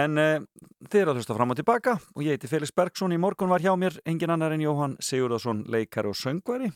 En 0.00 0.16
uh, 0.22 0.46
þið 0.88 1.02
eru 1.02 1.12
að 1.12 1.20
hlusta 1.20 1.36
fram 1.36 1.52
og 1.52 1.58
tilbaka 1.60 1.96
og 2.14 2.24
ég 2.24 2.38
heiti 2.38 2.48
Felix 2.48 2.72
Bergson, 2.80 3.12
í 3.12 3.20
morgun 3.20 3.52
var 3.52 3.66
hjá 3.66 3.74
mér 3.76 3.98
engin 4.08 4.32
annar 4.32 4.56
en 4.56 4.64
Jóhann 4.64 4.96
Sigurðarsson, 5.04 5.66
leikari 5.68 6.08
og 6.08 6.16
söngvari 6.16 6.70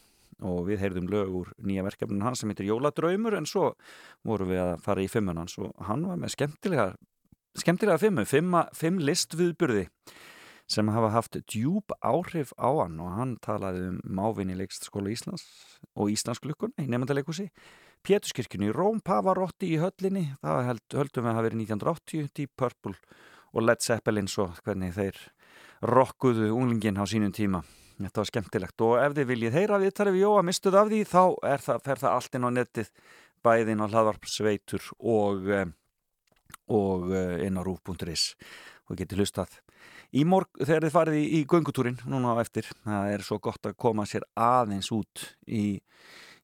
og 0.45 0.67
við 0.69 0.83
heyrðum 0.83 1.09
lög 1.09 1.33
úr 1.41 1.55
nýja 1.65 1.87
verkefnin 1.87 2.27
hans 2.27 2.45
sem 2.45 2.53
heitir 2.53 2.69
Jóladraumur 2.69 3.39
en 3.39 3.49
svo 3.49 3.73
vorum 4.29 4.53
við 4.53 4.61
að 4.61 4.77
fara 4.85 5.07
í 5.07 5.09
fimmun 5.09 5.41
hans 5.41 5.57
og 5.63 5.73
hann 5.89 6.05
var 6.05 6.21
með 6.21 6.35
skemmtilega 6.37 6.91
skemmtilega 7.59 8.01
fimmu, 8.01 8.25
fimma, 8.29 8.67
fimm 8.77 9.01
listviðburði 9.03 9.89
sem 10.73 10.89
hafa 10.95 11.11
haft 11.13 11.37
djúb 11.51 11.93
áhrif 12.01 12.55
á 12.57 12.71
hann 12.71 13.01
og 13.03 13.17
hann 13.19 13.37
talaði 13.45 13.91
um 13.91 13.99
mávinni 14.07 14.57
leikstaskóla 14.57 15.13
Íslands 15.13 15.45
og 15.93 16.13
Íslandsglukkun 16.15 16.73
í 16.81 16.87
nefndaleikusi 16.89 17.51
Péturskirkjunni 18.03 18.71
í 18.71 18.75
Róm, 18.75 18.99
Pavarotti 19.05 19.75
í 19.75 19.79
höllinni 19.79 20.33
það 20.43 20.65
held, 20.71 20.87
höldum 20.97 21.23
við 21.23 21.31
að 21.31 21.37
hafa 21.37 21.47
verið 21.47 21.61
1980 21.67 22.33
Deep 22.39 22.55
Purple 22.59 22.97
og 23.53 23.67
Led 23.67 23.85
Zeppelin 23.85 24.31
svo 24.31 24.49
hvernig 24.65 24.95
þeir 24.97 25.21
rockuðu 25.83 26.51
unglingin 26.55 26.99
á 26.99 27.05
sínum 27.07 27.35
tíma. 27.35 27.63
Þetta 27.99 28.23
var 28.23 28.31
skemmtilegt 28.31 28.83
og 28.83 28.97
ef 28.99 29.15
þið 29.15 29.29
viljið 29.29 29.59
heyra 29.59 29.79
viðtalið 29.83 30.17
við 30.17 30.25
Jóa 30.25 30.43
mistuð 30.47 30.79
af 30.81 30.89
því 30.91 31.03
þá 31.07 31.23
það, 31.67 31.83
fer 31.85 32.03
það 32.03 32.17
allt 32.17 32.39
inn 32.39 32.49
á 32.49 32.51
netið 32.57 32.91
bæðin 33.43 33.83
á 33.83 33.87
hlaðvarp 33.87 34.27
sveitur 34.31 34.89
og 34.99 35.51
um, 35.61 35.75
og 36.73 37.11
uh, 37.13 37.39
inn 37.45 37.59
á 37.59 37.63
rúf.is 37.65 38.33
og 38.91 38.99
getið 38.99 39.23
hlustað. 39.23 39.55
Í 40.13 40.27
morg 40.29 40.51
þegar 40.61 40.87
þið 40.87 40.95
farið 40.95 41.19
í, 41.21 41.25
í 41.39 41.45
göngutúrin 41.49 42.01
núna 42.05 42.35
á 42.37 42.43
eftir, 42.43 42.69
það 42.85 43.15
er 43.15 43.25
svo 43.25 43.39
gott 43.41 43.69
að 43.69 43.79
koma 43.81 44.05
sér 44.09 44.27
aðeins 44.37 44.91
út 44.93 45.25
í 45.49 45.81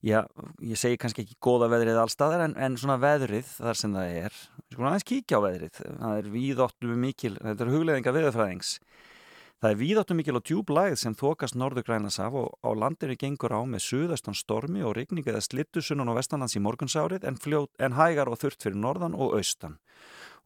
já, 0.00 0.22
ég 0.64 0.78
segi 0.78 0.98
kannski 1.00 1.24
ekki 1.24 1.36
góða 1.42 1.68
veðrið 1.72 1.98
allstaðar 2.00 2.46
en, 2.46 2.56
en 2.56 2.78
svona 2.80 2.96
veðrið 3.02 3.50
þar 3.58 3.80
sem 3.80 3.96
það 3.98 4.14
er, 4.22 4.38
sko 4.72 4.86
aðeins 4.86 5.08
kíkja 5.10 5.42
á 5.42 5.44
veðrið. 5.44 5.82
Það 5.84 6.22
er 6.22 6.30
víðóttu 6.32 6.98
mikil, 7.04 7.34
þetta 7.42 7.66
er 7.66 7.74
hugleðinga 7.74 8.16
veðurfræðings 8.16 8.72
Það 9.58 9.72
er 9.72 9.78
víðáttu 9.80 10.14
mikil 10.14 10.38
og 10.38 10.44
djúb 10.46 10.68
læð 10.70 10.92
sem 11.00 11.14
þokast 11.18 11.56
norðugrænas 11.58 12.20
af 12.22 12.36
og 12.38 12.52
á 12.62 12.70
landinu 12.78 13.16
gengur 13.18 13.50
á 13.50 13.66
með 13.66 13.82
suðastan 13.88 14.36
stormi 14.38 14.84
og 14.86 14.92
rigning 14.94 15.26
eða 15.26 15.40
slittu 15.42 15.82
sunnan 15.82 16.12
og 16.12 16.14
vestanlands 16.20 16.54
í 16.54 16.62
morgunsárið 16.62 17.26
en, 17.26 17.34
fljót, 17.42 17.72
en 17.82 17.96
hægar 17.98 18.30
og 18.30 18.38
þurft 18.38 18.62
fyrir 18.62 18.78
norðan 18.78 19.16
og 19.18 19.34
austan. 19.34 19.74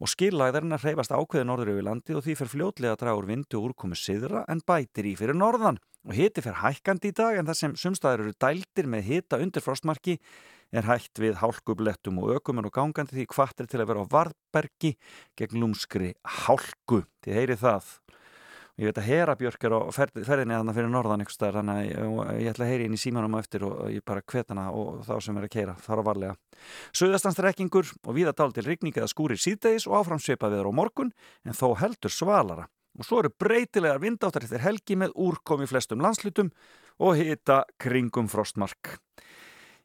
Og 0.00 0.08
skillæðarinn 0.08 0.72
er 0.72 0.80
hreyfast 0.80 1.12
ákveði 1.12 1.44
norður 1.44 1.74
yfir 1.74 1.86
landi 1.90 2.16
og 2.16 2.24
því 2.24 2.38
fyrir 2.40 2.52
fljótlega 2.54 3.12
úr 3.12 3.28
vindu 3.28 3.60
og 3.60 3.66
úrkomu 3.68 4.00
siðra 4.00 4.46
en 4.48 4.64
bætir 4.64 5.10
í 5.10 5.12
fyrir 5.20 5.36
norðan. 5.36 5.76
Og 6.08 6.16
hiti 6.16 6.40
fyrir 6.40 6.62
hækkandi 6.62 7.12
í 7.12 7.18
dag 7.20 7.36
en 7.36 7.52
það 7.52 7.60
sem 7.60 7.76
sumstaðar 7.84 8.24
eru 8.24 8.32
dældir 8.40 8.88
með 8.88 9.10
hita 9.10 9.42
undir 9.44 9.60
frostmarki 9.60 10.16
er 10.72 10.88
hægt 10.88 11.20
við 11.20 11.36
hálkublettum 11.42 12.16
og 12.24 12.38
ökumur 12.38 12.70
og 12.70 12.78
gangandi 12.80 13.20
því 13.20 13.28
kvartir 13.28 13.68
til 13.68 13.84
að 13.84 13.92
vera 13.92 14.08
á 14.08 14.12
varðbergi 14.16 14.96
gegn 15.36 15.60
lúmskri 15.60 16.14
hálku. 16.24 17.04
Þið 17.20 17.36
heyri 17.36 17.60
það 17.60 17.92
ég 18.80 18.88
veit 18.88 18.98
að 18.98 19.08
Hera 19.08 19.36
Björk 19.38 19.64
er 19.68 19.74
á 19.76 19.80
ferð, 19.92 20.20
ferðinni 20.26 20.56
þarna 20.56 20.74
fyrir 20.76 20.92
norðan 20.92 21.24
einhverstaðar 21.24 21.58
þannig 21.60 21.78
að 21.78 22.30
ég, 22.40 22.50
ætla 22.52 22.66
að 22.66 22.72
heyri 22.72 22.86
inn 22.88 22.96
í 22.96 23.00
símanum 23.00 23.36
á 23.36 23.42
eftir 23.42 23.66
og 23.68 23.80
ég 23.92 24.04
bara 24.08 24.24
hvetana 24.32 24.68
og 24.72 25.02
þá 25.06 25.14
sem 25.24 25.40
er 25.40 25.48
að 25.48 25.54
keira 25.56 25.74
fara 25.82 26.04
varlega. 26.06 26.36
Suðastanstrekkingur 26.96 27.90
og 28.06 28.16
viða 28.16 28.36
dál 28.36 28.52
til 28.56 28.66
rigning 28.66 28.96
eða 28.96 29.10
skúrir 29.12 29.40
síðdegis 29.40 29.88
og 29.90 29.98
áfram 30.00 30.22
sveipa 30.22 30.50
viður 30.52 30.72
á 30.72 30.78
morgun 30.80 31.12
en 31.44 31.58
þó 31.58 31.74
heldur 31.82 32.12
svalara 32.12 32.68
og 32.98 33.08
svo 33.08 33.22
eru 33.22 33.32
breytilegar 33.40 34.00
vindáttar 34.02 34.44
eftir 34.44 34.62
helgi 34.64 34.98
með 35.00 35.14
úrkomi 35.20 35.68
flestum 35.68 36.02
landslutum 36.04 36.52
og 37.00 37.16
hita 37.16 37.62
kringum 37.80 38.28
frostmark. 38.28 38.98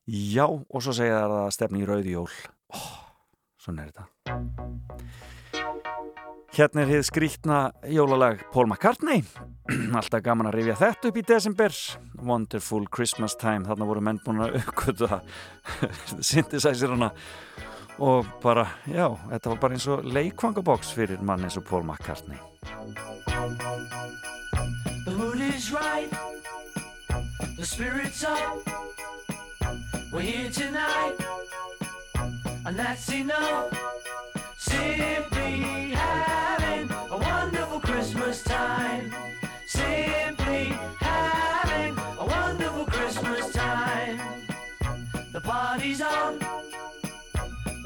Já, 0.08 0.46
og 0.48 0.84
svo 0.84 0.96
segja 0.96 1.24
það 1.26 1.42
að 1.42 1.56
stefni 1.56 1.84
í 1.84 1.88
rauði 1.88 2.16
jól. 2.16 2.30
Oh, 2.72 2.94
svona 3.60 3.88
er 3.88 3.92
þetta. 3.92 5.47
Hérna 6.56 6.82
er 6.82 6.88
hér 6.88 7.02
skrítna 7.04 7.72
jólalag 7.84 8.39
Paul 8.52 8.68
McCartney. 8.68 9.24
Alltaf 10.00 10.24
gaman 10.24 10.48
að 10.48 10.60
rifja 10.60 10.78
þetta 10.80 11.10
upp 11.10 11.18
í 11.20 11.24
desember. 11.28 11.76
Wonderful 12.24 12.88
Christmas 12.88 13.36
Time. 13.36 13.68
Þarna 13.68 13.88
voru 13.89 14.04
menn 14.04 14.22
búin 14.24 14.43
að 14.45 14.60
uppkvöta 14.62 15.20
synthesizeruna 16.32 17.12
og 17.98 18.26
bara, 18.43 18.68
já, 18.86 19.10
þetta 19.32 19.50
var 19.50 19.60
bara 19.62 19.78
eins 19.78 19.88
og 19.89 20.06
leikvangaboks 20.06 20.91
fyrir 20.93 21.22
mann 21.26 21.43
eins 21.43 21.58
og 21.58 21.66
Paul 21.66 21.84
McCartney. 21.84 22.38
The 25.06 25.16
mood 25.18 25.41
is 25.41 25.72
right. 25.74 26.12
The 27.58 27.66
spirit's 27.66 28.24
up. 28.24 28.62
We're 30.14 30.22
here 30.22 30.52
tonight. 30.52 31.18
And 32.66 32.78
that's 32.78 33.10
enough. 33.12 33.74
Simply 34.58 35.37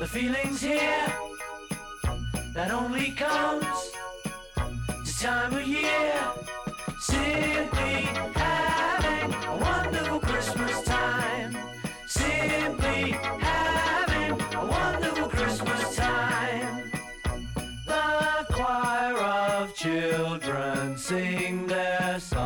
the 0.01 0.07
feeling's 0.07 0.59
here. 0.59 1.13
That 2.55 2.71
only 2.71 3.11
comes 3.11 3.91
this 5.05 5.21
time 5.21 5.53
of 5.53 5.67
year. 5.67 6.13
Simply 7.01 8.09
having 8.33 9.31
a 9.31 9.57
wonderful 9.57 10.19
Christmas 10.19 10.81
time. 10.85 11.55
Simply 12.07 13.11
having 13.11 14.41
a 14.41 14.65
wonderful 14.65 15.29
Christmas 15.29 15.95
time. 15.95 16.91
The 17.85 18.45
choir 18.49 19.17
of 19.17 19.75
children 19.75 20.97
sing 20.97 21.67
their 21.67 22.19
song. 22.19 22.40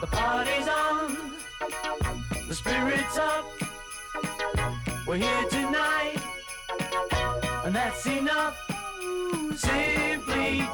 The 0.00 0.06
party's 0.06 0.66
on, 0.66 1.16
the 2.48 2.54
spirit's 2.54 3.18
up. 3.18 3.44
We're 5.06 5.16
here 5.16 5.44
tonight, 5.50 6.16
and 7.66 7.74
that's 7.74 8.06
enough. 8.06 8.56
Simply 9.56 10.66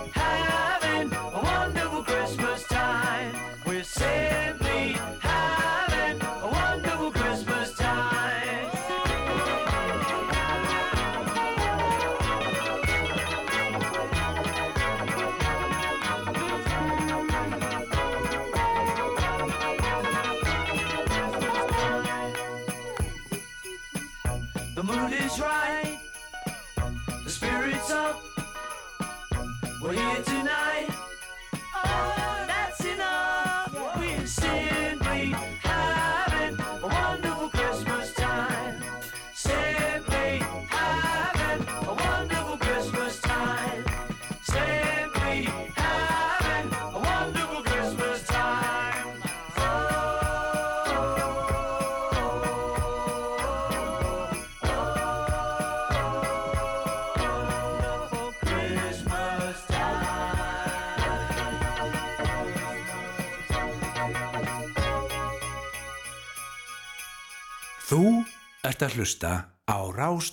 ert 68.77 68.91
að 68.91 68.97
hlusta 69.01 69.31
á 69.65 69.79
Rás 69.89 70.29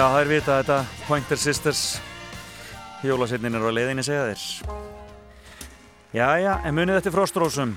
Já, 0.00 0.06
það 0.08 0.22
er 0.22 0.28
vita 0.30 0.54
þetta 0.62 0.76
Pointer 1.04 1.36
Sisters 1.36 1.80
Jólasveitin 3.04 3.58
er 3.58 3.64
á 3.68 3.68
leiðinni 3.68 4.04
segja 4.06 4.30
þér 4.30 4.44
Jæja, 6.16 6.54
en 6.64 6.72
munið 6.78 6.96
þetta 6.96 7.12
Frostrósum. 7.12 7.74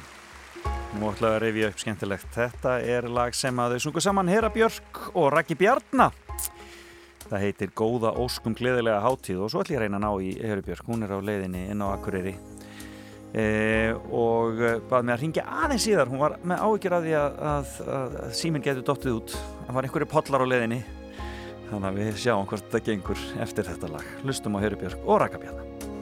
Nú 1.02 1.10
ætla 1.10 1.34
ég 1.34 1.36
að 1.36 1.44
reyfja 1.44 1.72
upp 1.74 1.84
skemmtilegt. 1.84 2.30
Þetta 2.32 2.78
er 2.94 3.10
lag 3.12 3.36
sem 3.36 3.60
að 3.60 3.76
þau 3.76 3.84
sungu 3.84 4.06
saman 4.06 4.32
Hera 4.32 4.54
Björk 4.56 5.02
og 5.12 5.28
Raggi 5.36 5.60
Bjarna. 5.60 6.08
Það 7.26 7.44
heitir 7.44 7.76
Góða 7.76 8.16
óskum 8.24 8.56
gleðilega 8.56 9.04
hátíð 9.04 9.44
og 9.44 9.52
svo 9.52 9.66
ætla 9.66 9.76
ég 9.76 9.82
að 9.82 9.86
reyna 9.90 10.00
að 10.00 10.08
ná 10.08 10.24
í 10.24 10.32
Hera 10.40 10.64
Björk. 10.64 10.88
Hún 10.88 11.04
er 11.04 11.12
á 11.12 11.20
leiðinni 11.20 11.68
inn 11.76 11.84
á 11.84 11.92
Akureyri. 11.92 12.38
E, 13.36 13.46
og 14.16 14.64
eh, 14.64 14.80
bað 14.80 15.10
mig 15.12 15.18
að 15.18 15.24
ringja 15.28 15.48
aðeins 15.60 15.92
síðar. 15.92 16.08
Hún 16.08 16.24
var 16.24 16.40
með 16.40 16.68
áhyggjur 16.70 17.00
af 17.02 17.08
því 17.10 17.16
að, 17.20 17.40
að, 17.52 17.78
að, 18.00 18.20
að 18.24 18.36
síminn 18.40 18.64
getur 18.64 18.92
dottið 18.94 19.18
út. 19.20 19.40
Það 19.66 19.82
var 19.82 19.92
einhverju 19.92 20.14
pollar 20.16 20.48
á 20.48 20.52
leiðinni 20.56 20.84
þannig 21.74 21.90
að 21.92 22.02
við 22.02 22.22
sjáum 22.26 22.50
hvort 22.50 22.70
þetta 22.70 22.86
gengur 22.92 23.26
eftir 23.44 23.70
þetta 23.72 23.92
lag. 23.96 24.14
Hlustum 24.24 24.58
á 24.58 24.64
Hörubjörg 24.64 25.10
og 25.10 25.24
Rakabjörn 25.24 25.93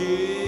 verð 0.00 0.39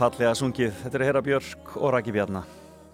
fallega 0.00 0.32
sungið 0.38 0.72
Þetta 0.84 0.98
er 0.98 1.04
Hera 1.08 1.20
Björk 1.24 1.74
og 1.76 1.92
Raggi 1.94 2.14
Bjarna 2.14 2.40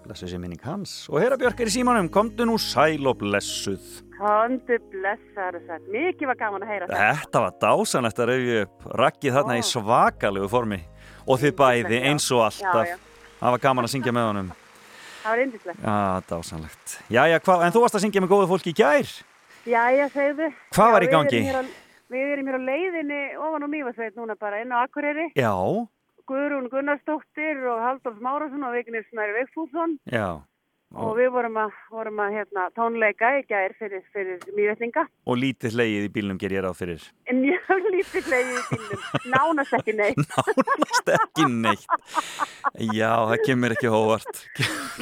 Blessuð 0.03 0.31
sé 0.33 0.39
minning 0.41 0.61
hans 0.65 0.95
Og 1.11 1.21
Hera 1.21 1.37
Björk 1.39 1.61
er 1.63 1.71
í 1.71 1.73
símanum, 1.73 2.09
komdu 2.11 2.47
nú 2.47 2.57
sæl 2.61 3.07
og 3.07 3.17
blessuð 3.21 4.03
Kondu 4.17 4.79
blessar 4.91 5.55
og 5.59 5.65
sætt. 5.67 5.87
Mikið 5.93 6.31
var 6.31 6.37
gaman 6.39 6.63
að 6.65 6.71
heyra 6.71 6.87
það. 6.89 7.01
Þetta 7.21 7.41
var 7.43 7.57
dásanlegt 7.61 8.21
að 8.23 8.29
rauði 8.31 8.55
upp 8.63 8.87
Raggi 9.03 9.33
þarna 9.35 9.57
í 9.59 9.65
svakalegu 9.67 10.51
formi 10.51 10.79
Og 11.27 11.41
þið 11.43 11.57
bæði 11.59 11.99
eins 12.09 12.27
og 12.33 12.45
alltaf. 12.47 12.93
Það 13.37 13.55
var 13.55 13.63
gaman 13.67 13.87
að 13.87 13.93
syngja 13.93 14.15
með 14.17 14.29
honum 14.31 14.53
Það 15.21 15.33
var 15.33 15.43
indislegt. 15.43 15.83
Já, 15.83 15.97
dásanlegt 16.31 16.95
Jæja, 17.13 17.41
hva, 17.45 17.59
en 17.67 17.75
þú 17.75 17.83
varst 17.83 17.99
að 17.99 18.07
syngja 18.07 18.23
með 18.23 18.33
góðu 18.33 18.49
fólki 18.53 18.73
í 18.73 18.77
gær 18.79 19.11
Jæja, 19.67 20.07
segðu. 20.13 20.47
Hvað 20.71 20.95
var 20.95 21.03
í 21.03 21.11
gangi? 21.11 21.43
Við 22.07 22.29
erum 22.31 22.47
hér 22.47 22.55
á 22.55 22.61
leiðinni 22.63 23.21
ofan 23.35 23.67
á 23.67 23.69
Mývasveit 23.69 24.15
núna 24.15 24.37
bara 24.39 24.61
inn 24.63 24.71
á 24.71 24.79
Akureyri. 24.79 25.25
Já, 25.35 25.51
Guðrún 26.27 26.67
Gunnarsdóttir 26.73 27.63
og 27.71 27.79
Halldórs 27.85 28.19
Márasson 28.23 28.67
og 28.67 28.73
Vignir 28.75 29.05
Snæri 29.11 29.33
Veikfússon. 29.41 29.97
já. 30.11 30.27
Og 30.95 31.17
við 31.17 31.27
vorum 31.35 31.57
að, 31.59 31.73
vorum 31.91 32.19
að 32.23 32.29
hérna, 32.37 32.61
tónleika 32.71 33.33
í 33.35 33.41
gær 33.43 33.73
fyrir, 33.75 34.05
fyrir 34.13 34.37
mývetninga. 34.55 35.01
Og 35.27 35.35
lítið 35.35 35.73
leið 35.75 36.05
í 36.05 36.11
bílnum 36.15 36.37
ger 36.39 36.53
ég 36.55 36.63
ráð 36.63 36.77
fyrir. 36.79 37.03
En 37.27 37.41
mjög 37.43 37.81
lítið 37.97 38.29
leiðið 38.31 38.55
í 38.55 38.63
bílnum. 38.69 39.01
Nánast 39.33 39.75
ekki 39.75 39.95
neitt. 39.99 40.21
Nánast 40.31 41.11
ekki 41.17 41.47
neitt. 41.51 41.99
Já, 42.95 43.11
það 43.33 43.43
kemur 43.49 43.75
ekki 43.75 43.91
hóvart. 43.91 44.41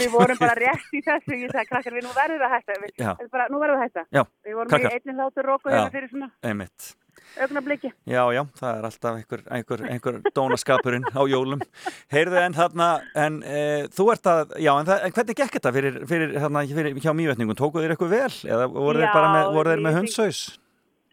Við 0.02 0.10
vorum 0.18 0.41
bara 0.41 0.57
rétt 0.57 0.89
í 0.97 1.03
þessu. 1.06 1.38
Ég 1.38 1.53
sagði, 1.53 1.69
krakkar, 1.69 1.93
við 1.99 2.07
nú 2.10 2.18
verðum 2.18 2.41
við 2.41 2.49
að 2.49 2.56
hætta. 2.57 2.81
Við, 2.81 3.30
bara, 3.38 3.47
nú 3.53 3.61
verðum 3.61 3.77
við 3.77 3.85
að 3.85 3.85
hætta. 3.85 4.07
Já, 4.18 4.23
Við 4.49 4.57
vorum 4.57 4.73
krakkar. 4.73 4.89
í 4.89 4.97
einnig 5.03 5.22
hlátur 5.22 5.52
róku 5.53 5.69
hérna 5.69 5.93
fyrir 5.93 6.10
svona 6.15 6.31
Einmitt. 6.49 6.95
Augnabliki. 7.44 7.91
Já, 8.10 8.22
já, 8.36 8.41
það 8.60 8.80
er 8.80 8.88
alltaf 8.90 9.20
einhver, 9.20 9.44
einhver, 9.57 9.84
einhver 9.91 10.20
dónaskapurinn 10.38 11.07
á 11.12 11.22
jólum. 11.30 11.64
Heyrðu 12.14 12.41
en 12.41 12.57
þarna, 12.57 12.90
en 13.26 13.40
e, 13.44 13.62
þú 13.95 14.10
ert 14.16 14.30
að, 14.32 14.57
já, 14.64 14.74
en, 14.80 14.90
það, 14.91 15.06
en 15.10 15.16
hvernig 15.20 15.40
gekk 15.44 15.57
þetta 15.60 15.74
fyrir, 15.80 16.02
fyrir, 16.10 16.36
þarna, 16.44 16.66
fyrir 16.82 17.02
hjá 17.03 17.14
mývetningum? 17.18 17.57
Tókuð 17.60 17.86
þér 17.88 17.95
eitthvað 17.95 18.14
vel? 18.18 18.36
Eða 18.56 18.70
voru 18.76 19.02
þeir 19.03 19.16
bara 19.18 19.34
með, 19.38 19.49
voru 19.60 19.74
þeir 19.76 19.84
með 19.90 19.99
hundsaus? 20.02 20.44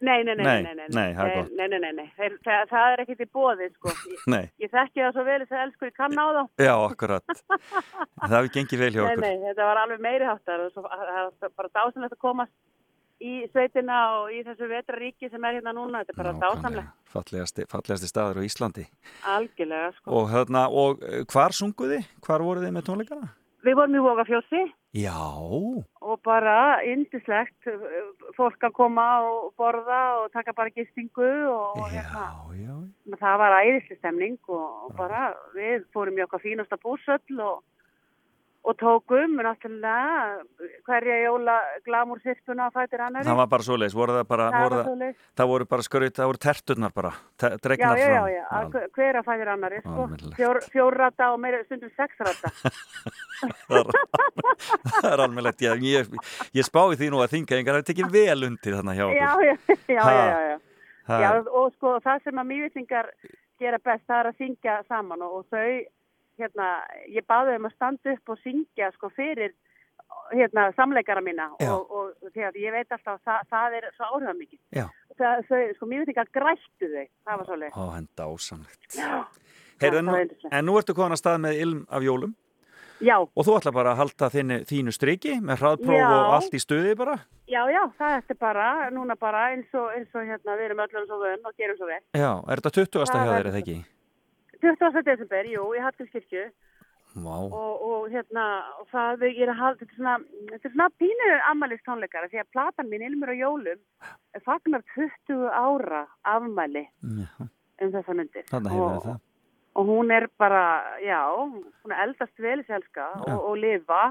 Nei, 0.03 0.25
nei, 0.27 0.35
nei, 0.35 0.43
Nei, 0.43 0.63
nei, 0.67 0.75
nei, 0.75 0.87
nei, 0.91 1.11
nei, 1.55 1.67
nei, 1.71 1.79
nei, 1.79 1.91
nei. 1.95 2.07
Þeir, 2.17 2.33
það, 2.43 2.63
það 2.73 2.87
er 2.97 3.03
ekkert 3.05 3.21
í 3.23 3.27
bóði, 3.39 3.69
sko. 3.77 3.93
Ég, 4.11 4.25
Nei, 4.35 4.41
ég 4.59 4.73
þekki 4.73 4.99
það 5.05 5.13
svo 5.15 5.23
vel 5.29 5.37
þess 5.45 5.55
að 5.55 5.61
elsku 5.69 5.87
ég 5.87 5.95
kann 5.95 6.17
á 6.19 6.27
þá. 6.27 6.41
já, 6.65 6.73
akkurat. 6.89 7.37
Það 7.47 8.35
hefur 8.35 8.51
gengið 8.57 8.83
vel 8.83 8.89
hjá 8.97 8.99
Nei, 9.05 9.13
okkur. 9.13 9.23
nei, 9.29 9.37
þetta 9.47 9.69
var 9.69 9.81
alveg 9.85 10.03
meiri 10.03 10.27
háttar 10.27 10.65
og 10.65 10.73
svo, 10.75 10.83
það 10.91 11.47
er 11.47 11.55
bara 11.63 11.71
dásanlegt 11.79 12.17
að 12.19 12.23
komast 12.27 12.53
í 13.23 13.35
sveitina 13.53 13.99
og 14.19 14.33
í 14.35 14.43
þessu 14.47 14.69
vetraríki 14.71 15.31
sem 15.31 15.45
er 15.49 15.59
hérna 15.59 15.75
núna. 15.77 16.03
Þetta 16.03 16.15
er 16.15 16.21
bara 16.23 16.35
dásanlegt, 16.43 16.97
Fallegasti, 17.13 17.69
fallegasti 17.71 18.11
staður 18.11 18.43
á 18.43 18.47
Íslandi. 18.49 18.87
algjörlega, 19.35 19.93
sko. 19.99 20.11
Og, 20.19 20.33
þarna, 20.33 20.67
og 20.83 21.07
eh, 21.07 21.23
hvar 21.33 21.55
sunguði? 21.57 22.03
Hvar 22.27 22.45
voru 22.45 22.65
þið 22.65 22.77
með 22.77 22.87
tónleikana? 22.89 23.33
Við 23.63 23.77
vorum 23.79 23.95
í 23.95 24.03
Vogafjósi 24.03 24.63
Já, 24.93 25.15
og 25.15 26.19
bara 26.27 26.83
indislegt 26.85 27.69
fólk 28.37 28.65
að 28.67 28.75
koma 28.77 29.05
og 29.25 29.55
borða 29.57 30.01
og 30.21 30.33
taka 30.35 30.53
bara 30.53 30.73
gistingu 30.75 31.29
og, 31.49 31.79
og 31.81 31.87
hérna. 31.89 32.27
já, 32.53 32.67
já. 32.67 33.17
það 33.23 33.39
var 33.41 33.57
æðisli 33.63 33.97
stemning 33.97 34.37
og, 34.51 34.67
og 34.85 34.97
bara 34.99 35.31
við 35.55 35.87
fórum 35.95 36.19
í 36.21 36.25
okkar 36.27 36.43
fínasta 36.45 36.77
búsöll 36.83 37.41
og, 37.41 37.63
og 38.63 38.77
tókum 38.79 39.33
náttúrulega 39.43 40.43
hverja 40.87 41.17
jóla 41.25 41.57
glamúr 41.87 42.21
sirpuna 42.23 42.69
að 42.69 42.77
fætir 42.77 43.01
annari. 43.03 43.27
Það 43.27 43.39
var 43.41 43.49
bara 43.51 43.67
svoleiðis, 43.67 43.97
voru 43.99 44.15
það 44.15 44.27
bara, 44.31 44.45
Það 44.55 44.63
voru 44.69 44.83
það, 44.83 45.15
það 45.41 45.51
voru 45.53 45.67
bara 45.73 45.87
skraut, 45.89 46.15
það 46.21 46.31
voru 46.31 46.41
terturnar 46.47 46.93
bara, 46.95 47.11
Já, 47.43 47.49
dregnar 47.67 47.99
já, 47.99 48.07
já, 48.13 48.23
já, 48.37 48.45
að 48.61 48.69
hver- 48.77 48.89
hver 48.95 49.19
að 49.23 49.27
fætir 49.33 49.51
annari, 49.57 49.81
sko. 49.83 49.97
Almennilegt. 50.05 50.37
Fjór, 50.39 50.61
fjórrata 50.77 51.31
og 51.35 51.41
meira 51.43 51.63
stundum 51.67 51.91
sexrata. 51.97 52.53
það 53.67 53.81
er, 53.83 53.91
það 54.93 55.09
er 55.13 55.25
almennilegt, 55.27 55.65
ég, 55.67 55.83
ég, 55.91 56.13
ég 56.61 56.69
spái 56.69 56.97
því 57.01 57.11
nú 57.11 57.23
að 57.25 57.33
þinga 57.35 57.59
engar 57.59 57.81
hafi 57.81 57.89
tekið 57.91 58.13
vel 58.15 58.47
undir 58.47 58.77
þarna 58.79 58.95
hjá 58.99 59.07
okkur. 59.09 59.19
já, 59.19 59.33
já, 59.43 59.57
já, 59.97 60.03
Ha. 60.03 60.13
já, 60.13 60.27
já, 60.31 60.43
já. 60.53 60.59
Ha. 61.11 61.17
Já, 61.19 61.31
og 61.51 61.73
sko 61.75 61.97
það 62.05 62.21
sem 62.29 62.39
að 62.39 62.47
mývitningar 62.53 63.09
gera 63.59 63.79
best, 63.83 64.05
það 64.07 64.21
er 64.23 64.29
að 64.31 64.37
syngja 64.39 64.77
saman 64.87 65.23
og, 65.27 65.33
og 65.41 65.47
þau, 65.51 65.83
hérna, 66.41 66.69
ég 67.09 67.27
baði 67.29 67.57
um 67.59 67.69
að 67.69 67.75
standa 67.77 68.15
upp 68.17 68.33
og 68.35 68.41
syngja 68.43 68.91
sko 68.97 69.11
fyrir 69.13 69.53
hérna 70.33 70.69
samleikara 70.77 71.21
mína 71.25 71.51
og, 71.61 71.91
og 71.93 72.33
þegar 72.35 72.57
ég 72.61 72.73
veit 72.73 72.93
alltaf 72.93 73.19
að 73.19 73.25
það, 73.29 73.47
það 73.53 73.77
er 73.79 73.87
svo 73.97 74.09
áhrifað 74.11 74.39
mikið. 74.43 74.61
Það, 75.19 75.43
þau, 75.49 75.63
sko 75.77 75.89
mývitningar 75.93 76.31
grættu 76.33 76.89
þau, 76.93 77.07
það 77.27 77.41
var 77.41 77.49
svolítið. 77.51 77.77
Ó, 77.77 77.83
en 77.97 78.09
dásamlegt. 78.17 78.87
Já. 78.97 79.13
Heyrðu, 79.83 80.03
yndislegt. 80.07 80.53
en 80.55 80.67
nú 80.69 80.77
ertu 80.79 80.95
komin 80.95 81.17
að 81.17 81.21
stað 81.23 81.41
með 81.43 81.61
ilm 81.65 81.83
af 81.91 82.05
jólum 82.07 82.35
Já, 83.03 83.17
og 83.19 83.43
þú 83.43 83.55
ætla 83.59 83.73
bara 83.75 83.93
að 83.97 83.99
halda 83.99 84.29
þínu, 84.31 84.57
þínu 84.71 84.93
striki 84.95 85.33
með 85.43 85.59
hraðpróf 85.59 85.97
Já. 85.99 86.05
og 86.07 86.35
allt 86.37 86.53
í 86.55 86.61
stuði 86.63 86.93
bara. 87.01 87.17
já, 87.51 87.63
já, 87.73 87.81
það 87.99 88.13
er 88.31 88.37
bara, 88.39 88.67
núna 88.95 89.17
bara 89.19 89.49
eins 89.51 89.73
og, 89.75 89.89
eins 89.97 90.13
og 90.15 90.23
hérna, 90.29 90.55
við 90.55 90.69
erum 90.69 90.85
öllum 90.85 91.09
svo 91.09 91.19
vönn 91.19 91.49
og 91.51 91.57
gerum 91.59 91.81
svo 91.81 91.89
vel. 91.91 91.99
Já, 92.15 92.31
er 92.47 92.63
þetta 92.63 92.75
20. 92.79 93.03
Það 93.11 93.27
hjá 93.27 93.33
er- 93.33 93.43
þér 93.43 93.51
eða 93.51 93.63
ekki? 93.65 93.77
20. 94.63 95.03
desember, 95.07 95.49
jú, 95.51 95.71
í 95.77 95.83
Hallgrímskirkju. 95.83 96.51
Og, 97.13 97.83
og 97.85 98.05
hérna 98.09 98.45
og 98.81 98.87
það 98.89 99.27
ég 99.27 99.43
er 99.45 99.51
að 99.53 99.59
hafa 99.59 99.79
þetta 99.83 99.97
svona, 99.99 100.15
þetta 100.49 100.69
er 100.69 100.73
svona 100.73 100.87
pínu 101.03 101.27
ammælist 101.51 101.85
tónleikara 101.85 102.31
því 102.33 102.41
að 102.41 102.53
platan 102.55 102.89
mín 102.89 103.05
Ilmur 103.05 103.35
og 103.35 103.43
Jólum 103.43 103.83
fagnar 104.47 104.85
20 104.95 105.43
ára 105.53 106.07
afmæli 106.33 106.87
já, 106.89 107.27
um 107.85 107.93
þessa 107.93 108.17
myndir 108.17 108.49
og, 108.57 109.11
og 109.77 109.91
hún 109.93 110.15
er 110.17 110.31
bara, 110.41 110.65
já 111.05 111.21
hún 111.37 111.93
er 111.93 112.01
eldast 112.07 112.41
vel 112.41 112.65
selska 112.65 113.11
Já. 113.13 113.35
og, 113.35 113.45
og 113.51 113.61
lifa 113.61 114.03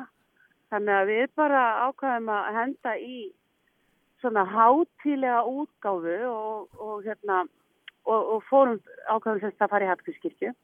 þannig 0.69 0.99
að 0.99 1.11
við 1.15 1.26
bara 1.41 1.64
ákvæðum 1.88 2.30
að 2.38 2.53
henda 2.60 2.98
í 3.02 3.18
svona 4.22 4.45
hátílega 4.45 5.41
útgáfu 5.49 6.19
og, 6.30 6.69
og 6.78 7.02
hérna 7.10 7.48
og, 8.06 8.34
og 8.38 8.44
fórum 8.49 8.80
ákvæðum 9.10 9.40
sem 9.45 9.53
það 9.60 9.69
fari 9.76 9.86
í 9.88 9.91
Hallgrímskirkju. 9.94 10.56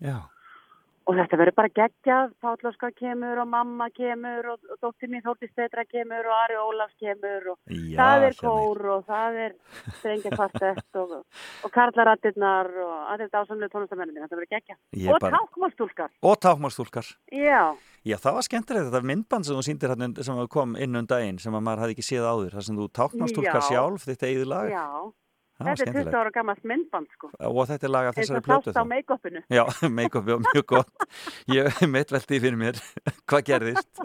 Og 1.07 1.15
þetta 1.15 1.37
verður 1.39 1.55
bara 1.55 1.69
geggjað, 1.71 2.31
Páll 2.43 2.67
Óskar 2.67 2.91
kemur 2.91 3.39
og 3.39 3.47
mamma 3.47 3.85
kemur 3.95 4.49
og, 4.51 4.57
og 4.73 4.79
dóttir 4.83 5.07
mín 5.07 5.21
Þórti 5.23 5.47
Stetra 5.53 5.85
kemur 5.87 6.25
og 6.27 6.33
Ari 6.35 6.57
Ólafs 6.59 6.97
kemur 6.99 7.45
og 7.53 7.71
Já, 7.71 7.95
það 7.95 8.25
er 8.27 8.35
kór 8.41 8.81
og 8.91 9.05
það 9.07 9.37
er 9.45 9.53
strengja 10.01 10.33
kvartett 10.35 10.99
og, 10.99 11.13
og 11.63 11.71
karlarattirnar 11.77 12.67
og 12.83 12.97
að 13.13 13.23
þetta 13.23 13.39
ásamlega 13.45 13.71
tónlistamenninni, 13.77 14.19
þetta 14.25 14.35
verður 14.41 14.51
geggjað. 14.57 14.79
Og 15.07 15.21
bara- 15.23 15.39
tákmálstúlkar, 15.39 16.11
og 16.27 16.35
tákmárstúlkar. 16.43 17.13
já, 17.31 17.61
Já, 18.07 18.15
það 18.23 18.35
var 18.41 18.45
skemmtilegt 18.49 18.89
þetta 18.91 19.03
myndband 19.07 19.47
sem 19.47 19.55
þú 19.55 19.63
síndir 19.63 19.91
hérna 19.95 20.23
sem 20.27 20.43
kom 20.51 20.75
inn 20.75 20.95
um 20.95 21.07
daginn 21.07 21.39
sem 21.39 21.55
að 21.55 21.63
maður 21.63 21.85
hafði 21.85 21.95
ekki 21.95 22.05
séð 22.11 22.27
áður 22.27 22.51
þar 22.59 22.67
sem 22.67 22.75
þú 22.83 22.89
táknastúlkar 22.99 23.63
Já. 23.63 23.67
sjálf 23.71 24.03
þitt 24.11 24.27
eigið 24.27 24.45
lag. 24.51 24.69
Já, 24.75 24.85
þetta 25.57 25.71
er 25.71 25.79
20 25.79 25.83
skemmtilegt 25.83 26.17
ára 26.19 26.33
gammalt 26.35 26.63
myndband 26.71 27.09
sko, 27.15 27.31
og 27.49 27.59
þetta 27.71 27.87
er 27.87 27.93
lag 27.93 28.09
af 28.09 28.17
eins 28.17 28.29
þessari 28.31 28.41
og 28.41 28.47
plötu 28.47 28.71
sást 28.71 28.77
á 28.77 28.81
þá 28.81 28.91
make-upinu. 28.93 29.43
Já, 29.49 29.63
make-up 29.99 30.29
var 30.29 30.43
mjög 30.45 30.65
gott 30.73 31.07
ég 31.53 31.81
mitt 31.95 32.13
veldi 32.15 32.41
fyrir 32.45 32.61
mér 32.61 32.81
hvað 33.29 33.45
gerðist 33.51 34.01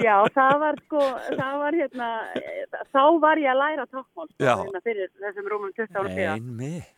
Já, 0.00 0.14
það 0.36 0.54
var 0.64 0.80
sko, 0.86 1.02
það 1.34 1.58
var 1.64 1.80
hérna, 1.82 2.08
eh, 2.38 2.80
þá 2.94 3.04
var 3.24 3.42
ég 3.42 3.52
að 3.52 3.60
læra 3.64 3.90
tákmál 3.90 4.30
sko, 4.30 4.40
Já. 4.44 4.54
hérna 4.62 4.82
fyrir 4.86 5.12
þessum 5.20 5.52
rúmum 5.52 5.76
20 5.76 6.00
ára 6.00 6.14
síðan. 6.16 6.40
Einmitt 6.40 6.96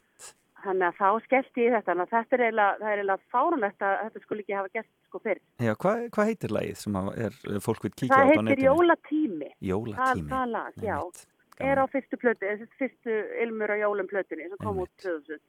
Þannig 0.62 0.86
að 0.86 0.98
þá 1.00 1.24
skellti 1.24 1.64
ég 1.64 1.72
þetta, 1.74 2.04
þetta 2.06 2.36
er 2.36 2.42
eiginlega, 2.46 2.90
er 3.16 3.22
fárunlegt 3.34 3.82
að 3.82 3.94
þetta 4.04 4.20
skulle 4.22 4.44
ekki 4.44 4.54
hafa 4.54 4.70
gert 4.76 4.90
sko 5.08 5.20
fyrr. 5.24 5.40
Já, 5.58 5.72
hvað 5.82 6.04
hva 6.14 6.26
heitir 6.28 6.54
lagið 6.54 6.76
sem 6.84 6.98
að 7.00 7.08
er, 7.26 7.38
fólk 7.64 7.86
vil 7.88 7.92
kíkja 7.96 8.14
á 8.14 8.22
Það 8.22 8.30
heitir? 8.30 8.62
Jólatími. 8.68 9.50
Jólatími 9.72 11.26
Er 11.60 11.78
á 11.78 11.84
fyrstu 11.90 12.16
plötu, 12.16 12.46
þessi 12.46 12.68
fyrstu 12.80 13.16
Ilmur 13.42 13.74
og 13.74 13.82
Jólum 13.82 14.08
plötunni 14.08 14.48
sem 14.48 14.60
kom 14.62 14.80
út 14.82 14.92
2000. 15.02 15.40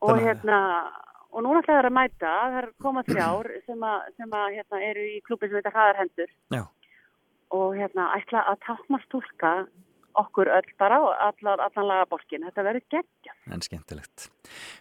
Og 0.00 0.10
Þannig 0.10 0.26
hérna, 0.26 0.58
og 1.30 1.44
núna 1.44 1.60
ætlaði 1.62 1.78
það 1.78 1.90
að 1.90 1.96
mæta, 1.98 2.32
það 2.40 2.56
er 2.60 2.68
koma 2.82 3.04
þrjár 3.06 3.50
sem 3.66 3.84
að, 3.90 4.08
sem 4.16 4.34
að 4.40 4.48
hérna, 4.56 4.80
eru 4.88 5.04
í 5.06 5.20
klúbi 5.26 5.50
sem 5.50 5.60
heitir 5.60 5.76
Hraðarhendur. 5.76 6.34
Já. 6.56 6.64
Og 7.60 7.76
hérna, 7.78 8.08
ætla 8.18 8.42
að 8.50 8.58
tákma 8.66 9.00
stúlka 9.04 9.54
okkur 10.20 10.50
öll 10.50 10.70
bara 10.80 10.98
og 11.04 11.12
allar, 11.22 11.62
allan 11.68 11.86
lagabolkin. 11.86 12.42
Þetta 12.48 12.64
verður 12.66 12.86
geggjað. 12.90 13.36
En 13.54 13.62
skemmtilegt 13.62 14.26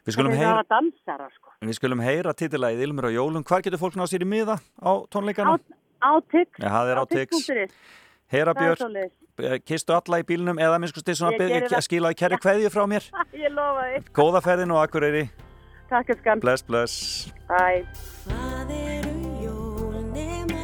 Við 0.08 0.16
skulum, 0.16 0.34
heyra, 0.34 0.64
dansara, 0.70 1.30
sko. 1.36 1.54
við 1.62 1.78
skulum 1.78 2.02
heyra 2.02 2.34
titillagið 2.34 2.88
Ilmur 2.88 3.10
á 3.10 3.12
jólum 3.14 3.46
Hvar 3.46 3.62
getur 3.66 3.82
fólk 3.82 4.00
náð 4.00 4.10
sér 4.14 4.26
í 4.26 4.30
miða 4.30 4.58
á 4.82 4.92
tónleikana? 5.14 5.60
Á 6.02 6.12
Tix. 6.32 6.50
Já, 6.58 6.70
það 6.72 6.92
er 6.94 7.02
á 7.02 7.06
Tix. 7.12 7.46
Tix.is. 7.46 7.98
Heyra 8.34 8.56
Það 8.58 9.10
er 9.40 9.58
eh, 9.58 9.62
kistu 9.66 9.96
alla 9.96 10.22
í 10.22 10.26
bílnum 10.28 10.60
eða 10.62 10.80
minn 10.80 10.92
sko 10.92 11.04
stið 11.04 11.20
svona 11.22 11.36
Ég 11.36 11.42
geri 11.42 11.54
byrði 11.56 11.70
það. 11.70 11.78
að 11.82 11.88
skila 11.90 12.12
í 12.14 12.20
kæri 12.20 12.42
kveðju 12.46 12.74
frá 12.76 12.84
mér 12.92 13.10
Ég 13.44 13.54
lofa 13.56 13.88
því. 13.90 14.04
Góða 14.20 14.44
ferðin 14.46 14.76
og 14.76 14.84
akkureyri 14.84 15.26
Takk 15.90 16.12
elskan. 16.14 16.44
Bless, 16.44 16.66
bless 16.68 17.34
Bye. 17.50 17.86
Hvað 18.28 18.76
eru 18.78 19.16
jól 19.42 20.04
nema 20.14 20.60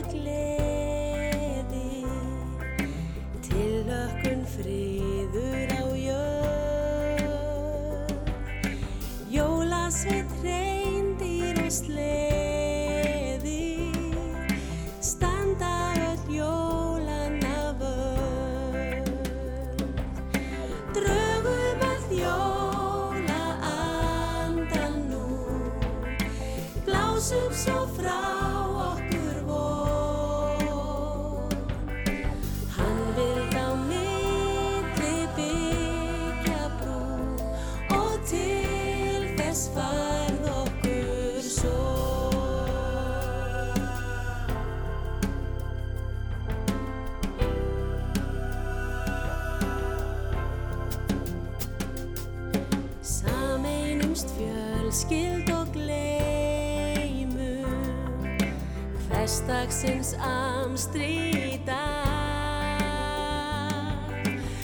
Hversdagsins 59.46 60.16
amstri 60.26 61.30
í 61.38 61.58
dag 61.68 61.76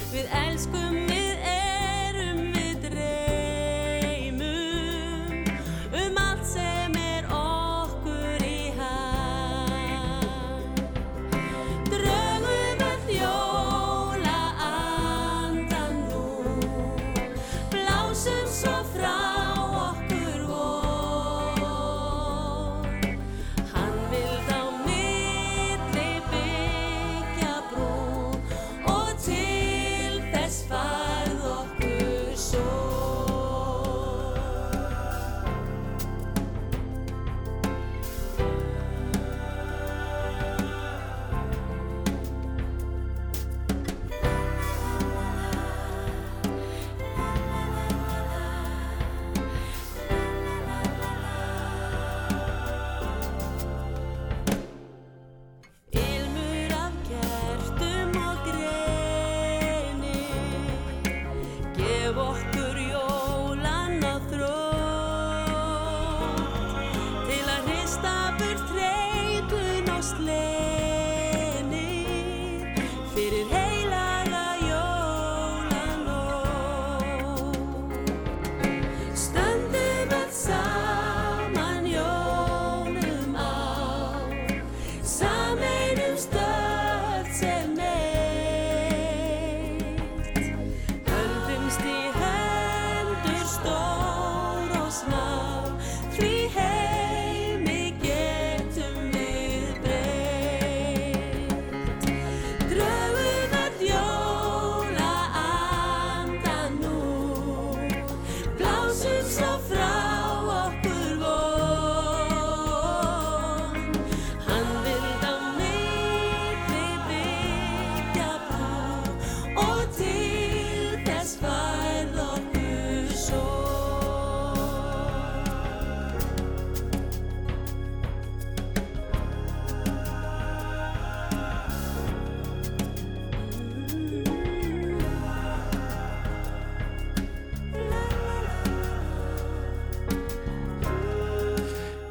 Við 0.09 0.25
elskum, 0.39 0.90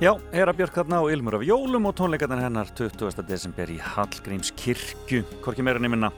Já, 0.01 0.15
Hera 0.33 0.55
Björk 0.57 0.73
þarna 0.73 1.03
og 1.05 1.11
Ilmur 1.13 1.35
af 1.37 1.43
Jólum 1.45 1.85
og 1.91 1.93
tónleikarnar 1.99 2.41
hennar 2.41 2.71
20. 2.73 3.21
desember 3.29 3.69
í 3.69 3.75
Hallgríms 3.85 4.49
kirkju, 4.57 5.27
hvorki 5.45 5.61
meira 5.61 5.77
nefnina. 5.77 6.09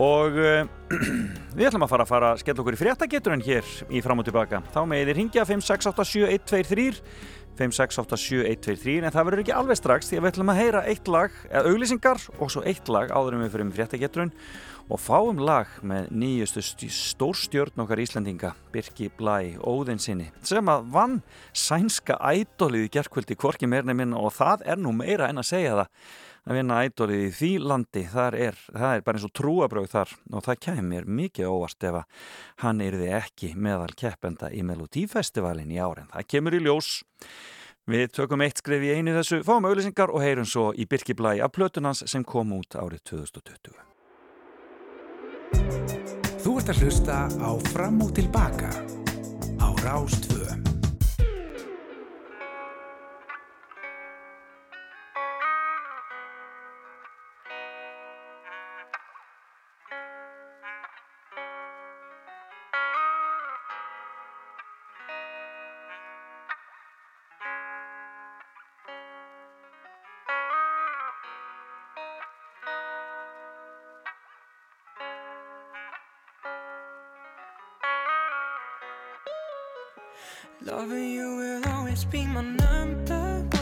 Og 0.00 0.38
uh, 0.40 0.62
við 1.58 1.68
ætlum 1.68 1.84
að 1.84 1.92
fara 1.92 2.06
að 2.06 2.08
fara 2.08 2.30
að 2.32 2.40
skella 2.40 2.64
okkur 2.64 2.78
í 2.78 2.80
fréttageturinn 2.80 3.44
hér 3.44 3.68
í 3.92 4.00
fram 4.00 4.24
og 4.24 4.30
tilbaka. 4.30 4.62
Þá 4.72 4.80
með 4.88 5.04
þið 5.10 5.18
ringja 5.18 5.44
5687123 5.44 7.02
5687123 7.60 8.96
en 9.02 9.12
það 9.12 9.28
verður 9.28 9.44
ekki 9.44 9.56
alveg 9.58 9.82
strax 9.82 10.08
því 10.08 10.16
að 10.16 10.24
við 10.24 10.32
ætlum 10.32 10.54
að 10.54 10.60
heyra 10.62 10.84
eitt 10.88 11.12
lag, 11.12 11.34
eða 11.50 11.68
auglýsingar 11.68 12.26
og 12.38 12.54
svo 12.54 12.64
eitt 12.64 12.88
lag 12.88 13.12
áður 13.12 13.36
en 13.36 13.44
við 13.44 13.52
fyrir 13.58 13.74
fréttageturinn 13.76 14.32
og 14.90 14.98
fáum 15.00 15.38
lag 15.40 15.68
með 15.86 16.08
nýjustu 16.10 16.62
st- 16.64 16.90
stórstjörn 16.92 17.82
okkar 17.84 18.00
Íslandinga 18.02 18.50
Birki 18.72 19.08
Blæ 19.18 19.54
Óðinsinni 19.62 20.30
sem 20.44 20.68
að 20.68 20.88
vann 20.92 21.14
sænska 21.56 22.18
ædolið 22.18 22.88
í 22.88 22.90
gerkvöldi 22.96 23.36
hvorki 23.38 23.68
meirni 23.70 23.94
minna. 23.96 24.18
Og 24.18 24.34
það 24.36 24.66
er 24.66 24.82
nú 24.82 24.92
meira 24.96 25.28
en 25.30 25.40
að 25.42 25.48
segja 25.52 25.76
það 25.78 25.86
að 26.42 26.58
vinna 26.58 26.80
ædolið 26.88 27.22
í 27.28 27.30
því 27.38 27.50
landi. 27.62 28.02
Er, 28.10 28.58
það 28.74 28.96
er 28.96 29.04
bara 29.06 29.20
eins 29.20 29.28
og 29.28 29.34
trúabröð 29.38 29.88
þar. 29.94 30.16
Og 30.32 30.44
það 30.48 30.60
kemur 30.66 31.08
mikið 31.20 31.52
óvart 31.52 31.88
ef 31.88 32.00
að 32.02 32.26
hann 32.64 32.82
yrði 32.84 33.12
ekki 33.20 33.54
meðal 33.54 33.94
keppenda 33.96 34.50
í 34.52 34.64
Melodífestivalin 34.66 35.70
í 35.72 35.78
árin 35.80 36.10
það 36.12 36.28
kemur 36.34 36.58
í 36.58 36.64
ljós. 36.66 36.98
Við 37.90 38.12
tökum 38.14 38.44
eitt 38.44 38.60
skref 38.62 38.84
í 38.86 38.92
einu 38.94 39.14
þessu, 39.16 39.40
fáum 39.42 39.64
auðlýsingar 39.66 40.12
og 40.14 40.22
heyrum 40.22 40.46
svo 40.46 40.68
í 40.74 40.86
Birki 40.86 41.16
Blæ 41.18 41.40
af 41.42 41.50
plötunans 41.56 42.04
sem 42.06 42.22
kom 42.22 42.52
út 42.54 42.76
árið 42.78 43.02
2020. 43.10 43.91
Þú 46.42 46.56
ert 46.58 46.72
að 46.72 46.82
hlusta 46.82 47.16
á 47.28 47.50
Fram 47.72 48.02
og 48.02 48.14
Tilbaka 48.16 48.72
á 49.62 49.68
Rástvö. 49.84 50.71
Loving 80.60 81.10
you 81.10 81.36
will 81.36 81.68
always 81.68 82.04
be 82.04 82.26
my 82.26 82.42
number 82.42 83.44
one. 83.52 83.61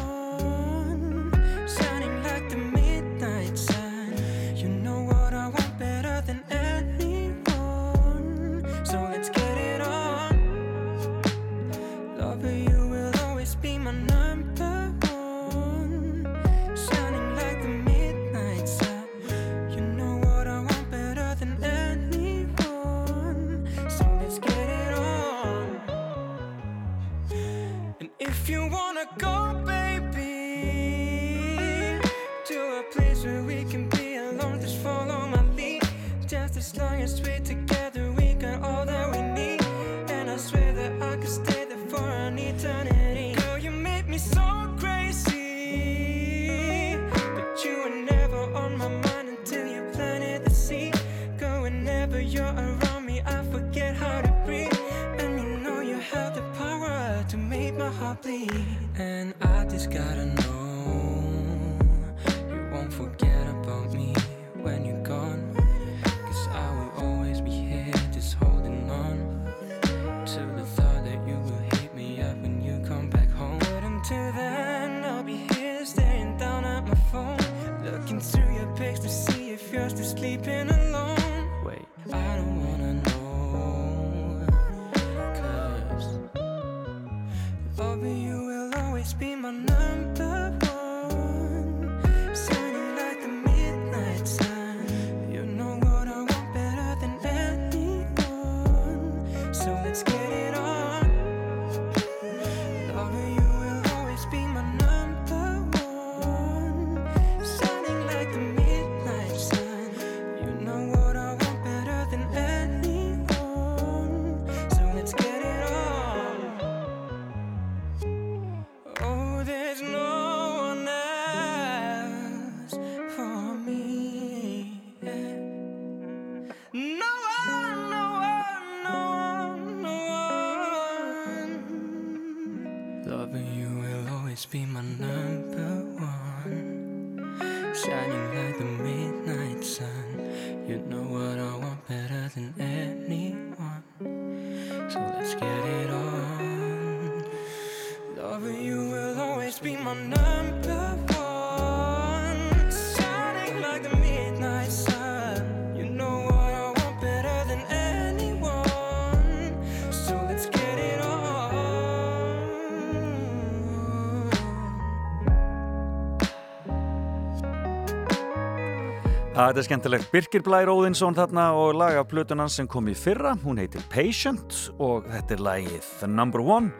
Það 169.40 169.56
er 169.56 169.64
skemmtilegt. 169.64 170.08
Birkir 170.12 170.42
Blær 170.44 170.68
Óðinsson 170.68 171.14
þarna 171.16 171.46
og 171.56 171.70
laga 171.80 172.02
plötunan 172.04 172.50
sem 172.52 172.66
kom 172.68 172.90
í 172.90 172.92
fyrra. 172.92 173.30
Hún 173.40 173.56
heitir 173.56 173.80
Patient 173.88 174.52
og 174.76 175.06
þetta 175.08 175.32
er 175.32 175.42
lagið 175.46 175.86
Number 176.12 176.42
One 176.44 176.74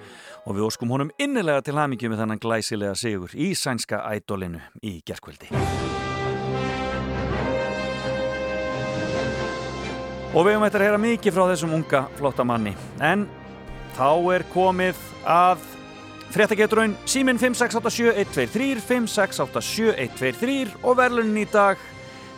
og 0.45 0.59
við 0.59 0.67
óskum 0.67 0.91
honum 0.93 1.09
innilega 1.17 1.63
til 1.65 1.79
hamingju 1.81 2.11
með 2.13 2.21
þennan 2.21 2.43
glæsilega 2.43 2.99
sigur 3.01 3.33
í 3.33 3.55
sænska 3.57 4.03
ædolinu 4.13 4.61
í 4.85 4.99
gerkvöldi. 5.09 5.49
Og 10.35 10.45
við 10.45 10.53
höfum 10.53 10.67
eftir 10.67 10.85
að 10.85 10.85
heyra 10.91 10.99
mikið 11.01 11.37
frá 11.39 11.45
þessum 11.55 11.73
unga 11.79 12.03
flotta 12.19 12.45
manni. 12.45 12.75
En 13.01 13.25
þá 13.97 14.11
er 14.35 14.45
komið 14.53 15.01
að 15.25 15.65
fréttageturinn 16.37 16.99
síminn 17.09 17.41
5687123 17.41 18.85
5687123 18.85 20.77
og 20.85 21.01
verðlunin 21.01 21.41
í 21.41 21.49
dag 21.49 21.81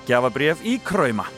Gjafabref 0.06 0.64
í 0.66 0.80
Krauma. 0.82 1.28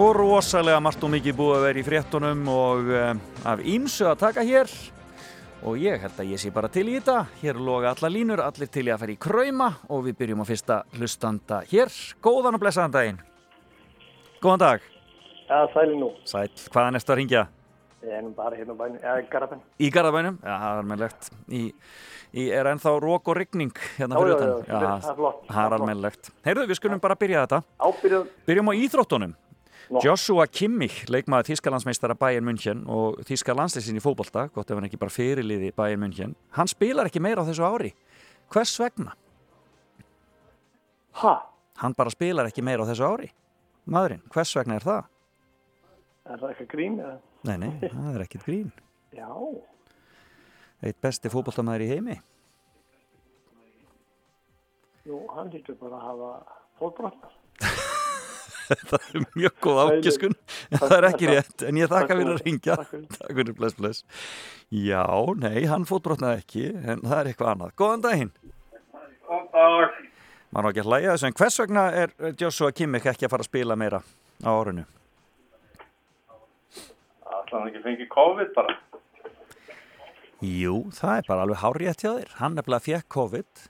Og 0.00 0.14
rosalega 0.16 0.78
margt 0.80 1.02
og 1.04 1.10
mikið 1.12 1.36
búið 1.36 1.56
að 1.58 1.66
vera 1.66 1.80
í 1.80 1.84
fréttunum 1.84 2.46
og 2.48 2.88
uh, 2.94 3.10
af 3.50 3.60
ímsu 3.66 4.06
að 4.08 4.22
taka 4.22 4.46
hér. 4.46 4.70
Og 5.66 5.76
ég 5.82 6.00
held 6.00 6.22
að 6.22 6.30
ég 6.32 6.40
sé 6.40 6.54
bara 6.54 6.70
til 6.72 6.86
í 6.88 6.94
þetta. 6.96 7.26
Hér 7.42 7.58
loga 7.60 7.90
alla 7.90 8.08
línur, 8.08 8.40
allir 8.40 8.70
til 8.72 8.86
í 8.86 8.94
að 8.94 9.02
fara 9.02 9.12
í 9.12 9.20
Krauma 9.20 9.68
og 9.92 10.06
við 10.06 10.16
byrjum 10.22 10.40
á 10.40 10.46
fyrsta 10.48 10.80
hlustanda 10.96 11.60
hér. 11.68 11.92
Góðan 12.24 12.56
og 12.56 12.62
blessaðan 12.62 12.96
daginn. 12.96 13.22
Góðan 14.40 14.64
dag. 14.64 14.90
Já, 15.50 15.66
sæli 15.74 15.98
nú. 15.98 16.14
Sæl, 16.24 16.46
hvaðan 16.70 16.96
ertu 16.96 17.12
að 17.12 17.20
ringja? 17.20 17.48
Ég 18.00 18.14
er 18.16 18.22
nú 18.24 18.30
bara 18.32 18.56
hérna 18.56 18.72
á 18.72 18.78
bænum, 18.80 18.96
eða 19.02 19.24
Garabæn. 19.28 19.60
Í 19.76 19.90
Garðabænum? 19.92 20.38
Já, 20.40 20.54
það 20.56 20.70
er 20.70 20.78
almennilegt. 20.80 21.26
Í, 21.52 21.60
í 22.32 22.44
er 22.56 22.70
ennþá 22.70 22.94
rók 23.04 23.28
og 23.28 23.36
rigning 23.36 23.74
hérna 23.98 24.16
Já, 24.16 24.20
fyrir 24.22 24.32
já, 24.32 24.38
utan. 24.40 24.64
já, 24.64 24.80
það 24.80 25.10
er 25.10 25.18
flott, 25.18 25.42
Það 25.50 25.66
er 25.66 25.76
almennilegt. 25.76 26.30
Heyrðu, 26.48 26.64
við 26.70 26.78
skulum 26.80 27.02
bara 27.04 27.16
byrja 27.20 27.42
þetta. 27.44 27.58
Ábyrjum, 27.90 28.30
Byrjum 28.48 28.70
á 28.72 28.74
íþróttunum. 28.80 29.34
Nó. 29.90 29.98
Joshua 30.06 30.46
Kimmich, 30.46 31.00
leikmaður 31.10 31.48
Þískalandsmeistara 31.50 32.14
Bayern 32.14 32.46
München 32.46 32.84
og 32.86 33.18
Þíska 33.26 33.56
landslýsin 33.58 33.98
í 33.98 34.02
fótbolta, 34.04 34.46
gott 34.54 34.70
ef 34.70 34.78
hann 34.78 34.86
ekki 34.86 35.00
bara 35.02 35.10
fyrirliði 35.10 35.72
Bayern 35.74 36.00
München, 36.04 36.36
hann 36.54 36.70
spilar 36.70 37.10
ekki 37.10 37.18
meira 37.20 37.42
á 37.42 37.48
þessu 37.48 37.66
ári. 37.66 37.90
Hvers 38.54 38.76
vegna? 38.80 39.16
ha, 41.20 41.34
Hann 41.80 41.94
bara 41.96 42.10
spilar 42.12 42.46
ekki 42.46 42.62
meira 42.62 42.84
á 42.84 42.88
þessu 42.90 43.04
ári. 43.08 43.30
Maðurinn, 43.90 44.22
hvers 44.30 44.52
vegna 44.56 44.76
er 44.78 44.84
það? 44.86 45.04
Er 46.34 46.42
það 46.42 46.52
eitthvað 46.54 46.70
grín 46.74 46.96
eða? 47.00 47.16
Nei, 47.48 47.56
nei, 47.62 47.70
það 47.82 48.14
er 48.16 48.24
ekkit 48.26 48.46
grín. 48.48 48.70
Já, 49.20 49.28
Eitt 50.80 50.96
besti 51.04 51.28
fótboltamæður 51.28 51.82
í 51.84 51.88
heimi. 51.90 52.14
jú, 55.04 55.18
hann 55.34 55.50
hýttur 55.52 55.76
bara 55.80 55.98
að 55.98 56.04
hafa 56.06 56.30
fótbrotnar. 56.80 57.32
það 58.90 59.06
er 59.18 59.24
mjög 59.34 59.56
góð 59.64 59.80
ákiskun 59.86 60.34
en 60.70 60.78
það 60.84 60.94
er 60.96 61.06
ekki 61.10 61.28
rétt, 61.32 61.64
en 61.66 61.80
ég 61.80 61.90
þakka 61.90 62.16
fyrir 62.20 62.30
að 62.36 62.44
ringja 62.46 62.76
Takk 62.78 63.32
fyrir. 63.34 63.52
bless, 63.58 63.74
bless 63.80 64.04
já, 64.70 65.02
nei, 65.42 65.64
hann 65.66 65.84
fótbrotnaði 65.88 66.44
ekki 66.44 66.62
en 66.78 67.02
það 67.02 67.16
er 67.24 67.30
eitthvað 67.32 67.52
annað, 67.56 67.74
góðan 67.82 68.04
daginn 68.06 68.30
Góðan 69.26 69.50
dag. 69.56 69.98
maður 70.54 70.68
á 70.68 70.70
ekki 70.70 70.84
að 70.84 70.88
hlæja 70.92 71.16
þessu, 71.16 71.26
en 71.32 71.38
hvers 71.40 71.58
vegna 71.64 71.84
er 72.04 72.14
Joshua 72.44 72.70
Kimmich 72.78 73.10
ekki 73.10 73.26
að 73.26 73.34
fara 73.34 73.44
að 73.46 73.50
spila 73.50 73.76
meira 73.82 74.00
á 74.46 74.50
árinu? 74.54 74.86
Ætla 77.50 77.64
hann 77.64 77.70
ekki 77.72 77.80
fengið 77.82 78.08
COVID 78.14 78.50
bara. 78.54 78.74
Jú, 80.46 80.74
það 80.94 81.16
er 81.16 81.24
bara 81.26 81.42
alveg 81.42 81.58
hárétt 81.64 82.02
hjá 82.04 82.12
þér 82.14 82.34
hann 82.38 82.54
nefnilega 82.54 82.84
fekk 82.84 83.08
COVID 83.10 83.62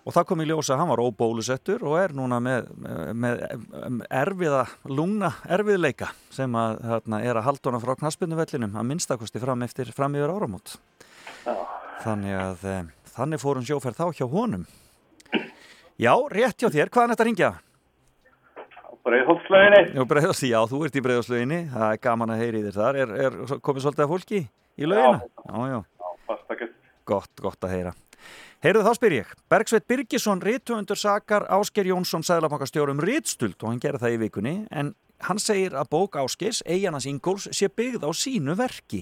og 0.00 0.14
það 0.16 0.24
kom 0.30 0.40
í 0.40 0.46
ljósa 0.48 0.72
að 0.72 0.80
hann 0.80 0.88
var 0.88 1.02
óbólusettur 1.04 1.84
og 1.84 1.98
er 2.00 2.14
núna 2.16 2.38
með, 2.40 2.70
með 3.12 3.42
erfiða 4.08 4.62
lungna 4.88 5.34
erfiðleika 5.52 6.08
sem 6.32 6.56
að 6.56 6.80
þarna, 6.88 7.20
er 7.20 7.36
að 7.36 7.46
halda 7.50 7.68
hana 7.68 7.82
frá 7.84 7.92
knaspinnuvellinum 8.00 8.80
að 8.80 8.88
minnstakosti 8.88 9.44
fram 9.44 9.68
eftir 9.68 9.92
fram 9.92 10.16
yfir 10.16 10.32
áramót 10.32 10.78
Já. 11.44 11.54
þannig 12.06 12.38
að 12.40 12.64
e, 12.72 12.76
þannig 13.12 13.44
fórum 13.44 13.68
sjóferð 13.68 14.00
þá 14.00 14.06
hjá 14.16 14.30
honum 14.32 14.64
Já, 16.00 16.14
rétt 16.32 16.56
hjá 16.56 16.72
þér, 16.72 16.88
hvaðan 16.88 17.12
þetta 17.12 17.28
ringja? 17.28 17.52
Breiðholtslöginni. 19.06 19.80
Já, 19.96 20.02
breiðast, 20.10 20.44
já, 20.44 20.58
þú 20.68 20.82
ert 20.84 20.96
í 20.98 21.02
breiðaslöginni 21.04 21.60
það 21.72 21.92
er 21.94 22.00
gaman 22.04 22.32
að 22.34 22.42
heyri 22.44 22.60
þér 22.66 22.76
þar 22.76 22.98
er, 23.00 23.12
er 23.26 23.36
komið 23.64 23.84
svolítið 23.86 24.04
af 24.04 24.10
fólki 24.12 24.40
í 24.76 24.88
lögina? 24.90 25.20
Já, 25.46 25.60
já, 25.72 25.78
Já, 25.80 26.08
fast 26.28 26.54
ekki. 26.54 26.68
gott, 27.08 27.30
gott 27.40 27.64
að 27.68 27.74
heyra 27.76 27.94
Heyrðu 28.60 28.82
þá 28.84 28.90
spyr 28.98 29.14
ég, 29.16 29.28
Bergsveit 29.48 29.86
Birgisson 29.88 30.42
rítuundur 30.44 30.98
sakar 31.00 31.46
Ásker 31.56 31.88
Jónsson 31.88 32.20
sæðlabankastjórum 32.28 33.00
rítstuld 33.00 33.56
og 33.64 33.70
hann 33.70 33.80
gerir 33.80 34.02
það 34.02 34.18
í 34.18 34.18
vikunni 34.26 34.52
en 34.68 34.90
hann 35.24 35.40
segir 35.40 35.72
að 35.80 35.88
bók 35.94 36.18
Áskers, 36.20 36.60
Eyjanas 36.68 37.06
Ingóls, 37.08 37.48
sé 37.56 37.70
byggð 37.72 38.04
á 38.04 38.10
sínu 38.12 38.52
verki 38.60 39.00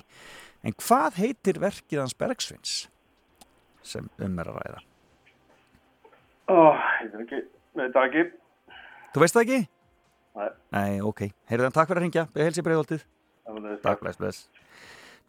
en 0.63 0.77
hvað 0.79 1.19
heitir 1.25 1.59
verkið 1.63 2.05
hans 2.05 2.15
Bergsveins 2.15 2.77
sem 3.83 4.07
um 4.23 4.39
er 4.39 4.53
að 4.53 4.61
ræða? 4.63 4.85
Ó, 6.49 6.57
ég 7.03 7.11
veit 7.17 7.25
ekki, 7.27 7.43
veit 7.83 7.93
það 7.99 8.07
ekki. 8.09 8.25
Þú 9.15 9.23
veist 9.25 9.37
það 9.37 9.45
ekki? 9.49 9.61
Nei. 10.37 10.49
Nei, 10.75 10.99
ok. 11.05 11.25
Heyrðu 11.51 11.69
þann 11.69 11.77
takk 11.79 11.91
fyrir 11.91 12.01
að 12.01 12.07
ringja, 12.07 12.27
við 12.35 12.49
helsi 12.49 12.65
breiðoltið. 12.67 13.07
Það 13.45 13.57
var 13.59 13.79
Takk, 13.87 14.03
bless, 14.03 14.21
bless. 14.21 14.43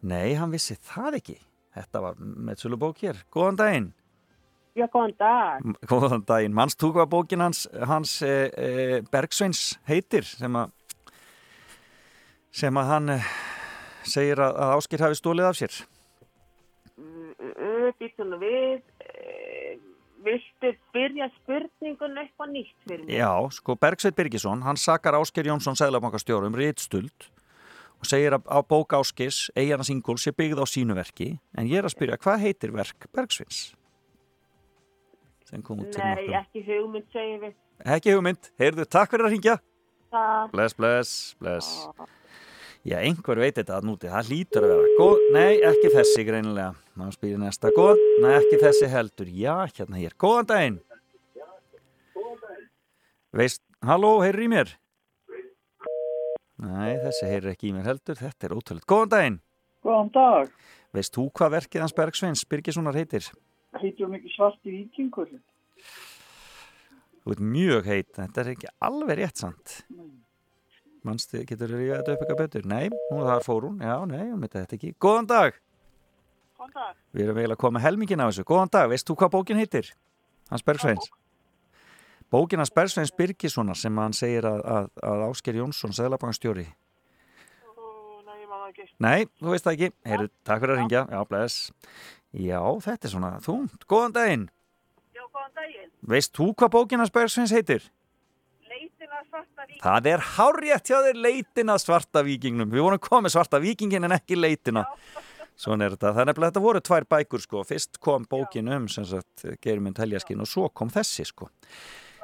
Nei, 0.00 0.34
hann 0.36 0.52
vissi 0.52 0.76
það 0.76 1.20
ekki. 1.20 1.38
Þetta 1.76 2.02
var 2.04 2.20
með 2.20 2.62
sölu 2.64 2.78
bók 2.80 3.00
hér. 3.04 3.22
Góðan 3.32 3.58
daginn. 3.60 3.88
Já, 4.78 4.86
góðan 4.86 5.14
dag. 5.18 5.64
Góðan 5.90 6.26
daginn. 6.26 6.54
Manst 6.56 6.80
þú 6.80 6.92
hvað 6.96 7.08
bókin 7.14 7.44
hans, 7.44 7.64
hans 7.90 8.18
e, 8.26 8.34
e, 8.54 9.00
Bergsveins 9.10 9.78
heitir 9.88 10.26
sem 10.28 10.56
að 10.56 10.76
sem 12.50 12.78
að 12.80 12.90
hann 12.90 13.14
e, 13.14 13.18
segir 14.06 14.42
að, 14.42 14.56
að 14.58 14.74
Áskir 14.78 15.04
hafi 15.04 15.18
stólið 15.18 15.50
af 15.50 15.58
sér. 15.58 15.80
Býtum 18.00 18.32
við, 18.40 18.80
eh, 19.04 19.76
viltu 20.24 20.70
byrja 20.94 21.28
spurningun 21.40 22.18
upp 22.22 22.42
á 22.42 22.46
nýtt 22.50 22.74
fyrir 22.86 23.04
mig? 23.06 23.16
Já, 23.18 23.32
sko 23.56 23.76
Bergsveit 23.80 24.16
Birgisson, 24.18 24.62
hann 24.66 24.76
sakar 24.80 25.16
Ásker 25.18 25.46
Jónsson 25.48 25.78
Sæðlabankastjórum 25.78 26.56
rítstuld 26.58 27.28
og 28.00 28.08
segir 28.08 28.36
að 28.36 28.46
á 28.48 28.58
bók 28.64 28.94
Áskis 28.96 29.48
Eyjana 29.56 29.84
Singul 29.84 30.16
sé 30.20 30.32
byggð 30.32 30.62
á 30.62 30.66
sínu 30.68 30.96
verki 30.96 31.32
en 31.56 31.68
ég 31.68 31.80
er 31.82 31.88
að 31.88 31.94
spyrja 31.96 32.20
hvað 32.20 32.44
heitir 32.46 32.72
verk 32.76 33.08
fyrir 33.12 33.74
Nei, 36.30 36.38
ekki 36.38 36.62
hugmynd 36.68 37.10
segjum 37.12 37.42
við. 37.44 37.54
ekki 37.96 38.14
hugmynd, 38.14 38.50
heyrðu, 38.60 38.86
takk 38.86 39.10
fyrir 39.14 39.26
að 39.26 39.34
ringja 39.34 39.58
Það. 40.10 40.50
bless, 40.52 40.74
bless, 40.74 41.10
bless. 41.38 41.68
Já, 42.82 42.96
einhver 43.04 43.38
veit 43.38 43.58
þetta 43.58 43.76
að 43.76 43.84
núti 43.90 44.08
það 44.10 44.30
hlýtur 44.30 44.64
að 44.64 44.70
vera. 44.72 44.92
Góð, 44.98 45.18
nei, 45.36 45.52
ekki 45.68 45.90
þessi 45.94 46.24
greinilega 46.26 46.70
maður 47.00 47.16
spyrir 47.16 47.40
næsta, 47.40 47.72
góð, 47.76 48.00
nei, 48.22 48.32
ekki 48.36 48.60
þessi 48.60 48.90
heldur 48.92 49.32
já, 49.32 49.54
hérna 49.74 50.00
hér, 50.00 50.14
góðan 50.20 50.50
daginn 50.50 50.78
veist, 53.36 53.62
halló, 53.86 54.16
heyrður 54.24 54.46
í 54.46 54.50
mér 54.52 54.74
nei, 56.60 56.98
þessi 57.06 57.30
heyrður 57.30 57.54
ekki 57.54 57.70
í 57.70 57.76
mér 57.76 57.88
heldur 57.94 58.18
þetta 58.20 58.48
er 58.48 58.56
ótrúlega, 58.58 58.88
góðan 58.90 59.14
daginn 59.14 59.38
Góðan 59.80 60.10
dag. 60.12 60.50
veist 60.92 61.14
þú 61.16 61.30
hvað 61.32 61.54
verkið 61.54 61.80
hans 61.86 61.94
Bergsveins 61.96 62.42
Birgissonar 62.44 62.98
heitir? 62.98 63.24
Heitir 63.80 64.04
hún 64.04 64.18
ekki 64.18 64.32
svarti 64.34 64.74
vikingur? 64.74 65.30
Þú 67.20 67.32
ert 67.32 67.40
mjög 67.54 67.88
heit, 67.88 68.10
þetta 68.16 68.42
er 68.42 68.50
ekki 68.52 68.68
alveg 68.84 69.20
rétt 69.20 69.40
samt. 69.40 69.78
Manstu, 71.06 71.40
getur 71.48 71.72
þú 71.72 71.80
ríðað 71.80 72.02
þetta 72.02 72.12
upp 72.12 72.24
eitthvað 72.26 72.40
betur? 72.42 72.68
Nei, 72.68 72.90
nú 72.92 73.24
þar 73.24 73.44
fór 73.46 73.68
hún, 73.70 73.80
já, 73.80 73.94
nei, 74.10 74.26
hún 74.26 74.40
myndi 74.42 74.58
þetta 74.58 74.76
ekki. 74.76 74.92
Góðan 75.00 75.30
dag! 75.30 75.60
Góðan 76.70 76.86
dag. 76.86 76.98
Við 77.12 77.24
erum 77.24 77.38
eiginlega 77.40 77.56
að 77.56 77.62
koma 77.64 77.80
helmingin 77.82 78.20
af 78.22 78.30
þessu. 78.30 78.44
Góðan 78.46 78.70
dag, 78.70 78.90
veist 78.90 79.08
þú 79.08 79.16
hvað 79.18 79.32
bókin 79.34 79.58
heitir? 79.58 79.88
Hans 80.50 80.62
Bergsveins. 80.66 81.08
Bókin 82.30 82.62
hans 82.62 82.70
Bergsveins 82.70 83.12
Birgissonar 83.16 83.78
sem 83.78 83.96
hann 83.98 84.14
segir 84.14 84.46
að, 84.46 84.60
að, 84.62 84.90
að 85.02 85.24
Ásker 85.26 85.58
Jónsson, 85.58 85.94
seðlabankstjóri. 85.96 86.68
Nei, 86.70 88.36
ég 88.38 88.48
maður 88.50 88.68
ekki. 88.70 88.86
Nei, 89.02 89.26
þú 89.40 89.54
veist 89.54 89.66
það 89.66 89.76
ekki. 89.76 89.92
Heyrðu, 90.12 90.32
takk 90.46 90.62
fyrir 90.62 90.74
að 90.74 90.82
ringja. 90.82 91.04
Já, 91.10 91.20
bless. 91.30 91.58
Já, 92.30 92.60
þetta 92.86 93.08
er 93.08 93.14
svona 93.16 93.32
þúnt. 93.42 93.88
Góðan 93.90 94.14
daginn. 94.18 94.44
Já, 95.16 95.24
góðan 95.26 95.56
daginn. 95.58 95.90
Veist 96.14 96.36
þú 96.38 96.52
hvað 96.54 96.76
bókin 96.76 97.02
hans 97.02 97.14
Bergsveins 97.14 97.56
heitir? 97.56 97.88
Það 99.80 100.06
er 100.10 100.22
hárjætt 100.36 100.90
hjá 100.90 100.98
þér 101.04 101.18
leitin 101.24 101.72
að 101.72 101.82
svarta 101.82 102.22
vikingnum. 102.24 102.68
Við 102.70 102.84
vorum 102.84 103.00
komið 103.02 103.34
svarta 103.34 103.58
vikingin 103.60 104.06
en 104.06 104.14
ekki 104.16 104.36
leitina. 104.38 104.84
Svona 105.60 105.86
er 105.86 105.96
þetta. 105.96 106.14
Það 106.14 106.22
er 106.22 106.28
nefnilega 106.30 106.52
þetta 106.54 106.64
voru 106.64 106.80
tvær 106.88 107.06
bækur 107.14 107.42
sko. 107.44 107.62
Fyrst 107.68 107.98
kom 108.00 108.24
bókin 108.30 108.70
um 108.72 108.86
sem 108.88 109.04
sagt 109.08 109.44
Geirmynd 109.64 110.00
Heljaskinn 110.00 110.40
og 110.40 110.48
svo 110.48 110.70
kom 110.72 110.92
þessi 110.92 111.26
sko. 111.28 111.50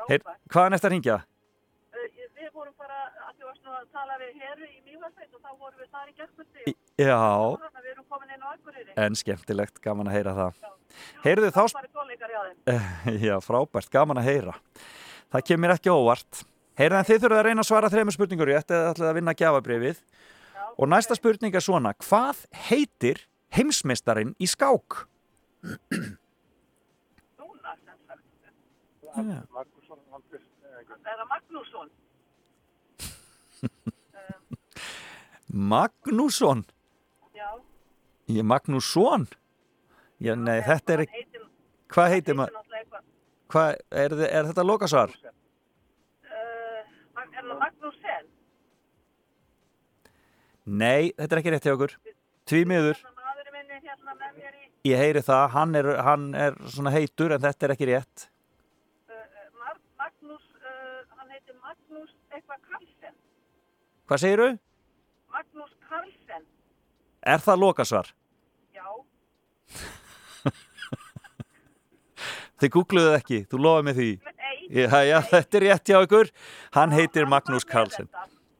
Her, 0.07 0.23
hvaðan 0.53 0.77
eftir 0.79 0.89
að 0.89 0.95
ringja? 0.95 1.17
Uh, 1.93 2.07
við 2.39 2.51
vorum 2.55 2.73
bara, 2.81 3.03
að 3.27 3.35
því 3.35 3.49
varst 3.51 3.67
nú 3.67 3.75
að 3.77 3.87
tala 3.93 4.17
við 4.23 4.41
heru 4.41 4.69
í 4.71 4.79
Mývarsveit 4.87 5.35
og 5.35 5.43
þá 5.43 5.51
vorum 5.53 5.83
við 5.83 5.91
þar 5.91 6.09
í 6.09 6.15
gerðkvöldi. 6.21 6.77
Já, 6.97 7.19
að 7.19 7.81
við 7.83 7.91
erum 7.93 8.07
komin 8.15 8.33
inn 8.33 8.47
á 8.47 8.49
Akureyri. 8.55 8.93
en 9.05 9.19
skemmtilegt, 9.21 9.81
gaman 9.85 10.09
að 10.09 10.17
heyra 10.17 10.37
það. 10.39 10.61
Heyrðu 11.27 11.51
þá... 11.53 11.63
Bara 11.77 11.91
tónleikar 11.99 12.33
hjá 12.33 12.41
þeim. 12.47 13.19
Já, 13.27 13.35
frábært, 13.45 13.91
gaman 13.93 14.23
að 14.23 14.31
heyra. 14.31 14.55
Það 15.35 15.45
kemur 15.51 15.75
ekki 15.75 15.93
óvart. 15.93 16.47
Heyrðu 16.81 17.01
en 17.03 17.09
þið 17.11 17.21
þurfum 17.25 17.41
að 17.43 17.47
reyna 17.51 17.65
að 17.65 17.69
svara 17.69 17.91
þreymur 17.93 18.17
spurningur 18.17 18.51
rétt 18.53 18.73
eða 18.73 18.95
ætlaði 18.95 19.11
að 19.11 19.19
vinna 19.19 19.37
gjafabrifið. 19.37 20.01
Og 20.77 20.89
næsta 20.89 21.15
spurning 21.17 21.55
er 21.57 21.61
svona, 21.65 21.95
hvað 22.05 22.43
heitir 22.69 23.23
heimsmeistarinn 23.57 24.35
í 24.37 24.47
skák? 24.51 25.07
Núna, 27.41 27.73
sem 27.81 27.99
sagt. 28.09 28.23
Magnússon, 29.57 30.01
Andris, 30.13 30.45
Er 30.77 31.17
það 31.17 31.29
Magnússon? 31.33 31.89
Magnússon? 35.73 36.65
Já. 37.35 37.51
Ég 38.29 38.45
Magnússon? 38.45 39.27
Já, 40.21 40.35
nei, 40.37 40.61
þetta 40.67 40.93
er 40.93 41.01
ekki... 41.07 41.25
Hvað 41.93 42.13
heitir 42.13 42.35
maður? 42.37 42.53
Hvað, 43.53 43.69
er, 44.05 44.11
er 44.27 44.45
þetta 44.51 44.65
lokasvar? 44.67 45.11
Uh, 45.25 46.85
er 47.15 47.33
það 47.33 47.57
Magnúsen? 47.65 48.06
Nei, 50.67 51.13
þetta 51.15 51.37
er 51.37 51.41
ekki 51.43 51.53
rétt 51.55 51.67
hjá 51.69 51.75
okkur. 51.77 51.93
Tví 52.47 52.65
miður. 52.67 52.99
Hérna 52.99 54.31
í 54.35 54.91
Ég 54.91 54.99
heyri 55.03 55.23
það, 55.27 55.45
hann 55.55 55.75
er, 55.79 55.87
hann 56.07 56.25
er 56.35 56.57
svona 56.71 56.93
heitur 56.95 57.33
en 57.35 57.43
þetta 57.43 57.67
er 57.67 57.73
ekki 57.75 57.87
rétt. 57.91 58.27
uh, 59.11 59.15
Mar 59.59 59.77
Magnús, 59.99 60.45
uh, 60.63 61.01
hann 61.19 61.31
heitir 61.35 61.57
Magnús 61.63 62.13
eitthvað 62.31 62.61
Karlsen. 62.71 63.15
Hvað 64.07 64.23
segirðu? 64.23 64.51
Magnús 65.35 65.73
Karlsen. 65.89 66.47
Er 67.27 67.43
það 67.47 67.63
lokasvar? 67.65 68.13
Já. 68.75 68.87
Þið 72.63 72.73
googluðu 72.79 73.13
ekki, 73.19 73.43
þú 73.51 73.63
lofaði 73.67 73.87
mig 73.91 73.99
því. 73.99 74.11
Já, 74.67 74.89
já, 75.07 75.19
þetta 75.31 75.59
er 75.59 75.65
rétt 75.67 75.91
hjá 75.91 75.99
ykkur. 76.07 76.31
Hann 76.79 76.95
heitir 76.95 77.27
Magnús 77.31 77.67
Karlsson. 77.69 78.09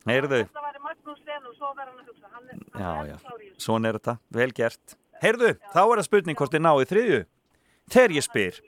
Heyrðu, 0.07 0.43
Það 0.51 0.66
Magnús 1.07 1.23
Sen 1.23 1.45
og 1.47 1.53
svo 1.55 1.69
verður 1.71 1.93
hann 1.93 2.01
að 2.01 2.09
hugsa. 2.11 2.29
Hann 2.33 2.47
er, 2.51 2.63
hann 2.73 2.81
já, 2.83 2.91
er 2.91 3.07
já, 3.07 3.17
klár 3.21 3.39
í 3.39 3.47
þessu. 3.47 3.63
svona 3.63 3.87
er 3.87 3.97
þetta, 3.97 4.15
vel 4.35 4.51
gert. 4.57 4.95
Heyrðu, 5.21 5.51
þá 5.71 5.79
er 5.83 5.93
það 6.01 6.07
spurning 6.07 6.39
hvort 6.39 6.55
þið 6.55 6.63
náðu 6.65 6.87
þriðju. 6.91 7.19
Þegar 7.95 8.15
ég 8.17 8.25
spyr, 8.25 8.59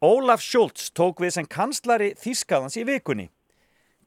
Ólaf 0.00 0.42
Schultz 0.42 0.90
tók 0.96 1.20
við 1.22 1.34
sem 1.36 1.46
kanslari 1.46 2.10
Þískaðans 2.18 2.78
í 2.80 2.84
vikunni. 2.88 3.28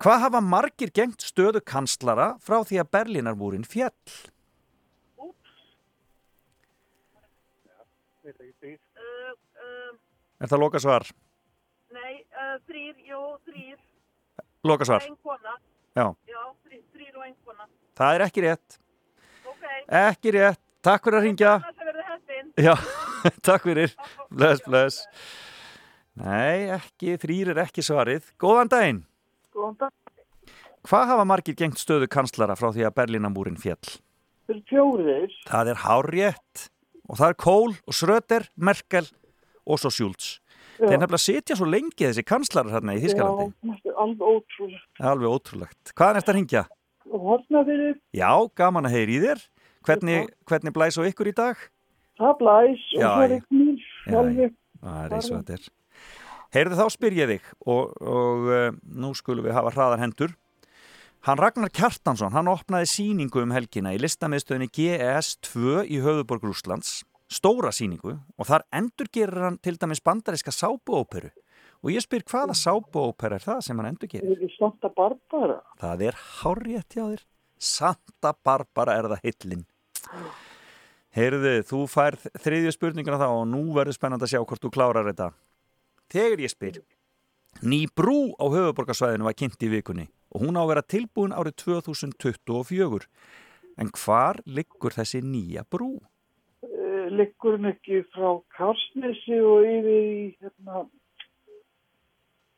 Hvað 0.03 0.23
hafa 0.25 0.41
margir 0.43 0.91
gengt 0.91 1.23
stöðu 1.23 1.61
kanslara 1.63 2.33
frá 2.43 2.59
því 2.67 2.81
að 2.83 2.91
Berlínarmúrin 2.97 3.63
fjall? 3.63 3.93
veit 8.23 8.39
ekki 8.39 8.53
því. 8.59 8.73
Uh, 8.95 9.31
uh, 9.59 9.95
Er 10.43 10.51
það 10.51 10.61
lokasvar? 10.65 11.07
nei, 11.93 12.23
uh, 12.33 12.55
þrýr, 12.67 12.95
jú, 13.07 13.19
þrýr. 13.47 13.79
Lokasvar. 14.63 15.03
Ein 15.03 15.17
kona. 15.23 15.57
Já, 15.93 16.05
Já, 16.27 16.41
þrýr, 16.93 17.15
og 17.17 17.23
ein 17.27 17.35
kona. 17.45 17.67
það 17.99 18.15
er 18.17 18.25
ekki 18.27 18.43
rétt. 18.47 18.77
Ok. 19.45 19.65
Ekki 20.03 20.33
rétt. 20.37 20.59
Takk 20.83 21.05
fyrir 21.05 21.19
að 21.19 21.25
ringja. 21.29 21.51
Er 21.63 21.87
verið 21.87 22.07
heppin. 22.11 22.53
Já, 22.65 22.73
takk 23.47 23.67
fyrir. 23.69 23.93
Bless, 24.33 24.63
bless. 24.65 25.03
Nei, 26.19 26.69
ekki, 26.75 27.15
þrýr 27.21 27.53
er 27.53 27.61
ekki 27.63 27.85
svarið. 27.85 28.27
Góðan 28.41 28.69
daginn. 28.73 29.03
Góðan 29.55 29.77
dag. 29.85 29.93
Hvað 30.83 31.07
hafa 31.13 31.23
margir 31.29 31.55
gengt 31.55 31.79
stöðu 31.79 32.09
kanslara 32.11 32.57
frá 32.59 32.67
því 32.75 32.83
að 32.89 32.95
Berlínamúrin 32.99 33.55
fjall? 33.61 33.79
Þeir 34.49 34.57
eru 34.57 34.63
fjórir. 34.67 35.37
Það 35.47 35.71
er 35.71 35.81
hárrétt. 35.85 36.65
Og 37.07 37.19
það 37.19 37.29
er 37.31 37.37
Kohl 37.39 37.71
og 37.87 37.95
Schröder, 37.95 38.45
Merkel 38.55 39.07
og 39.63 39.79
svo 39.79 39.89
Schultz. 39.91 40.37
Þeir 40.77 40.97
nefnilega 40.97 41.21
sitja 41.21 41.57
svo 41.59 41.67
lengi 41.69 42.07
þessi 42.07 42.23
kanslarar 42.25 42.73
hérna 42.77 42.95
í 42.97 43.01
Þískalandi. 43.03 43.51
Já, 43.83 43.93
alveg 44.03 44.23
ótrúlega. 44.29 44.81
Alveg 45.11 45.35
ótrúlegt. 45.37 45.93
Hvaðan 45.93 46.17
er 46.17 46.23
þetta 46.23 46.33
að 46.33 46.37
ringja? 46.39 46.63
Og 47.13 47.27
horfna 47.29 47.61
fyrir 47.67 47.95
Já, 48.15 48.31
gaman 48.57 48.89
að 48.89 48.95
heyri 48.97 49.17
í 49.19 49.23
þér. 49.23 49.45
Hvernig, 49.83 50.29
hvernig 50.49 50.73
blæs 50.75 50.97
á 50.97 51.03
ykkur 51.05 51.29
í 51.29 51.35
dag? 51.37 51.59
það 52.19 52.35
blæs 52.39 52.83
og 52.97 53.01
það 53.03 53.23
er 53.23 53.35
ekki 53.39 53.63
Já, 53.63 54.17
alveg. 54.19 54.53
Það 54.83 55.01
er 55.03 55.15
eins 55.17 55.29
og 55.31 55.39
þetta 55.39 55.57
er. 55.57 55.67
Heyrðu 56.53 56.77
þá 56.77 56.85
spyr 56.93 57.15
ég 57.17 57.31
þig 57.33 57.45
og, 57.65 57.93
og 58.13 58.49
uh, 58.51 58.65
nú 59.03 59.13
skulum 59.17 59.45
við 59.47 59.55
hafa 59.57 59.71
hraðar 59.73 60.03
hendur. 60.03 60.35
Hann 61.23 61.39
Ragnar 61.39 61.71
Kjartansson, 61.71 62.33
hann 62.35 62.51
opnaði 62.51 62.89
síningu 62.91 63.41
um 63.45 63.53
helgina 63.55 63.93
í 63.95 63.99
listamiðstöðinni 64.03 64.67
GES2 64.75 65.85
í 65.87 66.01
höfuborg 66.03 66.43
Rúslands, 66.43 67.01
stóra 67.33 67.71
síningu 67.75 68.15
og 68.37 68.47
þar 68.49 68.65
endurgerir 68.79 69.47
hann 69.47 69.59
til 69.63 69.77
dæmis 69.81 70.03
bandariska 70.03 70.53
sápuóperu 70.53 71.31
og 71.83 71.91
ég 71.91 72.03
spyr 72.05 72.23
hvaða 72.29 72.55
sápuópera 72.55 73.39
er 73.39 73.43
það 73.43 73.61
sem 73.65 73.79
hann 73.79 73.89
endurgerir? 73.91 74.39
Er 74.39 74.55
Santa 74.55 74.89
Barbara. 74.93 75.59
Það 75.81 76.07
er 76.07 76.19
hárrétt 76.39 76.95
hjá 76.95 77.03
þér. 77.03 77.23
Santa 77.59 78.33
Barbara 78.45 78.95
er 78.99 79.09
það 79.11 79.27
hillin. 79.27 79.65
Heyrðu, 81.13 81.53
þú 81.69 81.83
færð 81.91 82.23
þriðju 82.41 82.71
spurninguna 82.73 83.19
þá 83.21 83.27
og 83.27 83.45
nú 83.51 83.67
verður 83.75 83.97
spennand 83.99 84.23
að 84.25 84.33
sjá 84.33 84.39
hvort 84.41 84.63
þú 84.63 84.71
klárar 84.73 85.09
þetta. 85.11 85.29
Þegar 86.13 86.41
ég 86.41 86.53
spyr, 86.53 86.79
ný 87.61 87.83
brú 87.93 88.33
á 88.41 88.45
höfuborgarsvæðinu 88.49 89.27
var 89.27 89.37
kynnt 89.37 89.61
í 89.61 89.69
vikunni 89.69 90.07
og 90.33 90.41
hún 90.41 90.57
á 90.57 90.63
að 90.63 90.71
vera 90.71 90.85
tilbúin 90.95 91.35
árið 91.35 91.59
2024. 91.67 93.05
En 93.77 93.89
hvar 93.93 94.39
liggur 94.45 94.93
þessi 94.93 95.21
nýja 95.25 95.63
brú? 95.69 95.99
Liggur 97.13 97.57
ekki 97.69 98.01
frá 98.13 98.33
Karsnesi 98.57 99.39
og 99.43 99.67
yfir 99.67 99.87
í, 99.93 100.27
hérna, 100.41 100.83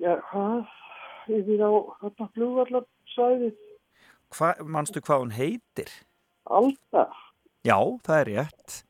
já, 0.02 0.16
hvað? 0.32 0.74
Yfir 1.36 1.64
á, 1.66 1.72
hérna, 2.02 2.30
flugvallarsvæðið. 2.38 3.56
Hva, 4.36 4.52
manstu 4.66 5.04
hvað 5.06 5.24
hún 5.26 5.36
heitir? 5.36 5.94
Alda. 6.46 7.08
Já, 7.66 7.78
það 8.06 8.20
er 8.20 8.32
rétt. 8.32 8.82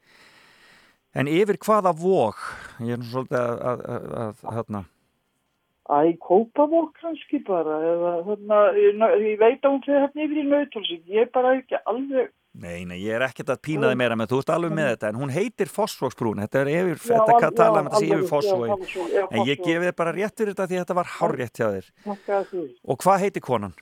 En 1.16 1.32
yfir 1.32 1.62
hvaða 1.64 1.96
vóg? 1.96 2.42
Ég 2.84 2.98
er 2.98 3.00
nú 3.00 3.08
svolítið 3.08 3.40
að, 3.40 3.64
að, 3.72 3.88
að, 3.96 4.20
að 4.20 4.60
hérna, 4.60 4.86
Æ, 5.86 6.18
kópavók 6.18 6.96
kannski 6.98 7.44
bara, 7.46 7.76
eða 7.86 8.12
þarna, 8.26 8.60
ég, 8.74 9.04
ég 9.22 9.36
veit 9.38 9.62
að 9.62 9.70
hún 9.70 9.84
fyrir 9.86 10.02
hérna 10.02 10.24
yfir 10.24 10.40
í 10.42 10.46
nautalsík, 10.50 11.04
ég 11.14 11.28
er 11.28 11.30
bara 11.36 11.52
ekki 11.60 11.78
alveg, 11.92 12.32
Nei, 12.56 12.86
nei, 12.88 13.02
ég 13.04 13.18
er 13.18 13.24
ekkert 13.26 13.50
að 13.52 13.60
pína 13.68 13.90
þig 13.92 13.98
meira 14.00 14.16
með, 14.16 14.30
þú 14.32 14.38
ert 14.40 14.52
alveg 14.54 14.74
með 14.78 14.86
þetta, 14.94 15.10
en 15.12 15.18
hún 15.20 15.32
heitir 15.34 15.68
Fossvogsbrún, 15.68 16.40
þetta 16.46 16.62
er 16.62 16.70
yfir, 16.72 17.02
Já, 17.02 17.10
þetta 17.18 17.40
kann 17.44 17.58
tala 17.58 17.82
um 17.84 17.90
sé 17.92 18.06
yfir 18.08 18.24
Fossvog, 18.30 18.86
en 19.26 19.42
ég 19.50 19.60
gefi 19.60 19.82
þið 19.84 19.96
bara 20.00 20.14
rétt 20.16 20.40
fyrir 20.40 20.54
þetta 20.54 20.68
því 20.72 20.80
þetta 20.80 20.96
var 21.02 21.10
hárrétt 21.18 21.60
hjá 21.60 21.68
þér. 21.74 21.90
Og 22.88 23.02
hvað 23.04 23.26
heitir 23.26 23.44
konan? 23.44 23.76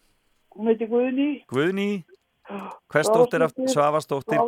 Hún 0.57 0.71
heiti 0.71 0.87
Guðni, 0.89 1.27
Guðný, 1.53 1.87
hversdóttir 2.89 3.45
af 3.45 3.53
Svavastóttir, 3.75 4.41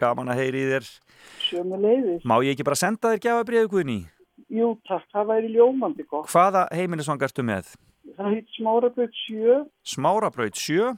gaman 0.00 0.32
að 0.32 0.40
heyri 0.40 0.64
þér. 0.72 0.88
sjömi 1.44 1.82
leiðis. 1.84 2.24
Má 2.24 2.38
ég 2.40 2.56
ekki 2.56 2.64
bara 2.70 2.80
senda 2.80 3.12
þér 3.12 3.22
gjafabriðu 3.28 3.70
Guðný? 3.76 4.00
Jú, 4.50 4.72
takk, 4.88 5.04
það 5.12 5.30
væri 5.34 5.52
ljómandi 5.52 6.08
gott. 6.08 6.32
Hvaða 6.32 6.64
heimilisvangarstu 6.74 7.44
með? 7.44 7.74
Það 8.16 8.34
heit 8.34 8.48
Smárabraut 8.56 9.16
7 9.28 9.62
Smárabraut 9.86 10.56
7, 10.58 10.94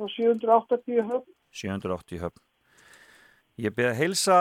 og 0.00 0.12
780 0.16 1.04
höfn. 1.04 1.32
780 1.56 2.22
höfn. 2.24 2.42
Ég 3.56 3.72
byrði 3.72 3.92
að 3.92 4.00
heilsa 4.02 4.40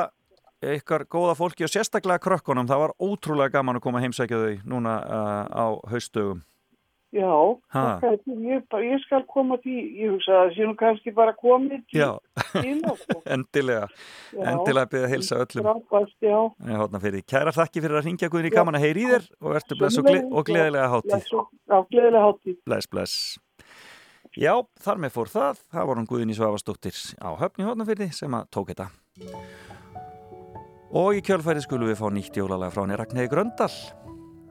ykkar 0.65 1.05
góða 1.11 1.35
fólki 1.37 1.65
og 1.65 1.71
sérstaklega 1.71 2.21
krökkunum. 2.23 2.67
Það 2.67 2.83
var 2.85 2.95
ótrúlega 2.99 3.57
gaman 3.57 3.79
að 3.79 3.85
koma 3.85 4.01
að 4.01 4.07
heimsækja 4.07 4.41
þau 4.41 4.67
núna 4.73 4.97
uh, 5.03 5.45
á 5.51 5.65
haustdögum. 5.91 6.43
Já, 7.15 7.31
því, 7.71 8.33
ég, 8.43 8.63
ég 8.83 9.03
skal 9.05 9.21
koma 9.31 9.55
því, 9.63 9.75
ég 10.01 10.11
hugsa 10.11 10.33
að 10.33 10.41
það 10.41 10.49
sé 10.55 10.65
nú 10.67 10.73
kannski 10.81 11.13
bara 11.15 11.31
komið 11.37 11.85
til 11.93 12.01
sko. 12.01 13.21
endilega. 13.37 13.85
Já. 14.33 14.41
Endilega 14.51 14.91
byrði 14.91 15.07
að 15.07 15.13
heilsa 15.13 15.39
öllum. 15.45 15.69
Frábært, 15.69 16.17
já. 16.19 16.35
Ég 16.73 16.81
hótna 16.81 17.01
fyrir. 17.05 17.21
því. 17.21 17.29
Kæra 17.31 17.55
þakki 17.55 17.85
fyrir 17.85 18.01
að 18.01 18.09
ringja 18.09 18.31
Guðný 18.33 18.51
Já. 18.51 18.57
gaman 18.57 18.79
að 18.81 18.87
heyri 18.89 19.05
í 19.05 19.09
þér 19.13 19.29
og 19.39 19.55
verður 19.55 19.79
bless 19.79 20.01
og, 20.01 20.09
gle 20.09 20.19
og 20.27 20.49
gleðilega 20.51 20.91
hátíð. 20.91 21.31
Já, 21.31 21.77
gleðilega 21.93 22.25
hátíð. 22.27 22.59
Bless, 22.67 22.91
bless. 22.91 23.15
Já, 24.35 24.51
þar 24.83 24.99
með 24.99 25.13
fór 25.15 25.29
það. 25.31 25.59
Það 25.71 25.87
var 25.87 25.99
hún 26.01 26.07
Guðný 26.09 26.35
Svavastóttir 26.35 26.97
á 27.23 27.29
höfni 27.39 27.67
hótnafyrði 27.67 28.09
sem 28.15 28.35
að 28.35 28.49
tók 28.51 28.73
þetta. 28.73 28.89
Og 30.95 31.15
í 31.15 31.21
kjölfæri 31.23 31.63
skulum 31.63 31.87
við 31.87 31.99
fá 32.01 32.07
nýtt 32.11 32.39
jólalega 32.39 32.73
frá 32.75 32.83
henni 32.83 32.99
Ragnhegi 32.99 33.31
Gröndal. 33.31 33.71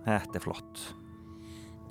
Þetta 0.05 0.40
er 0.40 0.44
flott. 0.44 0.85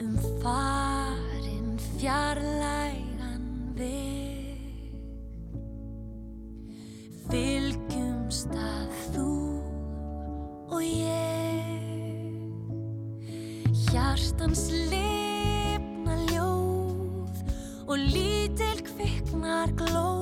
um 0.02 0.18
farin 0.42 1.78
fjarlægan 2.00 3.46
veg 3.78 4.90
fylgjumst 7.30 8.52
að 8.58 8.90
þú 9.14 9.30
og 10.74 10.82
ég 10.84 11.78
hjartans 13.94 14.68
og 14.74 15.13
lítil 18.12 18.80
kviknar 18.84 19.72
glóð 19.80 20.13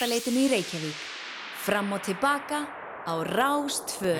Efstaleitinu 0.00 0.40
í 0.40 0.48
Reykjavík. 0.48 1.00
Fram 1.60 1.90
og 1.92 2.00
tilbaka 2.00 2.62
á 3.04 3.20
Rástfö. 3.20 4.16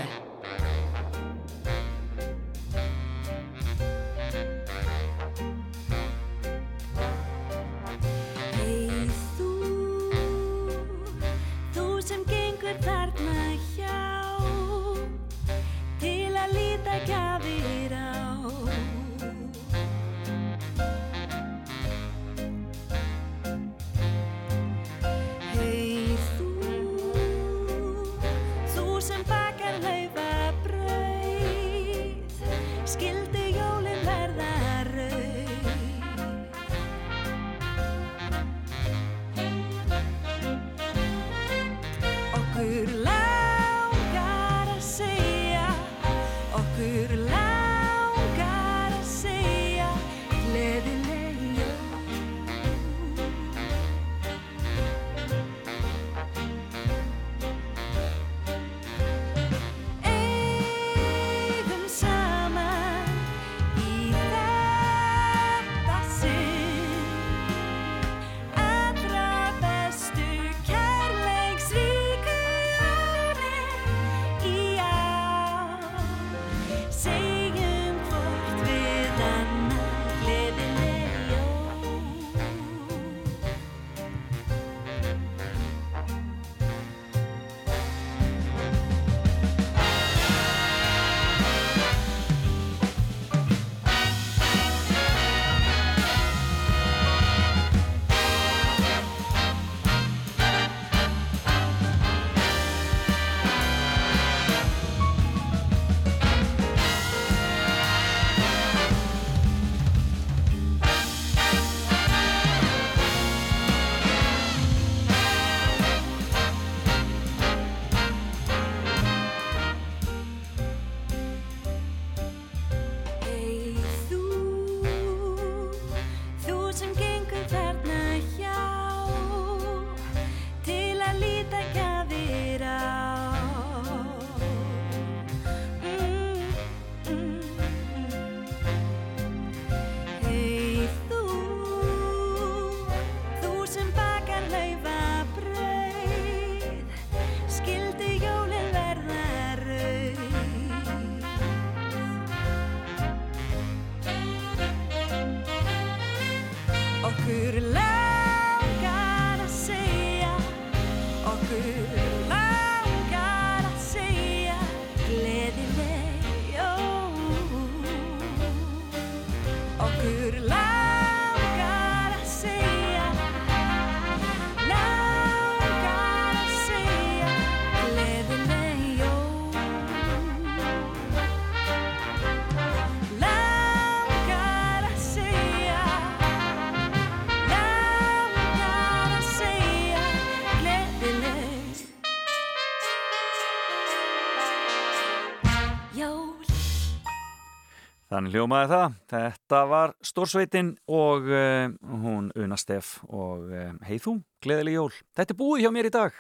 Hljómaði 198.33 198.71
það. 198.71 198.97
Þetta 199.13 199.61
var 199.71 199.93
Stórsveitin 200.07 200.73
og 200.91 201.29
uh, 201.31 201.71
hún 202.03 202.31
Una 202.39 202.59
Steff 202.61 202.99
og 203.09 203.51
uh, 203.51 203.71
heið 203.87 204.03
þú, 204.07 204.17
gleðileg 204.45 204.77
jól. 204.79 204.91
Þetta 205.19 205.35
er 205.35 205.41
búið 205.41 205.65
hjá 205.65 205.73
mér 205.75 205.91
í 205.91 205.95
dag 205.95 206.19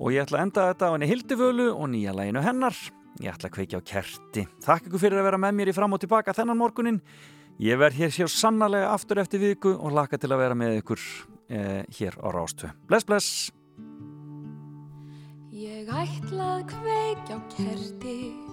og 0.00 0.08
ég 0.14 0.24
ætla 0.24 0.40
að 0.40 0.46
enda 0.46 0.64
þetta 0.70 0.88
á 0.90 0.92
henni 0.94 1.08
Hildivölu 1.10 1.68
og 1.74 1.90
nýja 1.92 2.14
læginu 2.16 2.42
hennar. 2.44 2.76
Ég 3.20 3.34
ætla 3.34 3.50
að 3.50 3.56
kveikja 3.58 3.80
á 3.80 3.88
kerti. 3.92 4.46
Takk 4.64 4.88
ykkur 4.88 5.02
fyrir 5.02 5.20
að 5.20 5.28
vera 5.28 5.40
með 5.42 5.56
mér 5.58 5.72
í 5.72 5.76
fram 5.76 5.96
og 5.96 6.02
tilbaka 6.02 6.34
þennan 6.36 6.60
morgunin. 6.60 7.00
Ég 7.60 7.80
verð 7.80 8.00
hér 8.00 8.14
sér 8.14 8.32
sannarlega 8.32 8.94
aftur 8.94 9.20
eftir 9.20 9.42
viku 9.42 9.74
og 9.76 9.92
laka 9.96 10.18
til 10.20 10.32
að 10.32 10.44
vera 10.46 10.56
með 10.56 10.78
ykkur 10.80 11.00
uh, 11.00 11.82
hér 11.98 12.16
á 12.16 12.28
Rástu. 12.32 12.70
Bless, 12.88 13.08
bless! 13.08 13.50
Ég 15.52 15.90
ætla 15.92 16.54
að 16.56 16.70
kveikja 16.72 17.36
á 17.36 17.40
kerti 17.52 18.49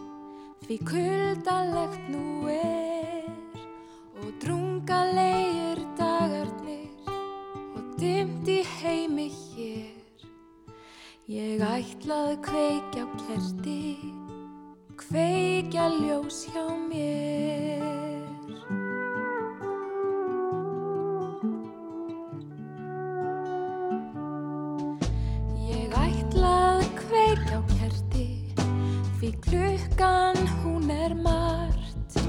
Því 0.67 0.75
kuldalegt 0.83 2.09
nú 2.11 2.43
er 2.51 3.27
Og 4.19 4.33
drungalegir 4.43 5.79
dagarnir 5.95 7.07
Og 7.71 7.93
dimmt 7.95 8.51
í 8.51 8.57
heimi 8.73 9.29
hér. 9.31 10.25
Ég 11.31 11.63
ætla 11.63 12.19
að 12.33 12.41
kveikja 12.49 13.07
á 13.07 13.15
kerti 13.23 13.79
Kveikja 14.99 15.87
ljós 16.01 16.43
hjá 16.51 16.67
mér 16.89 18.06
Því 29.17 29.31
klukkan 29.41 30.37
hún 30.61 30.91
er 30.93 31.15
margt. 31.15 32.19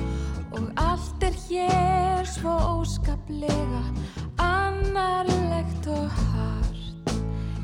Og 0.57 0.71
allt 0.77 1.23
er 1.23 1.35
hér 1.49 2.25
svo 2.25 2.55
óskaplega 2.81 3.83
Annarlegt 4.39 5.87
og 5.87 6.09
hart. 6.09 7.13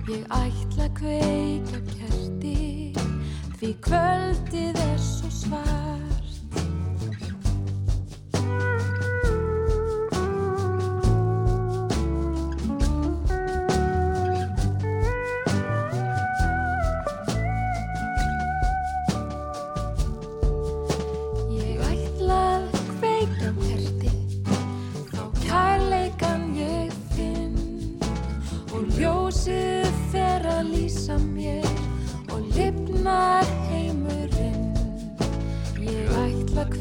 Ég 0.08 0.28
ætla 0.28 0.84
á 0.84 1.80
kerti 1.88 2.92
Því 3.56 3.70
kvöldið 3.80 4.76
er 4.76 4.98
svo 5.00 5.30
svart 5.32 6.23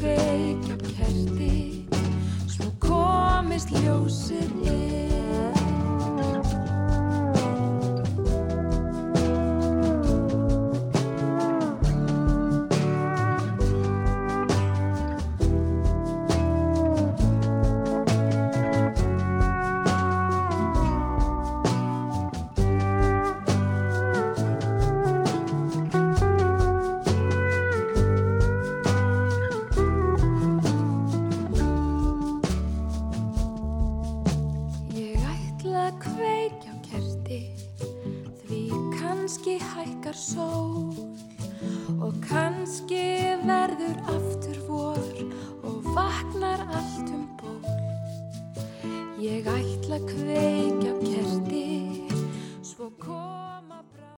kveikja 0.04 0.76
kerti 0.84 1.86
Svo 2.52 2.68
komist 2.82 3.72
ljósið 3.72 4.68
inn 4.68 5.13